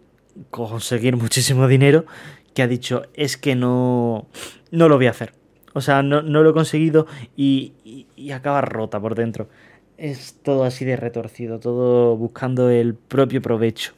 conseguir 0.50 1.16
muchísimo 1.16 1.68
dinero 1.68 2.06
que 2.54 2.64
ha 2.64 2.68
dicho 2.68 3.04
es 3.14 3.38
que 3.38 3.56
no, 3.56 4.28
no 4.72 4.90
lo 4.90 4.98
voy 4.98 5.08
a 5.08 5.12
hacer. 5.12 5.34
O 5.74 5.82
sea, 5.82 6.04
no, 6.04 6.22
lo 6.22 6.50
he 6.50 6.54
conseguido 6.54 7.08
y, 7.36 7.74
y, 8.16 8.32
acaba 8.32 8.62
rota 8.62 9.00
por 9.00 9.16
dentro. 9.16 9.50
Es 9.98 10.40
todo 10.44 10.66
así 10.66 10.86
de 10.86 10.96
retorcido, 10.98 11.60
todo 11.60 12.16
buscando 12.16 12.70
el 12.70 12.94
propio 12.94 13.42
provecho. 13.42 13.94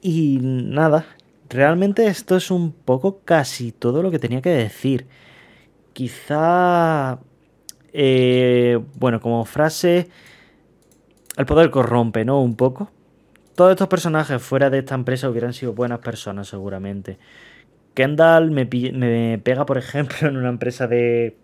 Y 0.00 0.38
nada, 0.42 1.06
realmente 1.48 2.06
esto 2.06 2.36
es 2.36 2.50
un 2.50 2.72
poco 2.72 3.20
casi 3.24 3.72
todo 3.72 4.02
lo 4.02 4.10
que 4.10 4.18
tenía 4.18 4.40
que 4.42 4.50
decir. 4.50 5.06
Quizá, 5.92 7.18
eh, 7.92 8.78
bueno, 8.94 9.20
como 9.20 9.44
frase, 9.44 10.08
el 11.36 11.46
poder 11.46 11.70
corrompe, 11.70 12.24
¿no? 12.24 12.40
Un 12.40 12.56
poco. 12.56 12.90
Todos 13.54 13.72
estos 13.72 13.88
personajes 13.88 14.40
fuera 14.40 14.70
de 14.70 14.78
esta 14.78 14.94
empresa 14.94 15.28
hubieran 15.28 15.52
sido 15.52 15.72
buenas 15.72 15.98
personas, 15.98 16.48
seguramente. 16.48 17.18
Kendall 17.94 18.52
me, 18.52 18.66
pega, 19.42 19.66
por 19.66 19.78
ejemplo, 19.78 20.16
en 20.28 20.36
una 20.36 20.48
empresa 20.48 20.86
de. 20.86 21.36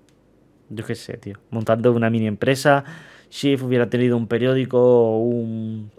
Yo 0.71 0.85
qué 0.85 0.95
sé, 0.95 1.17
tío. 1.17 1.39
Montando 1.51 1.93
una 1.93 2.11
mini 2.11 2.29
empresa. 2.29 2.85
Shift 3.31 3.65
hubiera 3.65 3.91
tenido 3.91 4.17
un 4.17 4.29
periódico 4.29 4.79
o 4.81 5.19
un, 5.19 5.91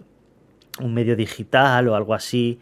un 0.80 0.94
medio 0.94 1.16
digital 1.16 1.88
o 1.88 1.96
algo 1.96 2.14
así. 2.14 2.58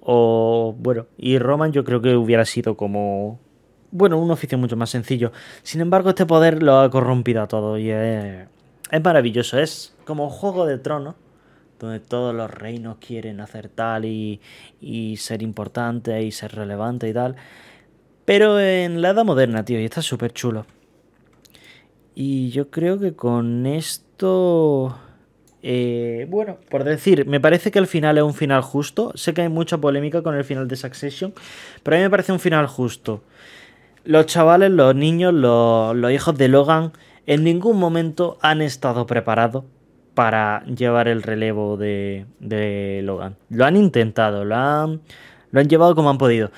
O 0.00 0.74
bueno, 0.78 1.06
y 1.18 1.38
Roman 1.38 1.72
yo 1.72 1.84
creo 1.84 2.00
que 2.00 2.16
hubiera 2.16 2.44
sido 2.44 2.76
como. 2.76 3.38
Bueno, 3.92 4.18
un 4.18 4.30
oficio 4.30 4.56
mucho 4.56 4.76
más 4.76 4.90
sencillo. 4.90 5.32
Sin 5.62 5.80
embargo, 5.80 6.10
este 6.10 6.26
poder 6.26 6.62
lo 6.62 6.78
ha 6.80 6.90
corrompido 6.90 7.42
a 7.42 7.48
todo 7.48 7.76
y 7.76 7.90
es 7.90 8.46
es 8.90 9.02
maravilloso, 9.04 9.58
es 9.58 9.94
como 10.04 10.28
Juego 10.30 10.66
de 10.66 10.78
Tronos, 10.78 11.14
donde 11.78 12.00
todos 12.00 12.34
los 12.34 12.50
reinos 12.50 12.96
quieren 12.98 13.40
hacer 13.40 13.68
tal 13.68 14.04
y, 14.04 14.40
y 14.80 15.16
ser 15.16 15.42
importante 15.42 16.20
y 16.22 16.32
ser 16.32 16.54
relevante 16.56 17.08
y 17.08 17.12
tal. 17.12 17.36
Pero 18.24 18.58
en 18.58 19.00
la 19.00 19.10
edad 19.10 19.24
moderna, 19.24 19.64
tío, 19.64 19.80
y 19.80 19.84
está 19.84 20.02
súper 20.02 20.32
chulo. 20.32 20.66
Y 22.14 22.50
yo 22.50 22.70
creo 22.70 22.98
que 22.98 23.14
con 23.14 23.66
esto... 23.66 24.98
Eh, 25.62 26.26
bueno, 26.28 26.58
por 26.68 26.84
decir, 26.84 27.26
me 27.26 27.40
parece 27.40 27.70
que 27.70 27.78
el 27.78 27.86
final 27.86 28.18
es 28.18 28.24
un 28.24 28.34
final 28.34 28.62
justo. 28.62 29.12
Sé 29.14 29.34
que 29.34 29.42
hay 29.42 29.48
mucha 29.48 29.78
polémica 29.78 30.22
con 30.22 30.34
el 30.34 30.44
final 30.44 30.68
de 30.68 30.76
Succession, 30.76 31.34
pero 31.82 31.96
a 31.96 31.98
mí 31.98 32.04
me 32.04 32.10
parece 32.10 32.32
un 32.32 32.40
final 32.40 32.66
justo. 32.66 33.22
Los 34.04 34.26
chavales, 34.26 34.70
los 34.70 34.94
niños, 34.94 35.34
los, 35.34 35.94
los 35.94 36.12
hijos 36.12 36.36
de 36.38 36.48
Logan 36.48 36.92
en 37.26 37.44
ningún 37.44 37.78
momento 37.78 38.38
han 38.40 38.62
estado 38.62 39.06
preparados 39.06 39.64
para 40.14 40.64
llevar 40.64 41.08
el 41.08 41.22
relevo 41.22 41.76
de, 41.76 42.26
Logan. 43.04 43.36
Lo 43.48 43.64
han 43.64 43.76
intentado, 43.76 44.44
lo 44.44 44.56
han, 44.56 45.00
lo 45.50 45.60
han 45.60 45.68
llevado 45.68 45.94
como 45.94 46.10
han 46.10 46.18
podido. 46.18 46.50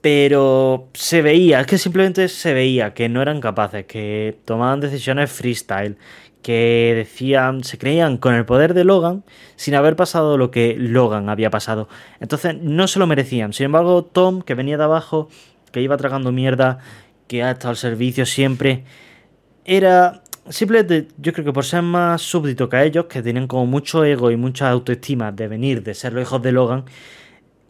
Pero 0.00 0.88
se 0.94 1.20
veía, 1.22 1.60
es 1.60 1.66
que 1.66 1.78
simplemente 1.78 2.28
se 2.28 2.54
veía 2.54 2.94
que 2.94 3.08
no 3.08 3.20
eran 3.20 3.40
capaces, 3.40 3.84
que 3.86 4.38
tomaban 4.44 4.80
decisiones 4.80 5.30
freestyle, 5.30 5.96
que 6.42 6.92
decían, 6.96 7.64
se 7.64 7.78
creían 7.78 8.16
con 8.16 8.34
el 8.34 8.44
poder 8.46 8.74
de 8.74 8.84
Logan 8.84 9.24
sin 9.56 9.74
haber 9.74 9.96
pasado 9.96 10.38
lo 10.38 10.50
que 10.50 10.74
Logan 10.78 11.28
había 11.28 11.50
pasado. 11.50 11.88
Entonces 12.20 12.56
no 12.60 12.88
se 12.88 12.98
lo 12.98 13.06
merecían. 13.06 13.52
Sin 13.52 13.66
embargo, 13.66 14.04
Tom, 14.04 14.42
que 14.42 14.54
venía 14.54 14.78
de 14.78 14.84
abajo, 14.84 15.28
que 15.72 15.82
iba 15.82 15.96
tragando 15.96 16.32
mierda, 16.32 16.78
que 17.26 17.42
ha 17.42 17.50
estado 17.50 17.70
al 17.70 17.76
servicio 17.76 18.26
siempre, 18.26 18.84
era 19.64 20.22
simplemente, 20.48 21.08
yo 21.18 21.32
creo 21.32 21.44
que 21.44 21.52
por 21.52 21.64
ser 21.64 21.82
más 21.82 22.22
súbdito 22.22 22.68
que 22.68 22.82
ellos, 22.82 23.06
que 23.06 23.22
tienen 23.22 23.46
como 23.46 23.66
mucho 23.66 24.04
ego 24.04 24.30
y 24.30 24.36
mucha 24.36 24.70
autoestima 24.70 25.32
de 25.32 25.48
venir, 25.48 25.82
de 25.82 25.94
ser 25.94 26.12
los 26.12 26.22
hijos 26.22 26.42
de 26.42 26.52
Logan, 26.52 26.84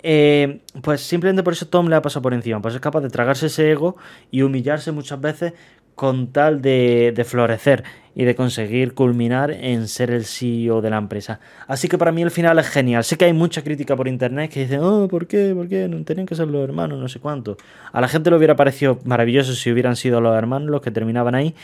eh, 0.02 0.60
pues 0.82 1.02
simplemente 1.02 1.42
por 1.42 1.52
eso 1.52 1.66
Tom 1.68 1.88
le 1.88 1.96
ha 1.96 2.02
pasado 2.02 2.22
por 2.22 2.32
encima, 2.32 2.62
pues 2.62 2.74
es 2.74 2.80
capaz 2.80 3.02
de 3.02 3.10
tragarse 3.10 3.46
ese 3.46 3.70
ego 3.70 3.96
y 4.30 4.42
humillarse 4.42 4.92
muchas 4.92 5.20
veces 5.20 5.52
con 5.94 6.32
tal 6.32 6.62
de, 6.62 7.12
de, 7.14 7.24
florecer 7.24 7.84
y 8.14 8.24
de 8.24 8.34
conseguir 8.34 8.94
culminar 8.94 9.50
en 9.50 9.86
ser 9.86 10.10
el 10.10 10.24
CEO 10.24 10.80
de 10.80 10.90
la 10.90 10.98
empresa. 10.98 11.40
Así 11.66 11.88
que 11.88 11.98
para 11.98 12.12
mí 12.12 12.22
el 12.22 12.30
final 12.30 12.58
es 12.58 12.68
genial. 12.68 13.04
Sé 13.04 13.16
que 13.16 13.26
hay 13.26 13.32
mucha 13.32 13.62
crítica 13.62 13.96
por 13.96 14.08
internet 14.08 14.50
que 14.50 14.60
dicen, 14.60 14.80
oh, 14.82 15.08
¿por 15.08 15.26
qué? 15.26 15.52
¿Por 15.54 15.68
qué? 15.68 15.88
No 15.88 16.02
tenían 16.04 16.26
que 16.26 16.34
ser 16.34 16.48
los 16.48 16.62
hermanos, 16.62 16.98
no 16.98 17.08
sé 17.08 17.20
cuánto. 17.20 17.56
A 17.92 18.00
la 18.00 18.08
gente 18.08 18.30
le 18.30 18.36
hubiera 18.36 18.56
parecido 18.56 18.98
maravilloso 19.04 19.54
si 19.54 19.70
hubieran 19.70 19.96
sido 19.96 20.20
los 20.20 20.36
hermanos 20.36 20.70
los 20.70 20.80
que 20.80 20.90
terminaban 20.90 21.34
ahí, 21.34 21.54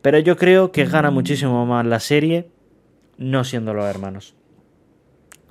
pero 0.00 0.18
yo 0.18 0.36
creo 0.36 0.72
que 0.72 0.84
gana 0.84 1.10
muchísimo 1.10 1.64
más 1.66 1.86
la 1.86 2.00
serie 2.00 2.48
no 3.18 3.44
siendo 3.44 3.74
los 3.74 3.84
hermanos. 3.86 4.34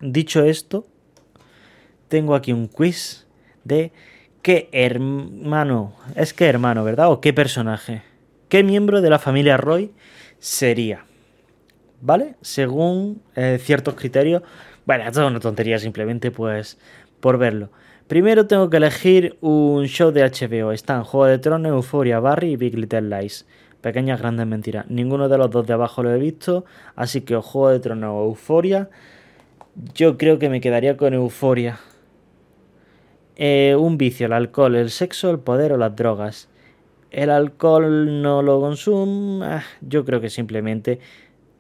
Dicho 0.02 0.44
esto, 0.44 0.88
tengo 2.08 2.36
aquí 2.36 2.52
un 2.52 2.68
quiz 2.68 3.28
de 3.64 3.92
qué 4.42 4.70
hermano, 4.72 5.94
es 6.16 6.34
que 6.34 6.46
hermano, 6.46 6.84
¿verdad? 6.84 7.12
O 7.12 7.22
qué 7.22 7.34
personaje. 7.34 8.02
¿Qué 8.52 8.66
miembro 8.66 9.00
de 9.00 9.10
la 9.10 9.18
familia 9.18 9.56
Roy 9.56 9.94
sería? 10.38 11.06
¿Vale? 12.02 12.36
Según 12.42 13.22
eh, 13.34 13.58
ciertos 13.62 13.94
criterios. 13.94 14.44
Bueno, 14.86 15.06
esto 15.06 15.22
es 15.24 15.32
una 15.32 15.40
tontería 15.40 15.80
simplemente 15.80 16.32
pues 16.32 16.78
por 17.22 17.38
verlo. 17.38 17.70
Primero 18.10 18.48
tengo 18.48 18.70
que 18.70 18.76
elegir 18.76 19.38
un 19.40 19.86
show 19.86 20.12
de 20.12 20.30
HBO. 20.30 20.74
Están 20.74 21.06
Juego 21.06 21.28
de 21.28 21.40
Tronos, 21.40 21.72
Euphoria, 21.72 22.20
Barry 22.20 22.52
y 22.52 22.56
Big 22.58 22.78
Little 22.78 23.04
Lies. 23.04 23.48
Pequeñas 23.80 24.20
grandes 24.20 24.46
mentiras. 24.46 24.86
Ninguno 24.90 25.30
de 25.30 25.38
los 25.38 25.50
dos 25.50 25.66
de 25.66 25.72
abajo 25.72 26.04
lo 26.04 26.14
he 26.14 26.20
visto. 26.20 26.66
Así 26.98 27.22
que 27.22 27.38
o 27.38 27.42
Juego 27.42 27.70
de 27.70 27.80
Tronos 27.80 28.12
o 28.12 28.26
Euforia. 28.26 28.90
Yo 29.96 30.18
creo 30.18 30.40
que 30.40 30.50
me 30.50 30.60
quedaría 30.60 30.98
con 30.98 31.14
Euforia. 31.14 31.80
Eh, 33.38 33.78
un 33.80 33.98
vicio, 33.98 34.26
el 34.26 34.34
alcohol, 34.34 34.76
el 34.76 34.90
sexo, 34.90 35.32
el 35.32 35.40
poder 35.40 35.72
o 35.72 35.78
las 35.78 35.96
drogas. 35.96 36.51
El 37.12 37.30
alcohol 37.30 38.22
no 38.22 38.42
lo 38.42 38.62
consumo. 38.62 39.44
ah, 39.44 39.64
yo 39.82 40.06
creo 40.06 40.22
que 40.22 40.30
simplemente 40.30 41.00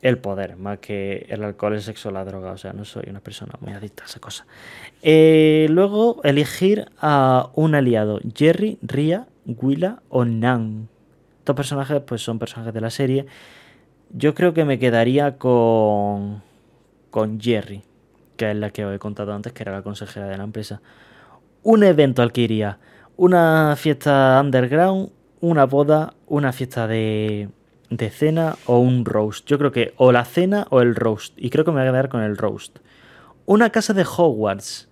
el 0.01 0.17
poder, 0.17 0.55
más 0.55 0.79
que 0.79 1.27
el 1.29 1.43
alcohol, 1.43 1.73
el 1.73 1.81
sexo 1.81 2.09
la 2.09 2.25
droga. 2.25 2.53
O 2.53 2.57
sea, 2.57 2.73
no 2.73 2.85
soy 2.85 3.03
una 3.09 3.19
persona 3.19 3.53
muy 3.59 3.73
adicta 3.73 4.03
a 4.03 4.05
esa 4.07 4.19
cosa. 4.19 4.45
Eh, 5.03 5.67
luego, 5.69 6.21
elegir 6.23 6.85
a 6.99 7.49
un 7.53 7.75
aliado: 7.75 8.19
Jerry, 8.33 8.79
Ria, 8.81 9.27
Willa 9.45 10.01
o 10.09 10.25
Nan. 10.25 10.87
Estos 11.39 11.55
personajes, 11.55 12.01
pues 12.05 12.21
son 12.21 12.39
personajes 12.39 12.73
de 12.73 12.81
la 12.81 12.89
serie. 12.89 13.25
Yo 14.09 14.33
creo 14.33 14.53
que 14.53 14.65
me 14.65 14.79
quedaría 14.79 15.37
con. 15.37 16.41
con 17.09 17.39
Jerry, 17.41 17.83
que 18.37 18.51
es 18.51 18.55
la 18.55 18.69
que 18.71 18.85
os 18.85 18.95
he 18.95 18.99
contado 18.99 19.33
antes, 19.33 19.51
que 19.53 19.63
era 19.63 19.73
la 19.73 19.81
consejera 19.81 20.27
de 20.27 20.37
la 20.37 20.45
empresa. 20.45 20.81
Un 21.61 21.83
evento 21.83 22.21
al 22.21 22.31
que 22.31 22.41
iría: 22.41 22.79
una 23.17 23.75
fiesta 23.77 24.39
underground, 24.43 25.11
una 25.41 25.65
boda, 25.65 26.13
una 26.27 26.53
fiesta 26.53 26.87
de, 26.87 27.49
de 27.89 28.09
cena 28.09 28.55
o 28.65 28.79
un 28.79 29.05
roast. 29.05 29.45
Yo 29.47 29.57
creo 29.57 29.71
que 29.71 29.93
o 29.97 30.11
la 30.11 30.23
cena 30.23 30.65
o 30.69 30.81
el 30.81 30.95
roast. 30.95 31.33
Y 31.37 31.49
creo 31.49 31.65
que 31.65 31.71
me 31.71 31.81
voy 31.81 31.87
a 31.87 31.91
quedar 31.91 32.09
con 32.09 32.21
el 32.21 32.37
roast. 32.37 32.79
Una 33.45 33.69
casa 33.69 33.93
de 33.93 34.03
Hogwarts. 34.03 34.89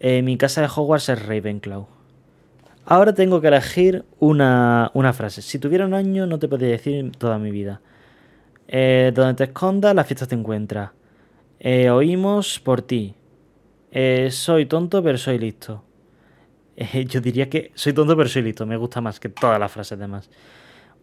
Eh, 0.00 0.22
mi 0.22 0.36
casa 0.36 0.62
de 0.62 0.68
Hogwarts 0.74 1.08
es 1.10 1.26
Ravenclaw. 1.26 1.86
Ahora 2.86 3.12
tengo 3.12 3.40
que 3.40 3.48
elegir 3.48 4.04
una, 4.20 4.90
una 4.94 5.12
frase. 5.12 5.42
Si 5.42 5.58
tuviera 5.58 5.84
un 5.84 5.94
año 5.94 6.26
no 6.26 6.38
te 6.38 6.48
podría 6.48 6.70
decir 6.70 7.12
toda 7.18 7.38
mi 7.38 7.50
vida. 7.50 7.80
Eh, 8.68 9.12
donde 9.14 9.34
te 9.34 9.44
escondas, 9.44 9.94
la 9.94 10.04
fiesta 10.04 10.26
te 10.26 10.36
encuentra. 10.36 10.92
Eh, 11.58 11.90
oímos 11.90 12.60
por 12.60 12.82
ti. 12.82 13.14
Soy 14.30 14.66
tonto 14.66 15.02
pero 15.02 15.16
soy 15.16 15.38
listo. 15.38 15.82
Eh, 16.76 17.06
yo 17.06 17.20
diría 17.20 17.48
que 17.48 17.72
soy 17.74 17.92
tonto 17.92 18.16
pero 18.16 18.28
soy 18.28 18.42
listo. 18.42 18.66
Me 18.66 18.76
gusta 18.76 19.00
más 19.00 19.18
que 19.18 19.28
todas 19.28 19.58
las 19.58 19.72
frases 19.72 19.98
demás. 19.98 20.30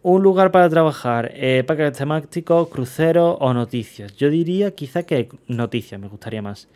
Un 0.04 0.22
lugar 0.22 0.50
para 0.50 0.68
trabajar, 0.68 1.32
eh, 1.34 1.64
paquetes 1.66 1.96
temáticos, 1.96 2.68
cruceros 2.68 3.38
o 3.40 3.54
noticias. 3.54 4.14
Yo 4.14 4.28
diría 4.28 4.72
quizá 4.72 5.04
que 5.04 5.30
noticias 5.46 5.98
me 5.98 6.08
gustaría 6.08 6.42
más. 6.42 6.68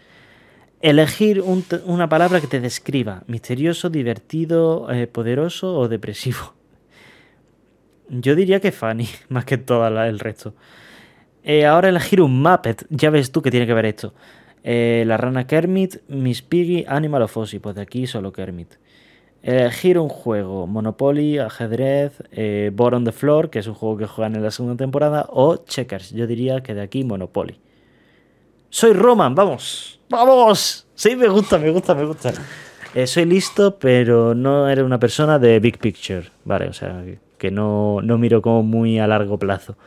Elegir 0.80 1.44
una 1.84 2.08
palabra 2.08 2.40
que 2.40 2.46
te 2.46 2.58
describa. 2.58 3.24
Misterioso, 3.26 3.90
divertido, 3.90 4.90
eh, 4.90 5.06
poderoso 5.06 5.78
o 5.78 5.88
depresivo. 5.88 6.54
Yo 8.08 8.34
diría 8.34 8.60
que 8.60 8.72
funny, 8.72 9.06
más 9.28 9.44
que 9.44 9.58
todo 9.58 9.86
el 9.86 10.18
resto. 10.18 10.54
Eh, 11.44 11.66
ahora 11.66 11.90
elegir 11.90 12.22
un 12.22 12.40
Muppet. 12.40 12.86
Ya 12.88 13.10
ves 13.10 13.30
tú 13.30 13.42
que 13.42 13.50
tiene 13.50 13.66
que 13.66 13.74
ver 13.74 13.84
esto. 13.84 14.14
La 14.64 15.18
rana 15.18 15.46
Kermit, 15.46 15.96
Miss 16.08 16.40
Piggy, 16.40 16.86
Animal 16.88 17.20
o 17.20 17.28
Fozzie. 17.28 17.60
Pues 17.60 17.76
de 17.76 17.82
aquí 17.82 18.06
solo 18.06 18.32
Kermit. 18.32 18.76
Elegir 19.48 19.98
un 19.98 20.10
juego. 20.10 20.66
Monopoly, 20.66 21.38
ajedrez, 21.38 22.22
eh, 22.32 22.70
Board 22.70 22.96
on 22.96 23.04
the 23.04 23.12
Floor, 23.12 23.48
que 23.48 23.60
es 23.60 23.66
un 23.66 23.72
juego 23.72 23.96
que 23.96 24.06
juegan 24.06 24.36
en 24.36 24.42
la 24.42 24.50
segunda 24.50 24.76
temporada, 24.76 25.24
o 25.30 25.56
Checkers. 25.56 26.10
Yo 26.10 26.26
diría 26.26 26.62
que 26.62 26.74
de 26.74 26.82
aquí 26.82 27.02
Monopoly. 27.02 27.58
Soy 28.68 28.92
Roman, 28.92 29.34
vamos. 29.34 30.00
¡Vamos! 30.10 30.86
Sí, 30.94 31.16
me 31.16 31.28
gusta, 31.28 31.56
me 31.56 31.70
gusta, 31.70 31.94
me 31.94 32.04
gusta. 32.04 32.34
Eh, 32.94 33.06
soy 33.06 33.24
listo, 33.24 33.78
pero 33.78 34.34
no 34.34 34.68
eres 34.68 34.84
una 34.84 34.98
persona 34.98 35.38
de 35.38 35.58
big 35.60 35.78
picture, 35.78 36.28
¿vale? 36.44 36.68
O 36.68 36.74
sea, 36.74 37.02
que 37.38 37.50
no, 37.50 38.02
no 38.02 38.18
miro 38.18 38.42
como 38.42 38.62
muy 38.62 38.98
a 38.98 39.06
largo 39.06 39.38
plazo. 39.38 39.78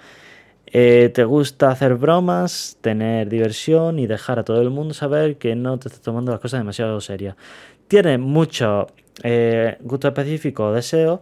Eh, 0.65 1.11
te 1.13 1.23
gusta 1.23 1.69
hacer 1.69 1.97
bromas, 1.97 2.79
tener 2.81 3.29
diversión 3.29 3.99
y 3.99 4.07
dejar 4.07 4.39
a 4.39 4.43
todo 4.43 4.59
el 4.59 4.71
mundo 4.71 4.95
saber 4.95 5.37
que 5.37 5.53
no 5.55 5.77
te 5.77 5.89
estás 5.89 6.01
tomando 6.01 6.31
las 6.31 6.41
cosas 6.41 6.61
demasiado 6.61 6.99
serias. 6.99 7.35
Tienes 7.87 8.17
muchos 8.17 8.87
eh, 9.23 9.77
gustos 9.81 10.09
específicos 10.09 10.71
o 10.71 10.73
deseos 10.73 11.19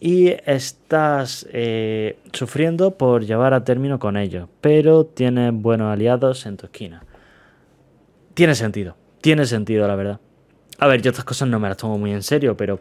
y 0.00 0.34
estás 0.46 1.46
eh, 1.52 2.18
sufriendo 2.32 2.98
por 2.98 3.24
llevar 3.24 3.54
a 3.54 3.62
término 3.62 3.98
con 4.00 4.16
ellos, 4.16 4.48
pero 4.60 5.06
tienes 5.06 5.52
buenos 5.52 5.92
aliados 5.92 6.44
en 6.46 6.56
tu 6.56 6.66
esquina. 6.66 7.04
Tiene 8.34 8.54
sentido, 8.54 8.96
tiene 9.20 9.46
sentido, 9.46 9.86
la 9.86 9.94
verdad. 9.94 10.20
A 10.78 10.88
ver, 10.88 11.02
yo 11.02 11.10
estas 11.10 11.24
cosas 11.24 11.48
no 11.48 11.60
me 11.60 11.68
las 11.68 11.76
tomo 11.76 11.98
muy 11.98 12.12
en 12.12 12.22
serio, 12.22 12.56
pero 12.56 12.80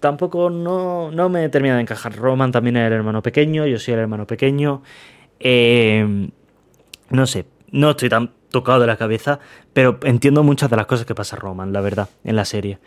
tampoco 0.00 0.50
no, 0.50 1.12
no 1.12 1.28
me 1.28 1.48
termina 1.50 1.76
de 1.76 1.82
encajar. 1.82 2.16
Roman 2.16 2.50
también 2.50 2.76
es 2.78 2.86
el 2.88 2.94
hermano 2.94 3.22
pequeño, 3.22 3.66
yo 3.66 3.78
soy 3.78 3.94
el 3.94 4.00
hermano 4.00 4.26
pequeño. 4.26 4.82
Eh, 5.38 6.30
no 7.10 7.26
sé, 7.26 7.46
no 7.70 7.90
estoy 7.90 8.08
tan 8.08 8.32
tocado 8.50 8.80
de 8.80 8.86
la 8.86 8.96
cabeza, 8.96 9.38
pero 9.72 9.98
entiendo 10.02 10.42
muchas 10.42 10.68
de 10.68 10.76
las 10.76 10.86
cosas 10.86 11.06
que 11.06 11.14
pasa 11.14 11.36
Roman, 11.36 11.72
la 11.72 11.80
verdad, 11.80 12.08
en 12.24 12.36
la 12.36 12.44
serie. 12.44 12.78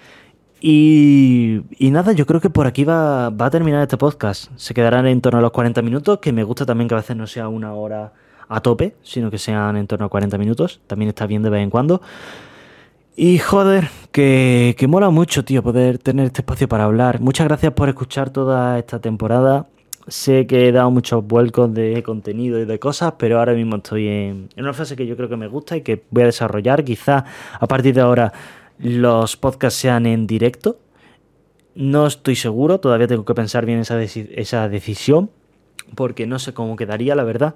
Y, 0.59 1.61
y 1.77 1.91
nada, 1.91 2.13
yo 2.13 2.25
creo 2.25 2.41
que 2.41 2.49
por 2.49 2.65
aquí 2.65 2.83
va, 2.83 3.29
va 3.29 3.45
a 3.45 3.49
terminar 3.49 3.81
este 3.81 3.97
podcast. 3.97 4.51
Se 4.55 4.73
quedarán 4.73 5.05
en 5.05 5.21
torno 5.21 5.39
a 5.39 5.41
los 5.41 5.51
40 5.51 5.81
minutos, 5.81 6.19
que 6.19 6.33
me 6.33 6.43
gusta 6.43 6.65
también 6.65 6.87
que 6.87 6.95
a 6.95 6.97
veces 6.97 7.15
no 7.15 7.27
sea 7.27 7.47
una 7.47 7.73
hora 7.73 8.13
a 8.49 8.61
tope, 8.61 8.95
sino 9.03 9.29
que 9.29 9.37
sean 9.37 9.77
en 9.77 9.87
torno 9.87 10.05
a 10.05 10.09
40 10.09 10.37
minutos. 10.37 10.81
También 10.87 11.09
está 11.09 11.27
bien 11.27 11.43
de 11.43 11.49
vez 11.49 11.61
en 11.61 11.69
cuando. 11.69 12.01
Y 13.15 13.39
joder, 13.39 13.89
que, 14.11 14.75
que 14.77 14.87
mola 14.87 15.09
mucho, 15.09 15.43
tío, 15.43 15.63
poder 15.63 15.97
tener 15.97 16.27
este 16.27 16.41
espacio 16.41 16.67
para 16.67 16.85
hablar. 16.85 17.19
Muchas 17.19 17.47
gracias 17.47 17.73
por 17.73 17.89
escuchar 17.89 18.29
toda 18.29 18.77
esta 18.77 18.99
temporada. 18.99 19.67
Sé 20.07 20.47
que 20.47 20.67
he 20.67 20.71
dado 20.71 20.89
muchos 20.89 21.25
vuelcos 21.25 21.73
de 21.73 22.01
contenido 22.03 22.59
y 22.59 22.65
de 22.65 22.79
cosas, 22.79 23.13
pero 23.17 23.39
ahora 23.39 23.53
mismo 23.53 23.77
estoy 23.77 24.07
en, 24.07 24.49
en 24.55 24.63
una 24.63 24.73
fase 24.73 24.95
que 24.95 25.05
yo 25.05 25.17
creo 25.17 25.27
que 25.27 25.35
me 25.35 25.47
gusta 25.47 25.75
y 25.75 25.81
que 25.81 26.03
voy 26.11 26.23
a 26.23 26.25
desarrollar. 26.27 26.83
Quizá 26.83 27.25
a 27.59 27.67
partir 27.67 27.93
de 27.93 28.01
ahora 28.01 28.31
los 28.79 29.37
podcasts 29.37 29.79
sean 29.79 30.05
en 30.05 30.27
directo. 30.27 30.79
No 31.75 32.07
estoy 32.07 32.35
seguro, 32.35 32.79
todavía 32.79 33.07
tengo 33.07 33.25
que 33.25 33.33
pensar 33.33 33.65
bien 33.65 33.79
esa, 33.79 34.01
esa 34.01 34.67
decisión, 34.69 35.29
porque 35.95 36.25
no 36.25 36.39
sé 36.39 36.53
cómo 36.53 36.75
quedaría, 36.75 37.15
la 37.15 37.23
verdad. 37.23 37.55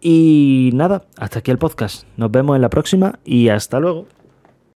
Y 0.00 0.70
nada, 0.74 1.04
hasta 1.16 1.38
aquí 1.38 1.50
el 1.50 1.58
podcast. 1.58 2.06
Nos 2.16 2.30
vemos 2.30 2.56
en 2.56 2.62
la 2.62 2.70
próxima 2.70 3.18
y 3.24 3.48
hasta 3.48 3.80
luego. 3.80 4.06